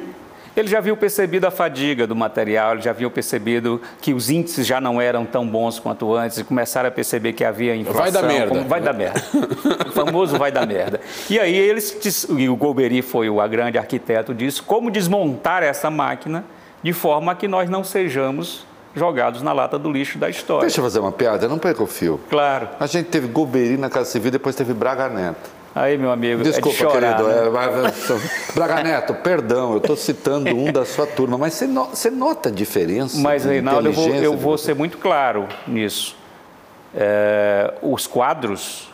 [0.53, 4.67] Ele já viu percebido a fadiga do material, ele já viu percebido que os índices
[4.67, 8.01] já não eram tão bons quanto antes e começaram a perceber que havia inflação.
[8.01, 8.63] Vai dar merda.
[8.63, 9.23] vai dar merda.
[9.87, 10.99] o famoso vai dar merda.
[11.29, 16.43] E aí eles, e o Golbery foi o grande arquiteto disso, como desmontar essa máquina
[16.83, 18.65] de forma que nós não sejamos
[18.95, 20.61] jogados na lata do lixo da história.
[20.61, 22.19] Deixa eu fazer uma piada, não perca o fio.
[22.29, 22.69] Claro.
[22.79, 25.49] A gente teve Golbery na Casa Civil, depois teve Braga Neto.
[25.73, 27.29] Aí, meu amigo, Desculpa, é de chorar, querido.
[27.29, 27.47] né?
[27.47, 32.09] É, Braga Neto, perdão, eu estou citando um da sua turma, mas você, no, você
[32.09, 33.17] nota a diferença?
[33.19, 36.17] Mas, Reinaldo, eu vou, eu vou ser muito claro nisso.
[36.93, 38.89] É, os quadros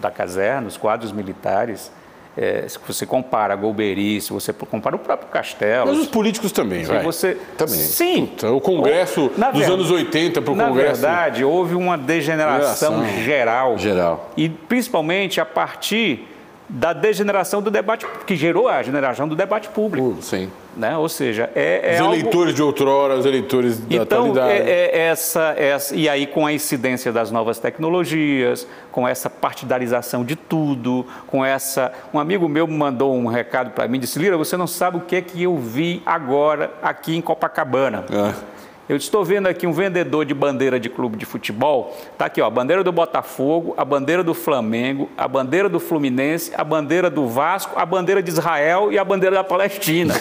[0.00, 1.92] da caserna, os quadros militares,
[2.40, 5.88] é, se você compara a Golbery, se você compara o próprio Castelo.
[5.88, 7.02] Mas os políticos também, vai.
[7.02, 7.36] Você...
[7.58, 7.76] Também.
[7.76, 8.24] Sim.
[8.24, 11.02] Puta, o Congresso dos anos 80 para o Congresso.
[11.02, 13.76] Na verdade, houve uma degeneração geral.
[13.76, 14.30] Geral.
[14.38, 16.29] E principalmente a partir
[16.70, 20.10] da degeneração do debate, que gerou a generação do debate público.
[20.10, 20.50] Uh, sim.
[20.76, 20.96] Né?
[20.96, 22.52] Ou seja, é, é Os eleitores algo...
[22.52, 24.52] de outrora, os eleitores da então, atualidade.
[24.52, 30.24] É, é essa, essa, e aí com a incidência das novas tecnologias, com essa partidarização
[30.24, 31.92] de tudo, com essa...
[32.14, 35.16] Um amigo meu mandou um recado para mim, disse, Lira, você não sabe o que
[35.16, 38.04] é que eu vi agora aqui em Copacabana.
[38.08, 38.59] É.
[38.90, 41.96] Eu estou vendo aqui um vendedor de bandeira de clube de futebol.
[42.12, 46.50] Está aqui, ó, a bandeira do Botafogo, a bandeira do Flamengo, a bandeira do Fluminense,
[46.56, 50.12] a bandeira do Vasco, a bandeira de Israel e a bandeira da Palestina.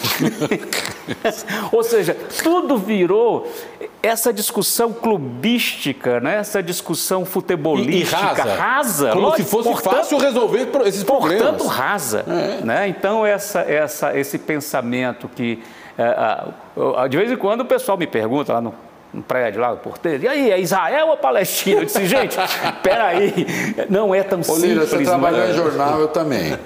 [1.73, 3.51] Ou seja, tudo virou
[4.03, 6.35] essa discussão clubística, né?
[6.35, 11.03] essa discussão futebolística, e, e rasa, rasa como lógico, se fosse portanto, fácil resolver esses
[11.03, 11.41] problemas.
[11.41, 12.23] Portanto, rasa.
[12.27, 12.63] É.
[12.63, 12.87] Né?
[12.87, 15.59] Então, essa, essa, esse pensamento que
[17.09, 18.73] de vez em quando o pessoal me pergunta lá no,
[19.13, 21.81] no prédio, lá no porteiro, e aí, é Israel ou Palestina?
[21.81, 22.37] Eu disse, gente,
[22.83, 23.45] peraí,
[23.89, 24.63] não é tão Ô, simples.
[24.63, 26.57] Lira, você trabalhou em jornal, eu também.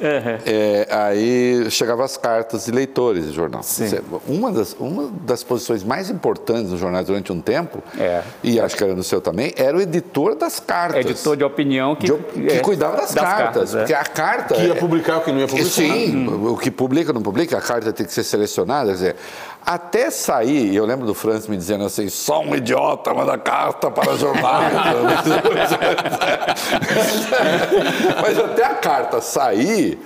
[0.00, 0.38] Uhum.
[0.44, 3.62] É, aí chegavam as cartas de leitores do jornal.
[3.62, 4.00] Sim.
[4.26, 8.22] Uma, das, uma das posições mais importantes dos jornais durante um tempo, é.
[8.42, 11.04] e acho que era no seu também, era o editor das cartas.
[11.04, 12.18] Editor de opinião que, de,
[12.48, 13.44] que é, cuidava das, das cartas.
[13.44, 13.78] cartas é.
[13.78, 14.54] porque a carta.
[14.54, 15.70] Que ia publicar o que não ia publicar.
[15.70, 16.52] Sim, hum.
[16.52, 18.88] o que publica não publica, a carta tem que ser selecionada.
[18.88, 19.16] Quer dizer,
[19.64, 24.14] até sair, eu lembro do Francis me dizendo assim, só um idiota manda carta para
[24.16, 24.74] jornais.
[28.20, 29.98] Mas até a carta sair,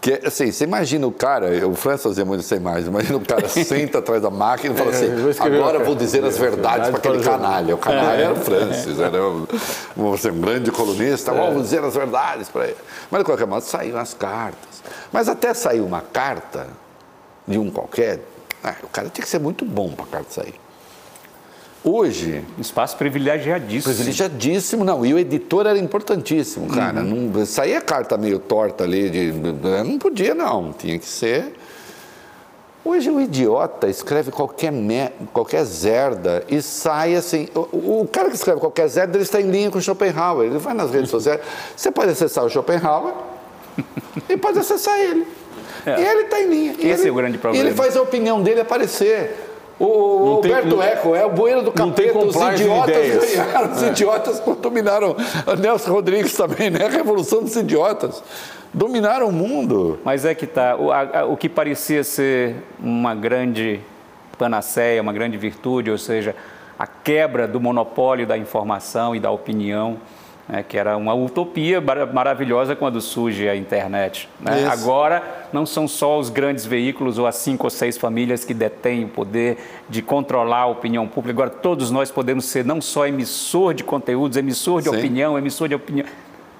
[0.00, 3.48] que assim, você imagina o cara, o Francis fazia muito essa imagem, imagina o cara
[3.48, 5.06] senta atrás da máquina e fala assim,
[5.40, 7.74] agora eu vou dizer as verdades para aquele canalha.
[7.74, 9.46] O canalha era o Francis, era um,
[9.96, 12.76] um grande colunista, vamos dizer as verdades para ele.
[13.10, 14.82] Mas de qualquer modo saíram as cartas.
[15.12, 16.66] Mas até sair uma carta
[17.46, 18.20] de um qualquer,
[18.62, 20.54] ah, o cara tinha que ser muito bom para a carta sair.
[21.84, 23.92] Hoje, Espaço privilegiadíssimo.
[23.92, 25.04] privilegiadíssimo, não.
[25.04, 27.02] E o editor era importantíssimo, cara.
[27.02, 30.72] Não, saía carta meio torta ali, de, não podia, não.
[30.72, 31.54] Tinha que ser.
[32.84, 37.48] Hoje o idiota escreve qualquer, me, qualquer zerda e sai assim.
[37.54, 40.46] O, o cara que escreve qualquer zerda, ele está em linha com o Schopenhauer.
[40.46, 41.40] Ele vai nas redes sociais.
[41.76, 43.14] Você pode acessar o Schopenhauer
[44.28, 45.26] e pode acessar ele.
[45.86, 46.00] É.
[46.00, 46.72] E ele está em linha.
[46.72, 47.66] Esse ele, é o grande E problema.
[47.68, 49.48] ele faz a opinião dele aparecer.
[49.80, 52.16] O, o Não tem- Alberto não- Eco é o bueiro do capeta.
[52.18, 53.68] Os idiotas ganharam.
[53.68, 53.72] É.
[53.72, 55.16] Os idiotas dominaram.
[55.46, 56.86] O Nelson Rodrigues também, né?
[56.86, 58.22] A revolução dos idiotas.
[58.72, 59.98] Dominaram o mundo.
[60.04, 63.80] Mas é que tá, o, a- o que parecia ser uma grande
[64.38, 66.34] panaceia, uma grande virtude, ou seja,
[66.78, 69.98] a quebra do monopólio da informação e da opinião,
[70.52, 71.80] né, que era uma utopia
[72.12, 74.28] maravilhosa quando surge a internet.
[74.38, 74.66] né?
[74.70, 79.06] Agora, não são só os grandes veículos ou as cinco ou seis famílias que detêm
[79.06, 79.56] o poder
[79.88, 81.32] de controlar a opinião pública.
[81.40, 84.96] Agora, todos nós podemos ser não só emissor de conteúdos, emissor de Sim.
[84.98, 86.04] opinião, emissor de opinião.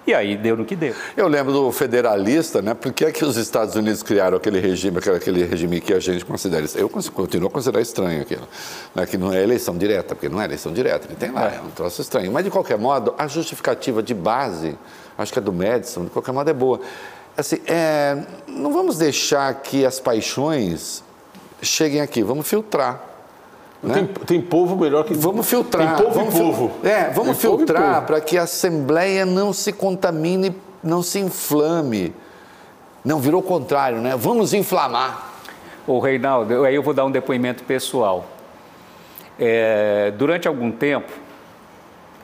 [0.05, 0.95] E aí deu no que deu.
[1.17, 2.75] Eu lembro do federalista, né?
[2.75, 6.25] Por que, é que os Estados Unidos criaram aquele regime, aquele, regime que a gente
[6.25, 6.67] considera.
[6.75, 8.49] Eu continuo a considerar estranho aquilo.
[8.95, 9.07] Né?
[9.07, 11.71] Que não é eleição direta, porque não é eleição direta, ele tem lá, é um
[11.71, 12.33] troço estranho.
[12.33, 14.77] Mas, de qualquer modo, a justificativa de base,
[15.17, 16.81] acho que é do Madison, de qualquer modo é boa.
[17.37, 18.19] Assim, é,
[18.49, 21.05] não vamos deixar que as paixões
[21.63, 23.12] cheguem aqui, vamos filtrar.
[23.83, 23.95] Né?
[23.95, 25.15] Tem, tem povo melhor que.
[25.15, 25.97] Vamos filtrar.
[25.97, 26.73] Tem povo vamos e fil- povo.
[26.87, 28.07] É, vamos Tem povo filtrar povo.
[28.07, 32.15] para que a Assembleia não se contamine, não se inflame.
[33.05, 34.15] Não, virou o contrário, né?
[34.17, 35.31] Vamos inflamar.
[35.87, 38.25] Ô Reinaldo, eu- aí eu vou dar um depoimento pessoal.
[39.39, 41.11] É, durante algum tempo,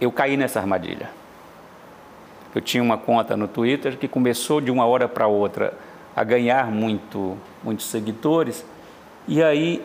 [0.00, 1.10] eu caí nessa armadilha.
[2.54, 5.74] Eu tinha uma conta no Twitter que começou de uma hora para outra
[6.14, 8.64] a ganhar muito, muitos seguidores.
[9.26, 9.82] E aí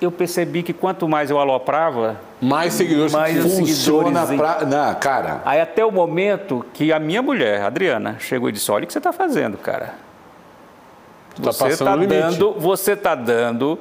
[0.00, 3.12] eu percebi que quanto mais eu aloprava, Mais seguidores.
[3.12, 4.64] Mais Funciona pra...
[4.64, 8.84] Não, cara, aí até o momento que a minha mulher, Adriana, chegou e disse: Olha
[8.84, 9.94] o que você está fazendo, cara.
[11.42, 13.78] Tá Você está dando, você tá dando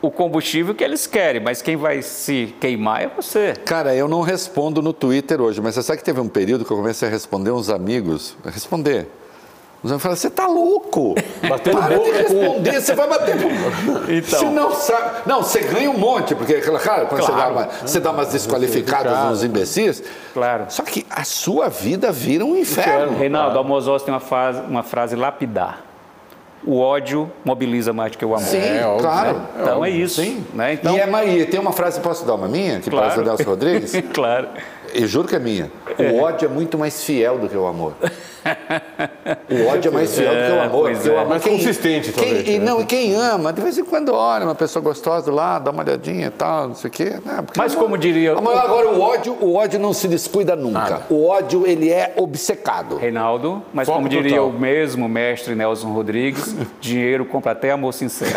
[0.00, 3.54] o combustível que eles querem, mas quem vai se queimar é você.
[3.64, 6.70] cara, eu não respondo no Twitter hoje, mas você sabe que teve um período que
[6.70, 9.08] eu comecei a responder uns amigos, responder.
[9.82, 11.14] Os amigos falaram, você tá louco?
[11.48, 13.36] Batendo Para de boca com- responder, você vai bater
[14.08, 14.38] Então.
[14.38, 15.20] Se não sabe.
[15.26, 17.52] Não, você ganha um monte, porque, claro, quando Você, dá Claro.
[17.54, 20.02] uma, você dá umas desqualificadas nos imbecis.
[20.34, 20.64] Claro.
[20.70, 23.16] Só que a sua vida vira um inferno.
[23.16, 25.82] Reinaldo, Almoz Oz tem uma, frase- uma frase lapidar.
[26.66, 28.44] O ódio mobiliza mais do que o amor.
[28.44, 29.40] Sim, É, óbvio, claro.
[29.60, 30.20] Então é isso.
[30.20, 30.44] Sim.
[30.52, 30.72] Né?
[30.72, 31.00] Então, E,
[31.42, 32.80] é, tem uma frase, posso dar uma minha?
[32.80, 33.08] Que Claro.
[33.10, 33.92] parece Nelson Rodrigues?
[34.12, 34.48] claro.
[34.92, 35.70] Eu juro que é minha.
[35.98, 37.92] O ódio é muito mais fiel do que o amor.
[39.50, 40.80] O ódio é mais fiel do que o É, amor.
[40.82, 41.16] pois porque o é.
[41.18, 42.64] amor Mais consistente, quem, talvez, E, né?
[42.64, 45.82] não, e quem ama, de vez em quando olha uma pessoa gostosa lá, dá uma
[45.82, 47.16] olhadinha e tal, não sei o quê.
[47.24, 47.44] Né?
[47.56, 51.02] Mas amor- como diria- amor- Agora, o ódio, o ódio não se descuida nunca.
[51.10, 52.96] O ódio, ele é obcecado.
[52.96, 54.48] Reinaldo, mas Foco como diria total.
[54.48, 58.32] o mesmo mestre Nelson Rodrigues, dinheiro compra até amor sincero.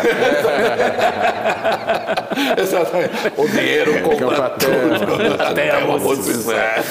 [2.56, 3.10] Exatamente.
[3.36, 5.42] O dinheiro compra tudo.
[5.42, 6.82] até amor sincero.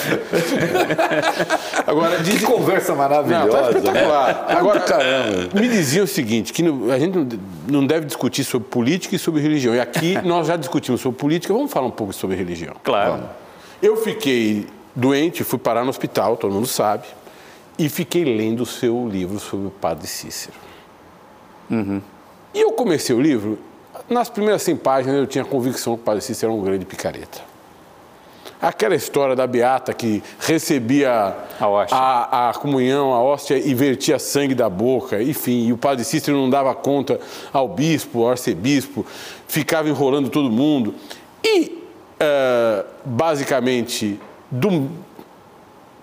[1.88, 2.40] Agora, diz...
[2.40, 3.78] Que conversa Não, tá maravilhosa.
[3.78, 4.46] espetacular.
[4.48, 4.56] né?
[4.56, 4.86] Agora,
[5.54, 6.64] me dizia o seguinte, que
[6.94, 9.74] a gente não- deve discutir sobre política e sobre religião.
[9.76, 12.76] E aqui nós já discutimos sobre política, vamos falar um pouco sobre religião.
[12.84, 13.24] Claro.
[13.82, 17.08] Eu fiquei doente, fui parar no hospital, todo mundo sabe,
[17.78, 20.56] e fiquei lendo o seu livro sobre o padre Cícero.
[21.72, 23.60] E eu comecei o livro,
[24.10, 26.84] nas primeiras 100 páginas eu tinha a convicção que o padre Cícero era um grande
[26.86, 27.49] picareta.
[28.62, 31.66] Aquela história da beata que recebia A
[31.96, 36.36] a, a comunhão, a hóstia e vertia sangue da boca, enfim, e o padre Cícero
[36.36, 37.20] não dava conta
[37.54, 39.06] ao bispo, ao arcebispo,
[39.48, 40.94] ficava enrolando todo mundo.
[41.42, 41.82] E,
[42.20, 44.20] eh, basicamente,
[44.52, 44.90] do-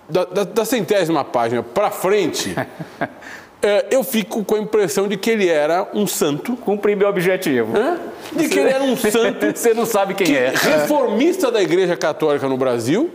[0.08, 2.54] da, da- da centésima página para frente,
[3.62, 7.76] eh, eu fico com a impressão de que ele era um santo, Cumpri meu objetivo.
[7.76, 7.98] hã?
[8.32, 10.50] de que ele era um santo Você não sabe quem que- é.
[10.50, 13.10] reformista da Igreja Católica no Brasil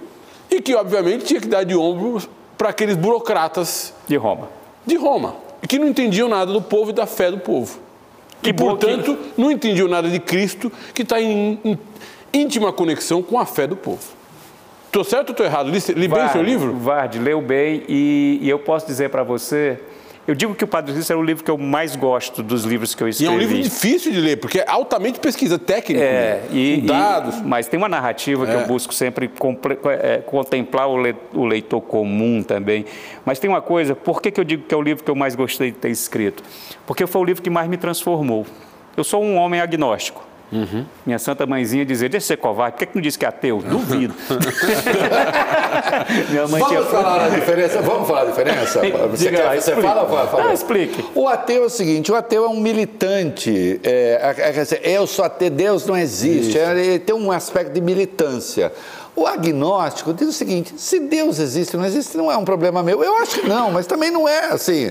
[0.49, 2.27] e que, obviamente, tinha que dar de ombros
[2.57, 4.49] para aqueles burocratas De Roma.
[4.85, 5.35] de Roma,
[5.68, 7.80] que não entendiam nada do povo e da fé do povo.
[8.41, 11.80] Que e, bom que- portanto, não entendiam nada de Cristo, que está em, em
[12.34, 13.99] íntima conexão com a fé do povo.
[14.88, 15.69] Estou certo ou estou errado?
[15.69, 16.73] Li, li bem o seu livro?
[16.73, 19.80] Vard, leu bem e, e eu posso dizer para você,
[20.32, 22.95] eu digo que o Padre Cícero é o livro que eu mais gosto dos livros
[22.95, 23.34] que eu E é escrevi.
[23.36, 27.38] um livro difícil de ler, porque é altamente pesquisa técnica, É, e, com dados.
[27.40, 28.56] e- mas tem uma narrativa que É.
[28.56, 32.86] eu busco sempre comple- é, contemplar o, le- o leitor comum também.
[33.26, 35.16] Mas tem uma coisa, por que, que eu digo que é o livro que eu
[35.16, 36.41] mais gostei de ter escrito?
[36.88, 38.45] Porque foi o livro que mais me transformou.
[38.95, 40.24] Eu sou um homem agnóstico.
[40.52, 40.86] Uhum.
[41.06, 43.30] Minha santa mãezinha dizia, deixa de ser covarde, por que, que não disse que é
[43.30, 43.60] ateu?
[43.60, 44.14] Duvido.
[46.30, 46.84] Minha mãe vamos tinha...
[46.84, 47.82] falar a diferença?
[47.82, 48.82] Vamos falar a diferença?
[48.82, 50.06] Você, Diga quer, lá, você fala?
[50.06, 50.49] fala, fala.
[50.49, 51.06] Ah, explique.
[51.15, 53.80] O ateu é o seguinte, o ateu é um militante.
[53.84, 56.60] É, é, é eu sou ateu, Deus não existe.
[56.60, 58.73] É, ele tem um aspecto de militância.
[59.14, 62.82] O agnóstico diz o seguinte: se Deus existe ou não existe, não é um problema
[62.82, 63.04] meu.
[63.04, 64.90] Eu acho que não, mas também não é assim.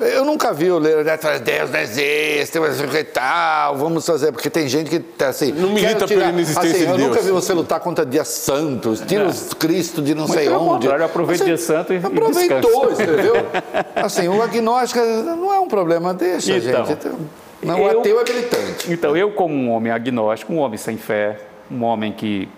[0.00, 1.04] Eu nunca vi o ler
[1.44, 5.52] Deus não existe, mas que tal, vamos fazer, porque tem gente que tá assim.
[5.52, 6.98] Não milita tirar, pela inexistência assim, de Deus.
[6.98, 10.48] Eu nunca vi você lutar contra dias santos, tira o Cristo de não Muito sei
[10.48, 10.86] onde.
[10.86, 13.34] Contrário, aproveita dia santo e Aproveitou, entendeu?
[13.94, 17.08] Assim, o agnóstico não é um problema, deixa, então, gente.
[17.62, 18.92] Não, eu, o ateu é militante.
[18.92, 21.38] Então, eu, como um homem agnóstico, um homem sem fé,
[21.70, 22.48] um homem que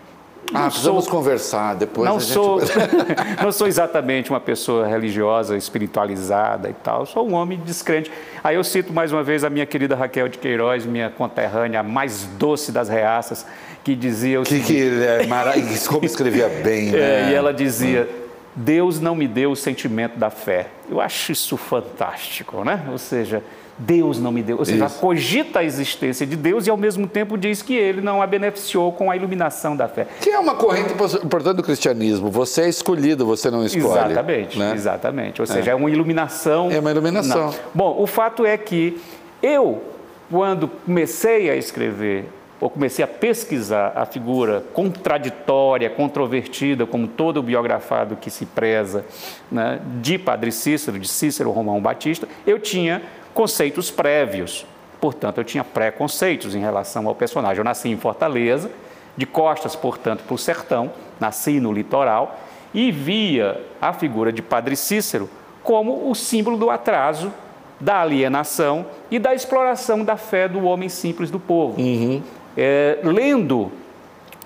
[0.54, 2.08] ah, precisamos sou, conversar depois.
[2.08, 2.60] Não, sou,
[3.42, 8.10] não sou exatamente uma pessoa religiosa, espiritualizada e tal, sou um homem descrente.
[8.42, 11.82] Aí eu cito mais uma vez a minha querida Raquel de Queiroz, minha conterrânea, a
[11.82, 13.46] mais doce das reaças,
[13.84, 15.54] que dizia o que, seguinte, que é, mara...
[15.88, 17.28] como escrevia bem, é, né?
[17.28, 18.08] É, e ela dizia,
[18.54, 20.68] Deus não me deu o sentimento da fé.
[20.90, 22.84] Eu acho isso fantástico, né?
[22.90, 23.42] Ou seja,
[23.78, 24.58] Deus não me deu.
[24.58, 28.22] Ou seja, cogita a existência de Deus e ao mesmo tempo diz que ele não
[28.22, 30.06] a beneficiou com a iluminação da fé.
[30.20, 32.30] Que é uma corrente importante do cristianismo.
[32.30, 34.12] Você é escolhido, você não escolhe.
[34.12, 34.72] Exatamente, né?
[34.74, 35.40] exatamente.
[35.40, 35.72] Ou seja, é.
[35.72, 36.70] é uma iluminação.
[36.70, 37.46] É uma iluminação.
[37.46, 37.54] Não.
[37.74, 39.00] Bom, o fato é que
[39.42, 39.82] eu,
[40.30, 42.26] quando comecei a escrever
[42.62, 49.04] ou comecei a pesquisar a figura contraditória, controvertida, como todo biografado que se preza,
[49.50, 53.02] né, de Padre Cícero, de Cícero Romão Batista, eu tinha
[53.34, 54.66] conceitos prévios.
[55.00, 57.58] Portanto, eu tinha preconceitos em relação ao personagem.
[57.58, 58.70] Eu nasci em Fortaleza,
[59.16, 62.38] de costas, portanto, para o sertão, nasci no litoral
[62.72, 65.28] e via a figura de Padre Cícero
[65.62, 67.32] como o símbolo do atraso,
[67.78, 71.80] da alienação e da exploração da fé do homem simples do povo.
[71.80, 72.22] Uhum.
[72.56, 73.72] É, lendo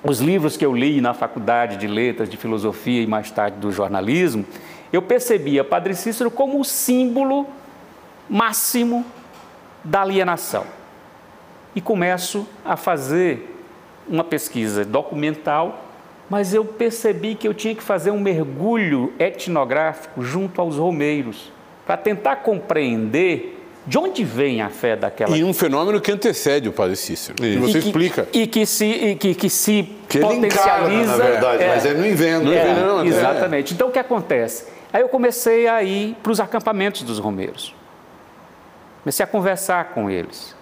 [0.02, 3.70] os livros que eu li na faculdade de letras, de filosofia e mais tarde do
[3.70, 4.44] jornalismo,
[4.92, 7.46] eu percebia Padre Cícero como o símbolo
[8.28, 9.04] máximo
[9.84, 10.64] da alienação.
[11.74, 13.54] E começo a fazer
[14.08, 15.84] uma pesquisa documental,
[16.28, 21.52] mas eu percebi que eu tinha que fazer um mergulho etnográfico junto aos romeiros,
[21.86, 23.52] para tentar compreender
[23.86, 25.36] de onde vem a fé daquela...
[25.36, 27.36] E um fenômeno que antecede o Padre Cícero.
[27.44, 28.28] E você e que, explica.
[28.32, 30.42] E que se, e que, que se que potencializa...
[30.44, 32.44] Ele encarna, na verdade, é, mas ele não inventa.
[32.44, 33.74] Não é, não, exatamente.
[33.74, 34.66] Então, o que acontece?
[34.92, 37.72] Aí eu comecei a ir para os acampamentos dos romeiros.
[39.06, 40.52] Comecei a conversar com eles.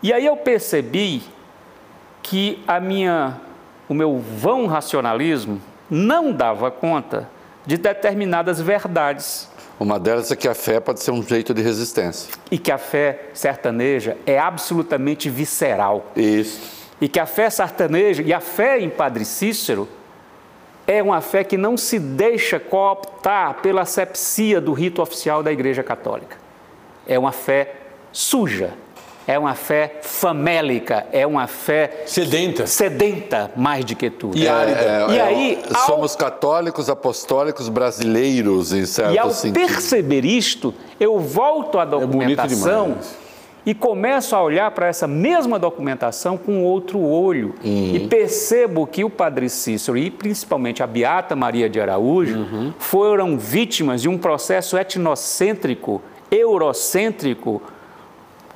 [0.00, 1.20] E aí eu percebi
[2.22, 3.40] que a minha,
[3.88, 5.60] o meu vão racionalismo
[5.90, 7.28] não dava conta
[7.66, 9.50] de determinadas verdades.
[9.80, 12.32] Uma delas é que a fé pode ser um jeito de resistência.
[12.52, 16.12] E que a fé sertaneja é absolutamente visceral.
[16.14, 16.86] Isso.
[17.00, 19.88] E que a fé sertaneja e a fé em Padre Cícero
[20.86, 25.82] é uma fé que não se deixa cooptar pela asepsia do rito oficial da Igreja
[25.82, 26.45] Católica
[27.06, 27.74] é uma fé
[28.12, 28.70] suja,
[29.26, 34.38] é uma fé famélica, é uma fé sedenta, sedenta mais do que tudo.
[34.38, 34.80] E, árida.
[34.80, 36.18] É, e é, aí é, somos ao...
[36.18, 39.66] católicos apostólicos brasileiros em certo E ao sentido.
[39.66, 42.98] perceber isto, eu volto à é documentação
[43.66, 47.96] e começo a olhar para essa mesma documentação com outro olho uhum.
[47.96, 52.72] e percebo que o Padre Cícero e principalmente a Beata Maria de Araújo uhum.
[52.78, 56.00] foram vítimas de um processo etnocêntrico
[56.30, 57.62] eurocêntrico,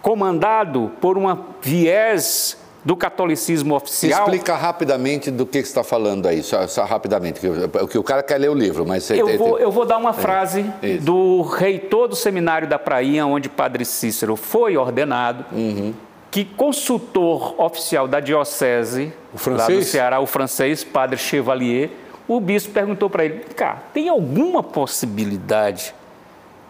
[0.02, 4.22] comandado por um viés do catolicismo oficial.
[4.22, 8.22] Explica rapidamente do que você está falando aí, só, só rapidamente, que, que o cara
[8.22, 9.10] quer ler o livro, mas...
[9.10, 13.26] Eu, vou, eu vou dar uma é, frase é, do reitor do seminário da Prainha,
[13.26, 15.92] onde Padre Cícero foi ordenado, uhum.
[16.30, 19.12] que consultor oficial da diocese
[19.46, 21.90] lá do Ceará, o francês, Padre Chevalier,
[22.26, 25.94] o bispo perguntou para ele, cara, tem alguma possibilidade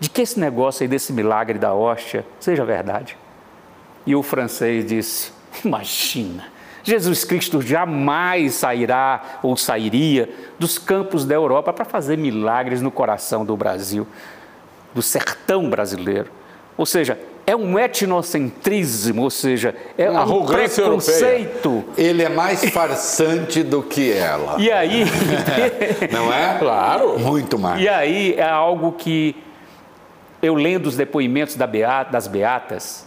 [0.00, 3.16] de que esse negócio aí desse milagre da hóstia seja verdade.
[4.06, 5.30] E o francês disse:
[5.64, 6.46] Imagina,
[6.82, 13.44] Jesus Cristo jamais sairá ou sairia dos campos da Europa para fazer milagres no coração
[13.44, 14.06] do Brasil,
[14.94, 16.30] do sertão brasileiro.
[16.78, 21.68] Ou seja, é um etnocentrismo, ou seja, é Uma um preconceito.
[21.68, 22.08] Europeia.
[22.08, 24.56] Ele é mais farsante do que ela.
[24.58, 25.04] E aí.
[26.10, 26.56] Não é?
[26.58, 27.18] Claro.
[27.18, 27.82] Muito mais.
[27.82, 29.34] E aí é algo que
[30.42, 33.06] eu lendo os depoimentos da Beata, das Beatas,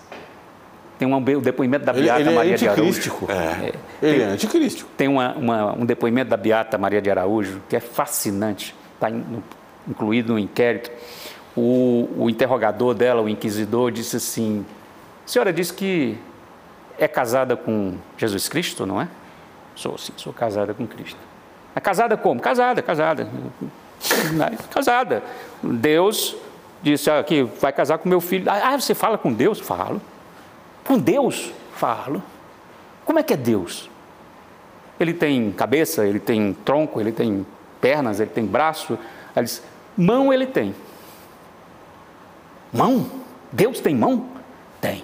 [0.97, 3.11] tem um, depoimento da Beata ele, ele é Maria é de Araújo.
[3.27, 3.33] É.
[3.33, 3.73] É.
[4.01, 4.89] Ele tem, é anticrístico.
[4.95, 9.09] Tem uma, uma, um depoimento da Beata Maria de Araújo que é fascinante, está
[9.87, 10.91] incluído no inquérito.
[11.55, 14.65] O, o interrogador dela, o inquisidor, disse assim:
[15.25, 16.17] a senhora disse que
[16.97, 19.07] é casada com Jesus Cristo, não é?
[19.75, 21.19] Sou sim, sou casada com Cristo.
[21.75, 22.39] É casada como?
[22.39, 23.27] Casada, casada.
[24.73, 25.23] Casada.
[25.61, 26.35] Deus
[26.83, 28.45] disse aqui, vai casar com meu filho.
[28.49, 29.59] Ah, você fala com Deus?
[29.59, 30.01] Falo.
[30.83, 31.51] Com Deus?
[31.75, 32.21] Falo.
[33.05, 33.89] Como é que é Deus?
[34.99, 37.45] Ele tem cabeça, ele tem tronco, ele tem
[37.81, 38.97] pernas, ele tem braço.
[39.35, 39.63] Ele diz,
[39.97, 40.75] mão ele tem.
[42.71, 43.09] Mão?
[43.51, 44.29] Deus tem mão?
[44.81, 45.03] Tem.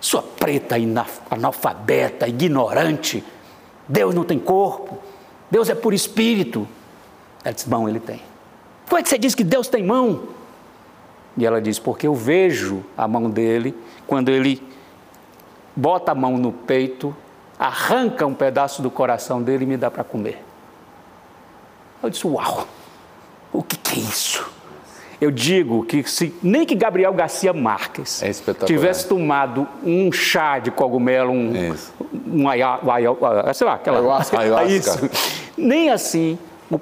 [0.00, 0.76] Sua preta,
[1.30, 3.24] analfabeta, ignorante.
[3.88, 4.98] Deus não tem corpo.
[5.50, 6.66] Deus é por espírito.
[7.44, 8.22] Ela diz: mão ele tem.
[8.88, 10.39] Como é que você diz que Deus tem mão?
[11.40, 13.74] E ela diz: porque eu vejo a mão dele
[14.06, 14.62] quando ele
[15.74, 17.16] bota a mão no peito,
[17.58, 20.44] arranca um pedaço do coração dele e me dá para comer.
[22.02, 22.66] Eu disse: uau,
[23.50, 24.48] o que, que é isso?
[25.18, 28.30] Eu digo que se nem que Gabriel Garcia Marques é
[28.64, 31.74] tivesse tomado um chá de cogumelo, um,
[32.26, 34.72] um aia, aia, sei lá, aquela ayahuasca, ayahuasca.
[34.72, 35.10] isso,
[35.56, 36.38] nem assim
[36.70, 36.80] o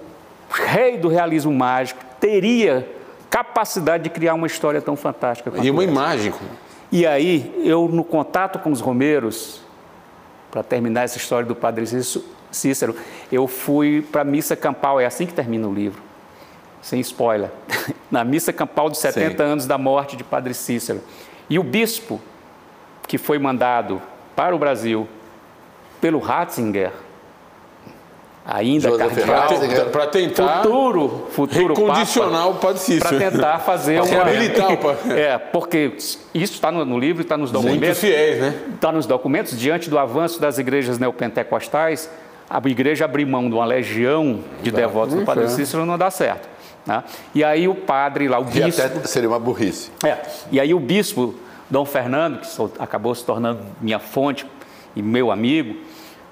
[0.51, 2.98] rei do realismo mágico teria
[3.31, 5.53] capacidade de criar uma história tão fantástica.
[5.63, 6.33] E uma imagem.
[6.91, 9.61] E aí, eu no contato com os romeiros,
[10.51, 11.85] para terminar essa história do Padre
[12.51, 12.97] Cícero,
[13.31, 16.09] eu fui para a missa campal, é assim que termina o livro
[16.81, 17.51] sem spoiler,
[18.11, 19.51] na missa campal dos 70 Sim.
[19.51, 21.03] anos da morte de Padre Cícero.
[21.51, 22.21] E o bispo,
[23.07, 24.01] que foi mandado
[24.37, 25.09] para o Brasil
[26.01, 26.93] pelo Ratzinger,
[28.51, 29.47] ainda cardeal,
[29.93, 33.19] para tentar futuro, futuro recondicionar Papa, o Padre Cícero.
[33.19, 34.25] Para tentar fazer uma...
[34.25, 34.79] Reabilitar o
[35.13, 37.81] É, porque isso está no, no, livro, está nos documentos.
[37.81, 38.55] Muito fiéis, né?
[38.75, 42.11] Está nos documentos, diante do avanço das igrejas neopentecostais,
[42.49, 46.49] a igreja abrir mão de uma legião de devotos do Padre Cícero não dá certo.
[46.87, 47.05] Né?
[47.35, 48.81] E aí o padre lá, o bispo...
[48.81, 49.91] E até seria uma burrice.
[50.03, 50.17] É,
[50.51, 51.35] e aí o bispo
[51.69, 52.49] Dom Fernando, que
[52.79, 54.47] acabou se tornando minha fonte
[54.97, 55.77] e meu amigo,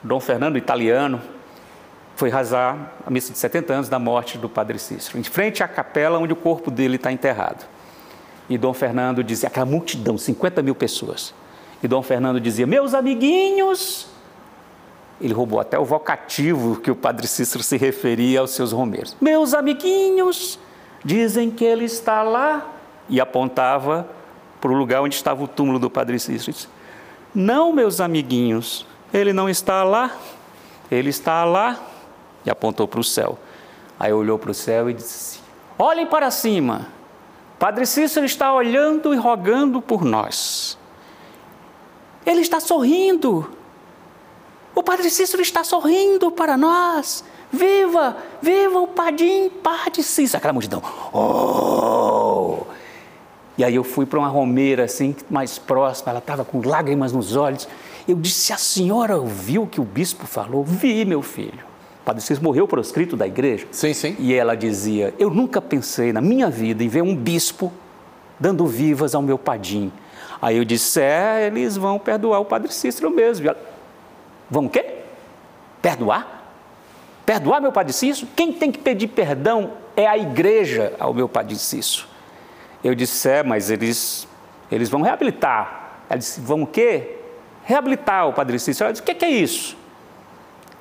[0.02, 1.20] Dom Fernando, italiano,
[2.16, 5.68] foi rezar a missa de 70 anos da morte do Padre Cícero, em frente à
[5.68, 7.64] capela onde o corpo dele está enterrado.
[8.48, 11.34] E Dom Fernando dizia, aquela multidão, 50 mil pessoas.
[11.82, 14.08] E Dom Fernando dizia, meus amiguinhos,
[15.20, 19.16] ele roubou até o vocativo que o padre Cícero se referia aos seus romeiros.
[19.20, 20.58] Meus amiguinhos,
[21.04, 22.72] dizem que ele está lá.
[23.08, 24.08] E apontava
[24.60, 26.56] para o lugar onde estava o túmulo do padre Cícero.
[27.32, 28.84] Não, meus amiguinhos,
[29.14, 30.16] ele não está lá.
[30.90, 31.78] Ele está lá.
[32.46, 33.36] E apontou para o céu.
[33.98, 35.40] Aí olhou para o céu e disse:
[35.78, 36.88] Olhem para cima.
[37.58, 40.78] Padre Cícero está olhando e rogando por nós.
[42.24, 43.50] Ele está sorrindo.
[44.74, 47.24] O Padre Cícero está sorrindo para nós.
[47.50, 50.38] Viva, viva o Padim, Padre Cícero.
[50.38, 50.82] Aquela multidão.
[51.12, 52.66] Oh!
[53.58, 57.34] E aí eu fui para uma romeira assim, mais próxima, ela estava com lágrimas nos
[57.36, 57.66] olhos.
[58.06, 60.62] Eu disse: A senhora ouviu o que o bispo falou?
[60.62, 61.65] Vi, meu filho.
[62.06, 63.66] Padre Cícero morreu proscrito da igreja.
[63.72, 64.14] Sim, sim.
[64.20, 67.72] E ela dizia: Eu nunca pensei na minha vida em ver um bispo
[68.38, 69.92] dando vivas ao meu padim.
[70.40, 73.52] Aí eu disse: É, eles vão perdoar o Padre Cícero mesmo.
[74.48, 74.86] Vamos o quê?
[75.82, 76.52] Perdoar?
[77.26, 78.28] Perdoar meu Padre Cício?
[78.36, 82.06] Quem tem que pedir perdão é a igreja ao meu Padre Cício.
[82.84, 84.28] Eu disse, é, mas eles,
[84.70, 86.02] eles vão reabilitar.
[86.08, 87.16] Ela disse, vão o quê?
[87.64, 88.84] Reabilitar o Padre Cício.
[88.84, 89.76] Ela disse, o que é isso?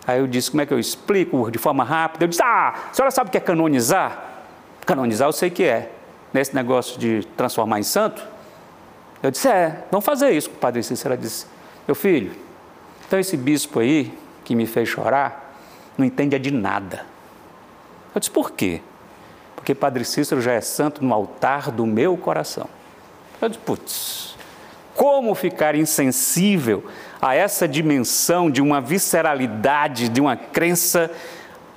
[0.07, 2.25] Aí eu disse, como é que eu explico de forma rápida?
[2.25, 4.23] Eu disse, ah, a senhora sabe o que é canonizar?
[4.85, 5.91] Canonizar eu sei que é.
[6.33, 8.21] Nesse negócio de transformar em santo.
[9.23, 11.17] Eu disse, é, vamos fazer isso com o Padre Cícero.
[11.17, 11.47] Disse,
[11.87, 12.33] meu filho,
[13.07, 15.55] então esse bispo aí, que me fez chorar,
[15.97, 17.05] não entende de nada.
[18.13, 18.81] Eu disse, por quê?
[19.55, 22.67] Porque Padre Cícero já é santo no altar do meu coração.
[23.41, 24.34] Eu disse, putz,
[24.95, 26.85] como ficar insensível
[27.21, 31.11] a essa dimensão de uma visceralidade, de uma crença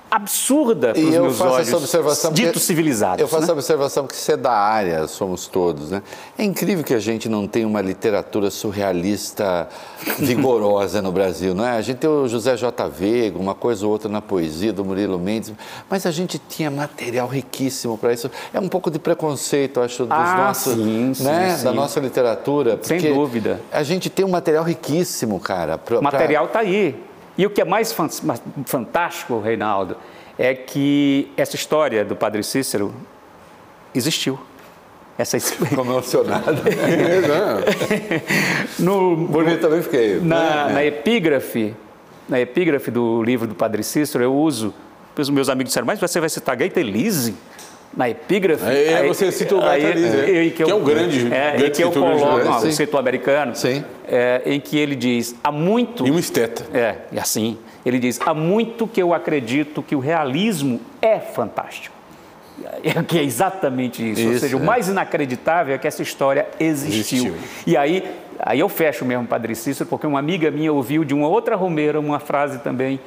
[0.09, 3.21] absurda para os meus olhos, observação dito porque, civilizados.
[3.21, 3.49] Eu faço né?
[3.49, 5.91] a observação que você é da área, somos todos.
[5.91, 6.01] Né?
[6.37, 9.67] É incrível que a gente não tenha uma literatura surrealista
[10.17, 11.77] vigorosa no Brasil, não é?
[11.77, 12.87] A gente tem o José J.
[12.89, 15.53] Veiga, uma coisa ou outra na poesia do Murilo Mendes,
[15.89, 18.31] mas a gente tinha material riquíssimo para isso.
[18.53, 21.55] É um pouco de preconceito, acho, dos ah, nossos, sim, né?
[21.57, 22.79] sim, da nossa literatura.
[22.81, 23.61] Sem dúvida.
[23.71, 25.77] A gente tem um material riquíssimo, cara.
[25.77, 27.08] Pra, o material está aí.
[27.39, 27.95] E o que é mais
[28.65, 29.95] fantástico, Reinaldo,
[30.37, 32.93] é que essa história do Padre Cícero
[33.95, 34.37] existiu.
[35.17, 36.61] Essa Ficou emocionado.
[38.77, 40.19] no, Bonito também fiquei.
[40.19, 40.73] Na, né?
[40.73, 41.73] na epígrafe,
[42.27, 44.73] na epígrafe do livro do Padre Cícero, eu uso,
[45.17, 47.35] os meus amigos disseram, mas você vai citar Gaita Elise?
[47.95, 48.63] Na epígrafe.
[48.65, 50.39] É, aí- você cita o aí- é.
[50.39, 52.67] aí Que é um grande- é, grande que eu coloco, não, Sim.
[52.67, 53.53] um escritor americano,
[54.07, 56.05] é, em que ele diz, há muito...
[56.07, 56.65] E um esteta.
[56.73, 61.95] É, e assim, ele diz, há muito que eu acredito que o realismo é fantástico.
[62.83, 64.21] É que é exatamente isso.
[64.25, 64.63] Ou Isso, seja, o é.
[64.63, 67.27] mais inacreditável é que essa história existiu.
[67.33, 67.35] Existiu.
[67.65, 68.03] E aí,
[68.37, 71.97] aí eu fecho mesmo, Padre Cícero, porque uma amiga minha ouviu de uma outra romeira
[71.99, 72.99] uma frase também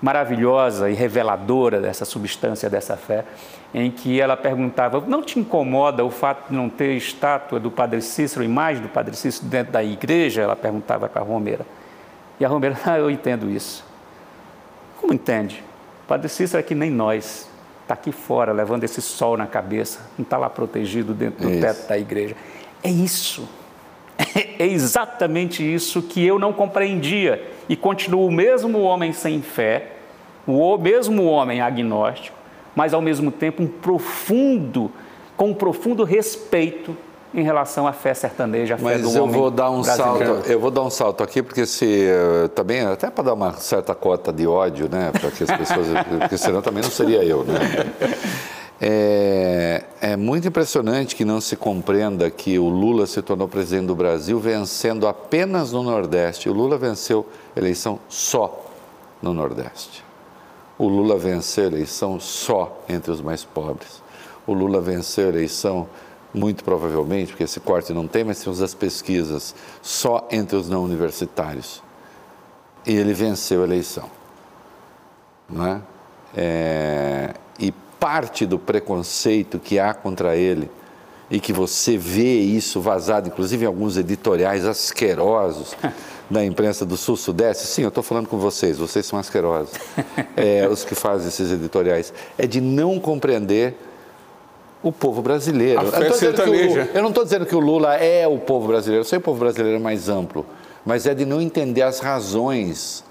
[0.00, 3.24] maravilhosa e reveladora dessa substância dessa fé,
[3.74, 8.00] em que ela perguntava: Não te incomoda o fato de não ter estátua do Padre
[8.00, 10.42] Cícero, imagem do Padre Cícero dentro da igreja?
[10.42, 11.66] Ela perguntava para a romeira.
[12.38, 13.84] E a romeira: Ah, eu entendo isso.
[15.00, 15.62] Como entende?
[16.04, 17.52] O Padre Cícero é que nem nós.
[17.82, 21.86] Está aqui fora, levando esse sol na cabeça, não está lá protegido dentro do teto
[21.86, 22.34] da igreja.
[22.82, 23.46] É isso.
[24.56, 27.50] É exatamente isso que eu não compreendia.
[27.68, 29.92] E continuo o mesmo homem sem fé,
[30.46, 32.36] o mesmo homem agnóstico,
[32.74, 34.90] mas ao mesmo tempo um profundo,
[35.36, 36.96] com um profundo respeito
[37.34, 40.34] em relação à fé sertaneja, à fé do Mas eu homem vou dar um brasileiro.
[40.34, 43.54] salto, eu vou dar um salto aqui porque se eh, também até para dar uma
[43.54, 45.86] certa cota de ódio, né, para que as pessoas,
[46.20, 47.54] porque senão também não seria eu, né?
[48.86, 53.94] É, é muito impressionante que não se compreenda que o Lula se tornou presidente do
[53.94, 56.50] Brasil vencendo apenas no Nordeste.
[56.50, 57.24] O Lula venceu
[57.54, 58.66] a eleição só
[59.22, 60.03] no Nordeste.
[60.76, 64.02] O Lula venceu a eleição só entre os mais pobres.
[64.46, 65.88] O Lula venceu a eleição,
[66.32, 70.82] muito provavelmente, porque esse corte não tem, mas temos as pesquisas, só entre os não
[70.82, 71.82] universitários.
[72.84, 74.10] E ele venceu a eleição.
[75.48, 75.80] Não é?
[76.36, 80.68] É, e parte do preconceito que há contra ele,
[81.30, 85.74] e que você vê isso vazado, inclusive em alguns editoriais asquerosos
[86.30, 89.74] da imprensa do Sul-Sudeste, sim, eu estou falando com vocês, vocês são asquerosos,
[90.36, 93.76] é, os que fazem esses editoriais, é de não compreender
[94.82, 95.80] o povo brasileiro.
[95.80, 96.30] A Eu fé.
[96.46, 99.22] Lula- eu não estou dizendo que o Lula é o povo brasileiro, eu sei que
[99.22, 100.44] o povo brasileiro é mais amplo,
[100.84, 103.04] mas é de não entender as razões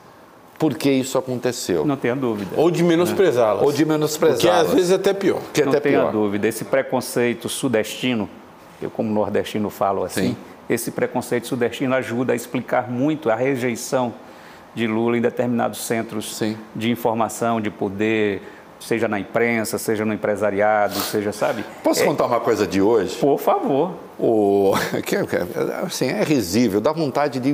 [0.60, 1.86] por que isso aconteceu.
[1.86, 2.52] Não tenha dúvida.
[2.56, 3.64] Ou de menosprezá-las.
[3.64, 4.42] Ou de menosprezá-las.
[4.42, 5.42] Que às vezes é até pior.
[5.52, 6.12] que é não até tenha pior.
[6.12, 8.30] dúvida, esse preconceito sudestino,
[8.82, 10.38] eu como nordestino falo assim, Sim.
[10.70, 14.14] Esse preconceito sudestino ajuda a explicar muito a rejeição
[14.74, 16.58] de Lula em determinados centros Sim.
[16.76, 18.42] de informação, de poder,
[18.86, 21.64] seja na imprensa, seja no empresariado, seja, sabe?
[21.84, 23.16] Posso É, contar uma coisa de hoje?
[23.18, 23.92] Por favor.
[24.20, 24.74] O,
[25.86, 27.54] assim, é risível, dá vontade de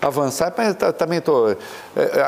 [0.00, 1.54] avançar, mas ta- também estou.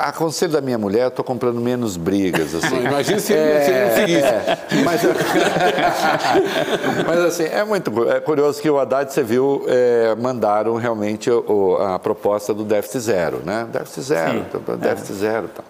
[0.05, 2.55] aconselho da minha mulher, estou comprando menos brigas.
[2.55, 2.85] Assim.
[2.85, 4.27] Imagina se ele não seguisse.
[4.27, 5.01] É, mas,
[7.07, 11.45] mas assim, é muito é curioso que o Haddad, você viu, é, mandaram realmente o-
[11.49, 13.67] o- a proposta do déficit zero, né?
[13.73, 14.77] Déficit zero, Sim.
[14.79, 15.65] déficit zero e tal.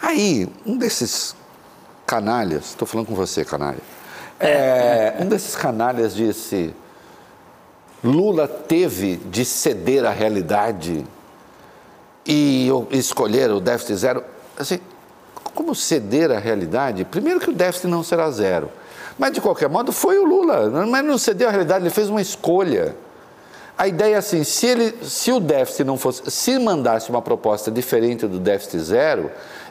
[0.00, 1.34] Aí, um desses
[2.06, 3.78] canalhas, estou falando com você, canalha,
[4.38, 6.74] é, um desses canalhas disse:
[8.02, 11.04] Lula teve de ceder à realidade
[12.26, 14.24] e escolher o déficit zero.
[14.58, 14.80] Assim,
[15.54, 17.04] como ceder à realidade?
[17.04, 18.70] Primeiro que o déficit não será zero.
[19.18, 20.70] Mas, de qualquer modo, foi o Lula.
[20.86, 22.96] Mas não cedeu à realidade, ele fez uma escolha.
[23.76, 27.70] A ideia é assim, se, ele, se o déficit não fosse, se mandasse uma proposta
[27.70, 29.30] diferente do déficit zero,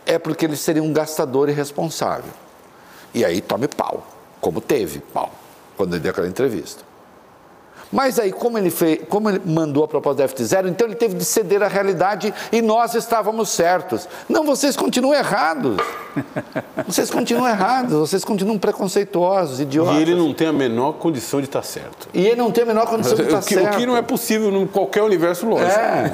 [0.10, 2.32] é porque ele seria um gastador irresponsável.
[3.14, 4.08] E aí tome pau,
[4.42, 5.32] como teve pau,
[5.78, 6.90] quando ele deu aquela entrevista.
[7.92, 10.96] Mas aí, como ele, fez, como ele mandou a proposta do déficit zero, então ele
[10.96, 14.08] teve de ceder à realidade e nós estávamos certos.
[14.28, 15.78] Não, vocês continuam errados.
[16.86, 19.96] Vocês continuam errados, vocês continuam preconceituosos, idiotas.
[19.96, 22.10] E ele não tem a menor condição de estar certo.
[22.14, 23.74] E ele não tem a menor condição de estar o, que, certo.
[23.74, 25.72] o que não é possível em qualquer universo lógico.
[25.72, 26.12] É,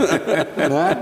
[0.70, 0.98] né?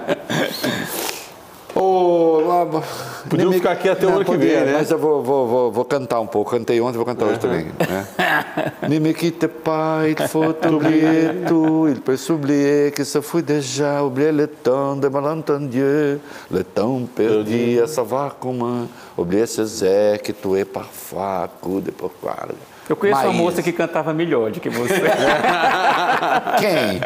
[1.74, 4.74] Podíamos nem ficar aqui até o ano que vem, né?
[4.74, 6.52] Mas eu vou, vou, vou, vou cantar um pouco.
[6.52, 7.66] Cantei ontem, vou cantar hoje também.
[7.66, 8.08] Né?
[8.88, 11.88] Ne me quitte pas, il faut oublier tout.
[11.88, 16.20] Il peut s'oublier que ça fut déjà oublier le temps de malentendu.
[16.52, 18.88] Le temps perdu à savoir comment.
[19.18, 22.36] Oublier ces airs que tu es parfois, coup de pourquoi.
[22.90, 23.44] Eu conheço uma Maísa.
[23.44, 24.94] moça que cantava melhor do que você.
[26.60, 27.00] Quem?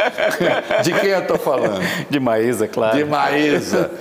[0.83, 1.81] De quem eu estou falando?
[2.09, 2.97] De Maísa, claro.
[2.97, 3.91] de Maísa,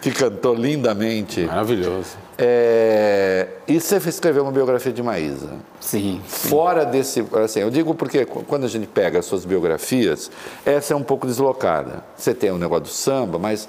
[0.00, 1.42] que cantou lindamente.
[1.42, 2.16] Maravilhoso.
[2.38, 5.50] É, e você escreveu uma biografia de Maísa.
[5.80, 6.20] Sim.
[6.26, 7.24] Fora desse.
[7.44, 10.30] Assim, eu digo porque qu- quando a gente pega as suas biografias,
[10.66, 12.04] essa é um pouco deslocada.
[12.16, 13.68] Você tem o negócio do samba, mas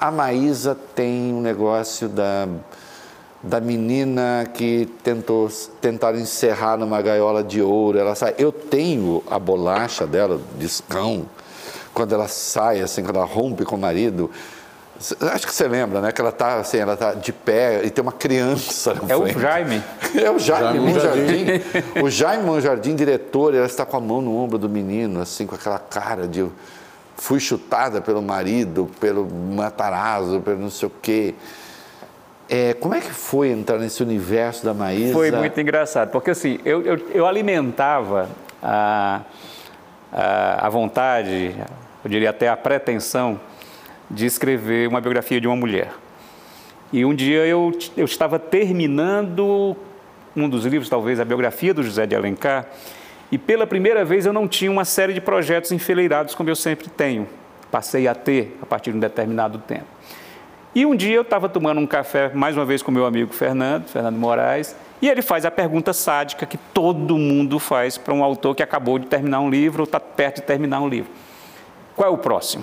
[0.00, 2.46] a Maísa tem um negócio da,
[3.42, 5.48] da menina que tentou,
[5.80, 7.98] tentaram encerrar numa gaiola de ouro.
[7.98, 8.34] Ela sai.
[8.38, 11.26] Eu tenho a bolacha dela, discão,
[11.94, 14.30] quando ela sai, assim, quando ela rompe com o marido.
[15.32, 16.12] Acho que você lembra, né?
[16.12, 19.36] Que ela tá assim, ela tá de pé e tem uma criança É frente.
[19.36, 19.82] o Jaime.
[20.14, 21.46] É o Jaime Jaime Monjardim.
[22.02, 25.54] o Jaime Monjardim, diretor, ela está com a mão no ombro do menino, assim, com
[25.54, 26.44] aquela cara de
[27.16, 31.34] fui chutada pelo marido, pelo Matarazzo, pelo não sei o quê.
[32.52, 35.12] É, como é que foi entrar nesse universo da Maísa?
[35.12, 38.28] Foi muito engraçado, porque assim, eu, eu, eu alimentava
[38.60, 39.20] a,
[40.12, 41.54] a, a vontade,
[42.04, 43.40] eu diria até a pretensão,
[44.10, 45.92] de escrever uma biografia de uma mulher.
[46.92, 49.76] E um dia eu, eu estava terminando
[50.34, 52.66] um dos livros, talvez a biografia do José de Alencar,
[53.30, 56.88] e pela primeira vez eu não tinha uma série de projetos enfileirados como eu sempre
[56.88, 57.28] tenho.
[57.70, 59.99] Passei a ter a partir de um determinado tempo.
[60.72, 63.88] E um dia eu estava tomando um café, mais uma vez com meu amigo Fernando,
[63.88, 68.54] Fernando Moraes, e ele faz a pergunta sádica que todo mundo faz para um autor
[68.54, 71.10] que acabou de terminar um livro ou está perto de terminar um livro.
[71.96, 72.62] Qual é o próximo?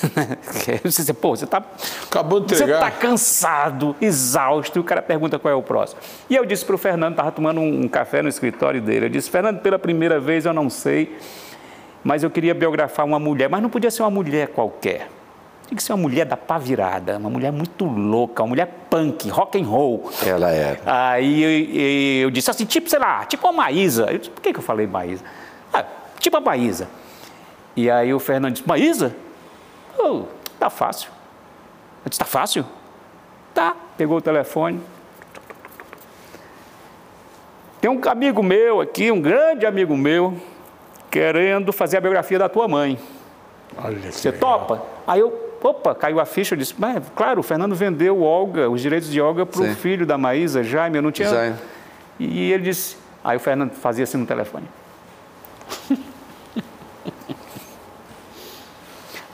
[0.42, 1.62] você, diz, Pô, você está
[2.04, 2.88] Acabou de você entregar.
[2.88, 6.00] está cansado, exausto, e o cara pergunta qual é o próximo.
[6.30, 9.30] E eu disse para o Fernando, estava tomando um café no escritório dele, eu disse,
[9.30, 11.18] Fernando, pela primeira vez eu não sei,
[12.02, 15.08] mas eu queria biografar uma mulher, mas não podia ser uma mulher qualquer.
[15.72, 19.30] Tinha que ser uma mulher da pá virada, uma mulher muito louca, uma mulher punk,
[19.30, 20.10] rock and roll.
[20.22, 20.80] Ela era.
[20.84, 21.42] Aí
[22.20, 24.04] eu, eu disse assim, tipo, sei lá, tipo a Maísa.
[24.10, 25.24] Eu disse, por que, que eu falei Maísa?
[25.72, 25.82] Ah,
[26.20, 26.90] tipo a Maísa.
[27.74, 29.16] E aí o Fernando disse, Maísa?
[29.98, 30.24] Oh,
[30.60, 31.10] tá fácil.
[32.04, 32.66] Eu disse, tá fácil?
[33.54, 33.74] Tá.
[33.96, 34.78] Pegou o telefone.
[37.80, 40.36] Tem um amigo meu aqui, um grande amigo meu,
[41.10, 42.98] querendo fazer a biografia da tua mãe.
[43.82, 44.58] Olha Você legal.
[44.58, 44.82] topa?
[45.06, 48.80] Aí eu, opa, caiu a ficha, eu disse, mas claro, o Fernando vendeu Olga, os
[48.80, 51.28] direitos de Olga para o filho da Maísa, Jaime, eu não tinha...
[51.28, 51.56] Jaime.
[52.18, 54.66] E ele disse, aí o Fernando fazia assim no telefone.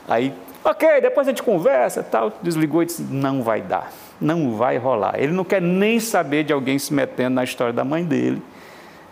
[0.09, 0.33] aí,
[0.65, 3.91] ok, depois a gente conversa tal, desligou e disse, não vai dar,
[4.21, 5.15] não vai rolar.
[5.19, 8.43] Ele não quer nem saber de alguém se metendo na história da mãe dele.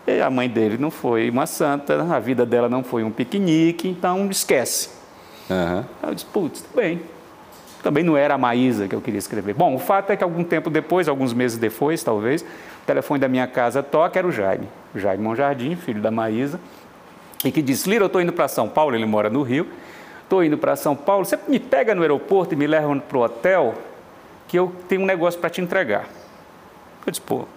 [0.05, 3.89] E a mãe dele não foi uma santa, a vida dela não foi um piquenique,
[3.89, 4.96] então esquece.
[5.49, 5.85] Aham.
[6.01, 7.01] Aí eu disse, putz, tudo bem.
[7.83, 9.53] Também não era a Maísa que eu queria escrever.
[9.53, 13.27] Bom, o fato é que algum tempo depois, alguns meses depois, talvez, o telefone da
[13.27, 14.67] minha casa toca, era o Jaime.
[14.93, 16.59] O Jaime Monjardim, filho da Maísa,
[17.45, 19.67] e que disse, Lira, eu estou indo para São Paulo, ele mora no Rio,
[20.23, 23.21] estou indo para São Paulo, você me pega no aeroporto e me leva para o
[23.21, 23.75] hotel,
[24.47, 26.05] que eu tenho um negócio para te entregar.
[27.05, 27.47] Eu disse, pô, o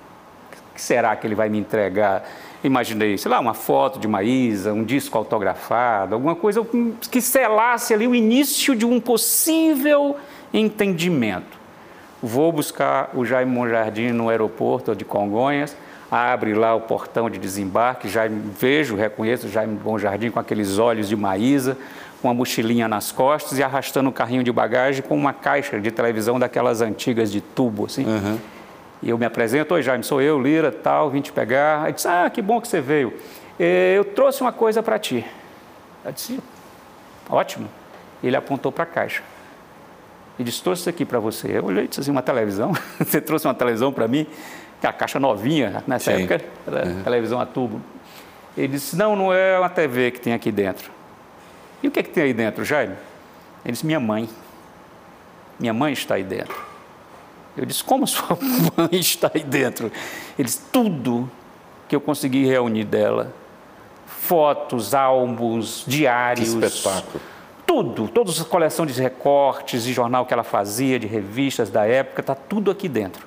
[0.75, 2.25] que será que ele vai me entregar?
[2.63, 6.67] Imaginei, sei lá, uma foto de Maísa, um disco autografado, alguma coisa
[7.11, 10.17] que selasse ali o início de um possível
[10.53, 11.59] entendimento.
[12.23, 15.75] Vou buscar o Jaime Monjardim no aeroporto de Congonhas,
[16.11, 21.09] abre lá o portão de desembarque, já vejo, reconheço o Jaime Monjardim com aqueles olhos
[21.09, 21.79] de Maísa,
[22.21, 25.91] com uma mochilinha nas costas e arrastando um carrinho de bagagem com uma caixa de
[25.91, 28.05] televisão daquelas antigas de tubo, assim.
[29.03, 31.85] E eu me apresento, oi Jaime, sou eu, Lira, tal, vim te pegar.
[31.85, 33.15] Ele disse, ah, que bom que você veio.
[33.59, 35.25] Eh, Eu trouxe uma coisa para ti.
[36.05, 36.39] Eu disse,
[37.29, 37.69] ótimo.
[38.23, 39.23] Ele apontou para a caixa.
[40.39, 41.59] Ele disse, trouxe isso aqui para você.
[41.59, 42.73] Eu olhei e disse assim, uma televisão?
[42.99, 44.27] você trouxe uma televisão para mim?
[44.83, 46.23] A caixa novinha, nessa Sim.
[46.25, 47.81] época, era televisão a tubo.
[48.57, 50.91] Ele disse, não, não é uma TV que tem aqui dentro.
[51.83, 52.95] E o que, é que tem aí dentro, Jaime?
[53.65, 54.29] Ele disse, minha mãe.
[55.59, 56.70] Minha mãe está aí dentro.
[57.57, 58.37] Eu disse, como sua
[58.77, 59.87] mãe está aí dentro?
[60.39, 61.31] Ele disse, tudo
[61.89, 63.35] que eu consegui reunir dela.
[64.07, 66.53] Fotos, álbuns, Que diários.
[66.55, 67.21] espetáculo.
[67.67, 72.21] Tudo, toda a coleção de recortes, de jornal que ela fazia, de revistas da época,
[72.21, 73.27] está tudo aqui dentro.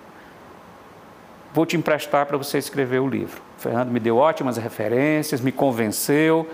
[1.54, 3.42] Vou te emprestar para você escrever o livro.
[3.58, 6.50] O Fernando me deu ótimas referências, me convenceu.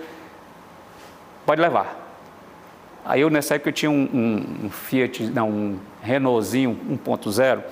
[1.46, 1.96] Pode levar.
[3.04, 7.62] Aí eu, nessa época, eu tinha um, um- um Fiat, não, um Renaultzinho 1.0,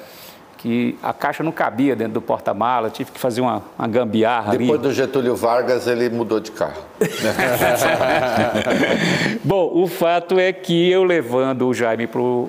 [0.56, 4.64] que a caixa não cabia dentro do porta-mala, tive que fazer uma, uma gambiarra ali.
[4.64, 6.82] Depois do Getúlio Vargas, ele mudou de carro.
[9.44, 12.48] Bom, o fato é que eu levando o Jaime pro,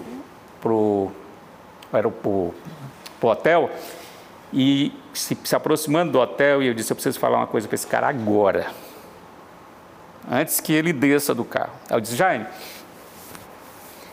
[1.93, 2.53] era pro,
[3.19, 3.69] pro hotel
[4.51, 7.75] e se, se aproximando do hotel, e eu disse, eu preciso falar uma coisa para
[7.75, 8.67] esse cara agora.
[10.29, 11.73] Antes que ele desça do carro.
[11.89, 12.45] Aí eu disse, Jaime,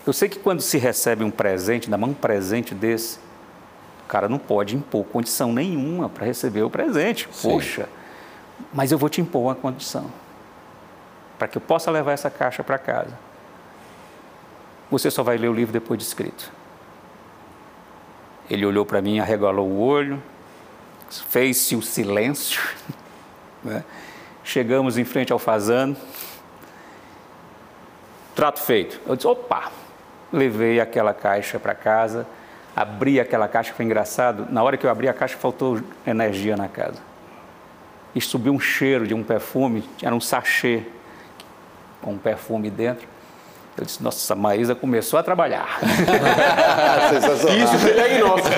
[0.07, 3.19] eu sei que quando se recebe um presente, ainda mais um presente desse,
[4.05, 7.29] o cara não pode impor condição nenhuma para receber o presente.
[7.33, 7.51] Sim.
[7.51, 7.89] Poxa,
[8.73, 10.09] mas eu vou te impor uma condição
[11.37, 13.19] para que eu possa levar essa caixa para casa.
[14.91, 16.53] Você só vai ler o livro depois de escrito.
[18.49, 20.23] Ele olhou para mim, arregalou o olho,
[21.11, 22.63] fez-se o silêncio.
[23.63, 23.85] né?
[24.45, 25.97] Chegamos em frente ao fazano.
[28.37, 29.01] Trato feito.
[29.05, 29.73] Eu disse: opa,
[30.37, 32.27] levei aquela caixa para casa,
[32.75, 34.47] abri aquela caixa, foi engraçado.
[34.51, 36.99] Na hora que eu abri a caixa, faltou energia na casa.
[38.15, 40.83] E subiu um cheiro de um perfume, era um sachê
[42.01, 43.09] com um perfume dentro.
[43.79, 45.79] Eu disse, nossa, a Maísa começou a trabalhar.
[47.63, 48.57] Isso foi diagnóstico.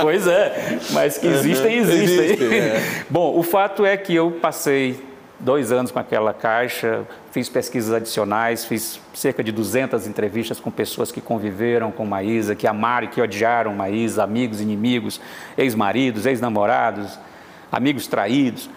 [0.00, 2.24] pois é, mas que existem, existem.
[2.24, 2.82] Existe, é.
[3.08, 5.07] Bom, o fato é que eu passei
[5.38, 11.12] dois anos com aquela caixa, fiz pesquisas adicionais, fiz cerca de 200 entrevistas com pessoas
[11.12, 15.20] que conviveram com Maísa, que amaram e que odiaram Maísa, amigos, inimigos,
[15.56, 17.18] ex-maridos, ex-namorados,
[17.70, 18.68] amigos traídos.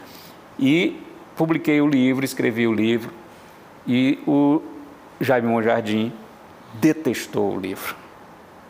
[0.59, 1.01] E
[1.35, 3.11] publiquei o livro, escrevi o livro,
[3.87, 4.61] e o
[5.19, 6.13] Jaime Monjardim
[6.75, 7.95] detestou o livro,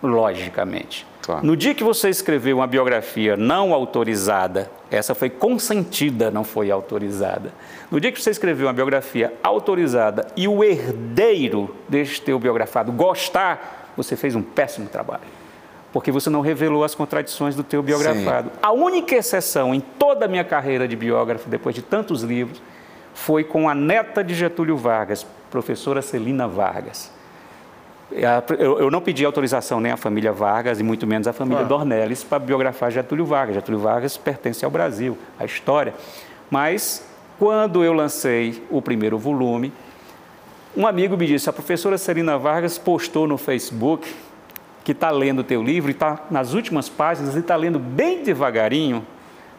[0.01, 1.05] logicamente.
[1.21, 1.45] Claro.
[1.45, 7.53] No dia que você escreveu uma biografia não autorizada, essa foi consentida, não foi autorizada.
[7.91, 13.91] No dia que você escreveu uma biografia autorizada e o herdeiro deste teu biografado gostar,
[13.97, 15.23] você fez um péssimo trabalho.
[15.91, 18.49] Porque você não revelou as contradições do teu biografado.
[18.49, 18.55] Sim.
[18.63, 22.61] A única exceção em toda a minha carreira de biógrafo, depois de tantos livros,
[23.13, 27.11] foi com a neta de Getúlio Vargas, professora Celina Vargas.
[28.57, 31.67] Eu não pedi autorização nem à família Vargas e muito menos à família ah.
[31.67, 33.55] Dornelles para biografar Getúlio Vargas.
[33.55, 35.93] Getúlio Vargas pertence ao Brasil, à história.
[36.49, 37.05] Mas,
[37.41, 39.73] quando eu lancei o primeiro volume,
[40.77, 44.13] um amigo me disse: a professora Celina Vargas postou no Facebook
[44.83, 48.21] que está lendo o teu livro e está nas últimas páginas e está lendo bem
[48.21, 49.03] devagarinho,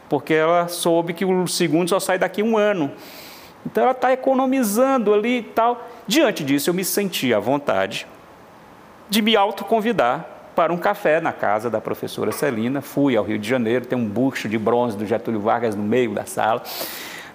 [0.08, 2.88] porque ela soube que o segundo só sai daqui um ano.
[3.66, 5.84] Então ela está economizando ali e tal.
[6.06, 8.06] Diante disso, eu me senti à vontade
[9.10, 12.80] de me autoconvidar para um café na casa da professora Celina.
[12.80, 16.12] Fui ao Rio de Janeiro, tem um busto de bronze do Getúlio Vargas no meio
[16.14, 16.62] da sala.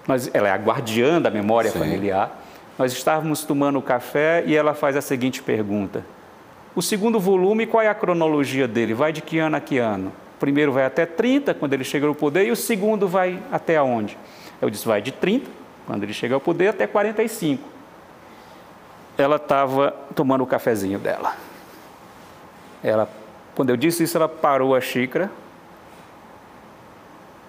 [0.08, 1.80] Nós, ela é a guardiã da memória Sim.
[1.80, 2.40] familiar.
[2.78, 6.02] Nós estávamos tomando café e ela faz a seguinte pergunta:
[6.74, 8.94] O segundo volume, qual é a cronologia dele?
[8.94, 10.10] Vai de que ano a que ano?
[10.36, 13.76] O primeiro vai até 30, quando ele chega ao poder, e o segundo vai até
[13.76, 14.16] aonde?
[14.62, 15.50] Eu disse: vai de 30
[15.86, 17.62] quando ele chega ao poder, até 45.
[19.18, 21.34] Ela estava tomando o cafezinho dela.
[22.82, 23.10] Ela,
[23.54, 25.30] quando eu disse isso, ela parou a xícara,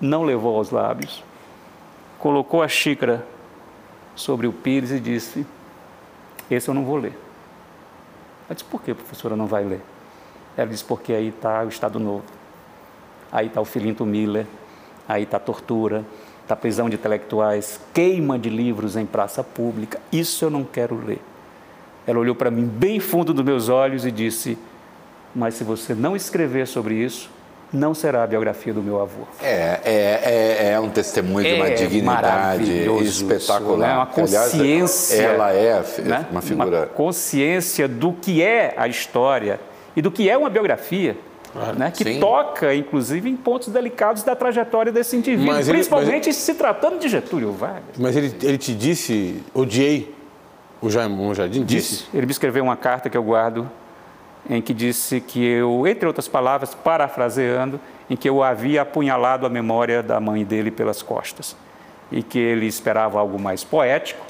[0.01, 1.23] não levou aos lábios,
[2.19, 3.25] colocou a xícara
[4.15, 5.45] sobre o pires e disse:
[6.51, 7.17] Esse eu não vou ler.
[8.47, 9.81] Eu disse: Por que, professora, não vai ler?
[10.55, 12.25] Ela disse: Porque aí está o Estado Novo,
[13.31, 14.45] aí está o Filinto Miller,
[15.07, 16.03] aí está a tortura,
[16.47, 21.21] da prisão de intelectuais, queima de livros em praça pública, isso eu não quero ler.
[22.05, 24.57] Ela olhou para mim bem fundo dos meus olhos e disse:
[25.33, 27.29] Mas se você não escrever sobre isso,
[27.71, 29.23] não será a biografia do meu avô.
[29.41, 30.21] É, é,
[30.65, 33.67] é, é um testemunho de uma é dignidade espetacular.
[33.69, 33.95] Isso, né?
[33.95, 35.31] Uma consciência.
[35.31, 36.25] Aliás, ela é né?
[36.31, 36.77] uma figura.
[36.77, 39.59] Uma consciência do que é a história
[39.95, 41.17] e do que é uma biografia.
[41.75, 42.19] Né, que sim.
[42.19, 47.09] toca, inclusive, em pontos delicados da trajetória desse indivíduo, mas principalmente ele, se tratando de
[47.09, 47.97] Getúlio Vargas.
[47.97, 50.13] Mas ele, ele te disse, odiei
[50.79, 51.63] o Jaime Jardim?
[51.63, 51.89] Disse.
[51.89, 52.05] disse.
[52.13, 53.67] Ele me escreveu uma carta que eu guardo,
[54.47, 57.79] em que disse que eu, entre outras palavras, parafraseando,
[58.09, 61.55] em que eu havia apunhalado a memória da mãe dele pelas costas.
[62.11, 64.25] E que ele esperava algo mais poético,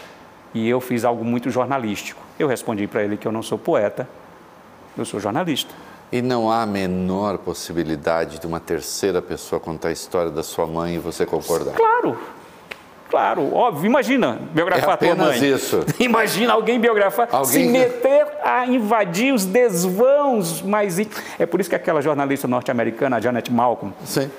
[0.53, 2.22] e eu fiz algo muito jornalístico.
[2.38, 4.07] Eu respondi para ele que eu não sou poeta,
[4.98, 5.73] eu sou jornalista.
[6.11, 10.65] E não há a menor possibilidade de uma terceira pessoa contar a história da sua
[10.65, 11.76] mãe e você concordar?
[11.76, 12.18] Claro,
[13.10, 13.88] claro, óbvio.
[13.88, 15.44] Imagina biografar é a tua mãe.
[15.44, 15.86] isso.
[15.99, 17.65] Imagina alguém biografar, alguém...
[17.65, 20.98] se meter a invadir os desvãos mais...
[21.38, 24.30] É por isso que aquela jornalista norte-americana, Janet Malcolm, Sim.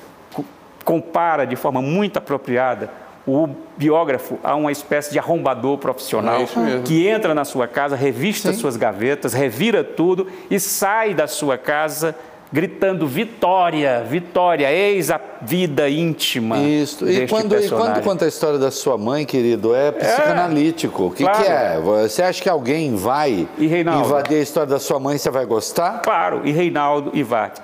[0.84, 2.90] compara de forma muito apropriada
[3.26, 8.52] o biógrafo a uma espécie de arrombador profissional é que entra na sua casa, revista
[8.52, 8.58] Sim.
[8.58, 12.14] suas gavetas, revira tudo e sai da sua casa
[12.52, 16.58] gritando vitória, vitória, eis a vida íntima.
[16.58, 17.08] Isso.
[17.08, 21.02] E quando, e quando conta a história da sua mãe, querido, é psicanalítico.
[21.02, 21.44] É, o que, claro.
[21.44, 21.80] que, é?
[21.80, 26.00] Você acha que alguém vai invadir a história da sua mãe, você vai gostar?
[26.02, 27.60] Claro, e Reinaldo e Vate.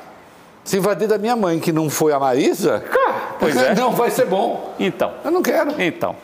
[0.62, 2.84] Se invadir da minha mãe, que não foi a Marisa,
[3.38, 3.74] pois é.
[3.78, 4.74] não vai ser bom.
[4.78, 5.12] Então.
[5.24, 5.80] Eu não quero.
[5.80, 6.16] Então.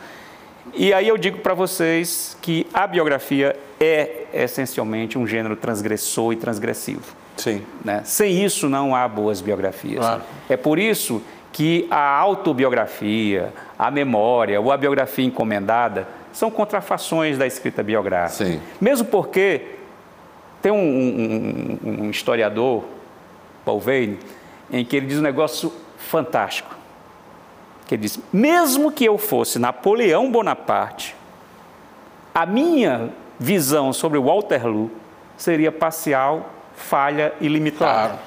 [0.73, 6.35] E aí eu digo para vocês que a biografia é essencialmente um gênero transgressor e
[6.35, 7.22] transgressivo.
[7.43, 7.61] Sim.
[7.83, 8.01] Né?
[8.05, 9.99] Sem isso não há boas biografias.
[9.99, 10.21] Claro.
[10.47, 11.21] É por isso
[11.51, 18.45] que a autobiografia, a memória ou a biografia encomendada são contrafações da escrita biográfica.
[18.45, 18.61] Sim.
[18.79, 19.61] Mesmo porque
[20.61, 22.85] tem um, um, um historiador
[23.65, 24.17] Paul Vane,
[24.71, 26.73] em que ele diz um negócio fantástico.
[27.85, 31.13] Que ele diz: mesmo que eu fosse Napoleão Bonaparte,
[32.33, 34.89] a minha visão sobre Waterloo
[35.37, 38.19] seria parcial, falha e limitada.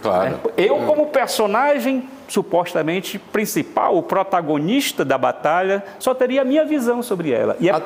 [0.00, 0.40] Claro.
[0.56, 7.30] Eu, como personagem supostamente principal, o protagonista da batalha, só teria a minha visão sobre
[7.30, 7.56] ela.
[7.60, 7.82] E é, A-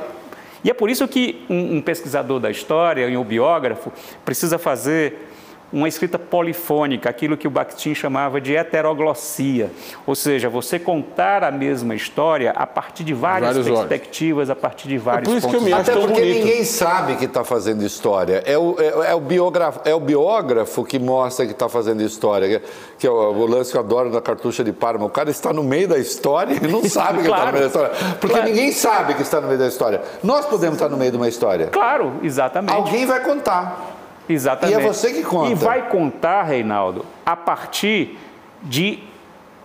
[0.64, 3.92] e é por isso que um, um pesquisador da história, um biógrafo,
[4.24, 5.28] precisa fazer
[5.72, 9.70] uma escrita polifônica, aquilo que o Bakhtin chamava de heteroglossia,
[10.06, 13.78] ou seja, você contar a mesma história a partir de várias Vários olhos.
[13.80, 16.06] perspectivas, a partir de vários por isso que eu pontos me de acho Até tão
[16.09, 16.44] porque bonito.
[16.47, 18.43] ninguém sabe que está fazendo história.
[18.47, 22.60] É o, é, é o biógrafo, é o biógrafo que mostra que está fazendo história.
[22.60, 22.66] Que,
[23.01, 25.05] que é o, o lance que eu adoro da cartucha de Parma.
[25.05, 27.47] O cara está no meio da história e não sabe que está Claro.
[27.47, 27.90] no meio da história.
[28.20, 28.48] Porque Claro.
[28.48, 30.01] ninguém sabe que está no meio da história.
[30.22, 31.66] Nós podemos estar no meio de uma história.
[31.68, 32.72] Claro, exatamente.
[32.72, 33.95] Alguém vai contar.
[34.28, 34.78] Exatamente.
[34.78, 35.53] E é você que conta.
[35.53, 38.19] E vai contar, Reinaldo, a partir
[38.62, 38.98] de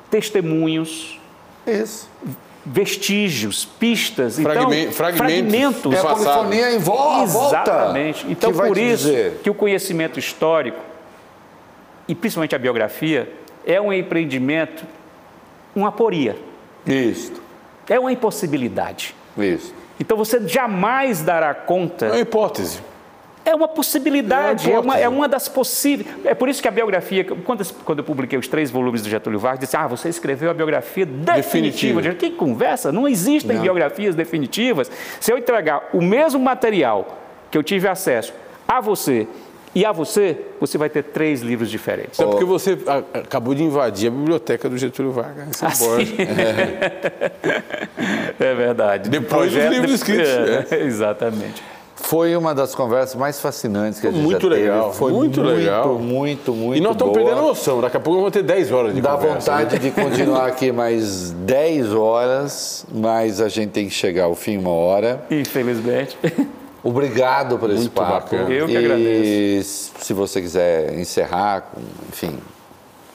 [0.10, 1.20] testemunhos,
[1.66, 2.10] Isso.
[2.66, 7.58] vestígios, pistas, Fragmen- então, fragmentos É a polifonia em vo- volta.
[7.72, 8.26] Exatamente.
[8.30, 9.40] Então, por isso dizer.
[9.44, 10.80] que o conhecimento histórico,
[12.08, 13.32] e principalmente a biografia,
[13.66, 14.84] é um empreendimento,
[15.76, 16.36] uma aporia,
[16.86, 17.34] Isso.
[17.90, 19.16] é uma impossibilidade.
[19.38, 19.74] Isso.
[20.00, 22.80] Então, você jamais dará É conta uma hipótese.
[23.44, 26.08] É uma possibilidade, É é uma é uma das possíveis.
[26.24, 29.40] É por isso que a biografia, quando, quando eu publiquei os três volumes do Getúlio
[29.40, 32.02] Vargas, disse: Ah, você escreveu a biografia definitiva.
[32.02, 32.16] Definitiva.
[32.16, 32.92] Que conversa?
[32.92, 34.92] Não existem biografias definitivas.
[35.20, 37.18] Se eu entregar o mesmo material
[37.50, 38.34] que eu tive acesso
[38.68, 39.28] a você
[39.74, 42.20] e a você, você vai ter três livros diferentes.
[42.20, 42.78] É porque você
[43.14, 45.62] acabou de invadir a biblioteca do Getúlio Vargas.
[45.64, 47.32] É.
[48.40, 49.10] É verdade.
[49.10, 50.28] Depois dos livros escritos,
[50.72, 51.62] É, Exatamente.
[52.02, 54.70] Foi uma das conversas mais fascinantes que a gente Muito já teve.
[54.70, 55.94] legal, Foi muito legal.
[56.00, 57.26] Muito, muito, E nós estamos boa.
[57.26, 57.80] perdendo a noção.
[57.80, 59.36] Daqui a pouco vamos ter 10 horas de Dá conversa.
[59.52, 59.80] vontade né?
[59.80, 64.72] de continuar aqui mais 10 horas, mas a gente tem que chegar ao fim uma
[64.72, 65.24] hora.
[65.30, 66.18] Infelizmente.
[66.84, 68.12] Obrigado por esse Muito papo.
[68.14, 68.50] bacana.
[68.50, 69.92] Eu que e agradeço.
[70.00, 71.72] se você quiser encerrar,
[72.10, 72.36] enfim,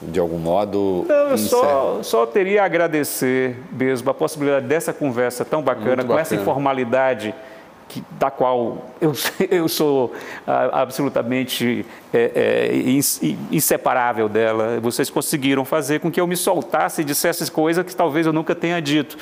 [0.01, 1.05] de algum modo.
[1.09, 6.07] Não, eu só, só teria a agradecer mesmo a possibilidade dessa conversa tão bacana, Muito
[6.07, 6.43] com essa bacana.
[6.43, 7.35] informalidade
[7.89, 9.13] que, da qual eu,
[9.51, 10.13] eu sou
[10.47, 14.81] ah, absolutamente é, é, ins- inseparável dela.
[14.81, 18.55] Vocês conseguiram fazer com que eu me soltasse e dissesse coisas que talvez eu nunca
[18.55, 19.17] tenha dito.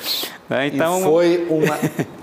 [0.49, 0.67] né?
[0.67, 1.77] Então, e foi uma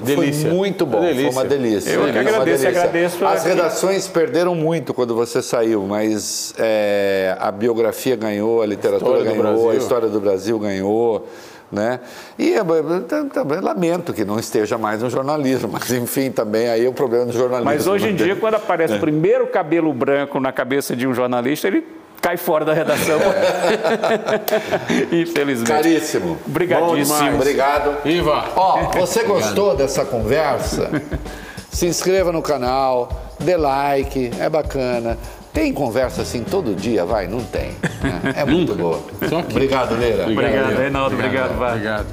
[0.05, 0.49] Delícia.
[0.49, 1.31] Foi muito bom, Uma foi delícia.
[1.41, 1.91] uma delícia.
[1.91, 2.69] Eu agradeço delícia.
[2.69, 8.67] agradeço As a- redações perderam muito quando você saiu, mas é, a biografia ganhou, a
[8.67, 11.29] literatura do ganhou, a história do Brasil ganhou.
[11.73, 12.01] Né?
[12.39, 12.61] E é,
[13.09, 16.93] tam- também lamento que não esteja mais no jornalismo, mas enfim, também aí é o
[16.93, 17.65] problema do jornalismo.
[17.65, 18.57] mas hoje em dia, quando É.
[18.59, 21.83] aparece o primeiro cabelo branco na cabeça de um jornalista, ele
[22.21, 23.19] cai fora da redação.
[25.11, 25.69] Infelizmente.
[25.71, 26.39] Caríssimo.
[26.47, 27.35] Obrigadíssimo.
[27.37, 27.97] Obrigado.
[28.07, 28.45] Iva.
[28.55, 30.91] Ó, você gostou dessa conversa?
[31.71, 33.09] Se inscreva no canal,
[33.41, 35.17] dê like, é bacana.
[35.53, 37.27] Tem conversa assim todo dia, vai?
[37.27, 37.73] Não tem.
[38.03, 38.35] né?
[38.37, 39.01] É muito boa.
[39.51, 40.27] Obrigado, Leira.
[40.29, 41.15] Obrigado, Reinaldo.
[41.15, 41.73] Obrigado, Var.
[41.73, 42.07] Obrigado.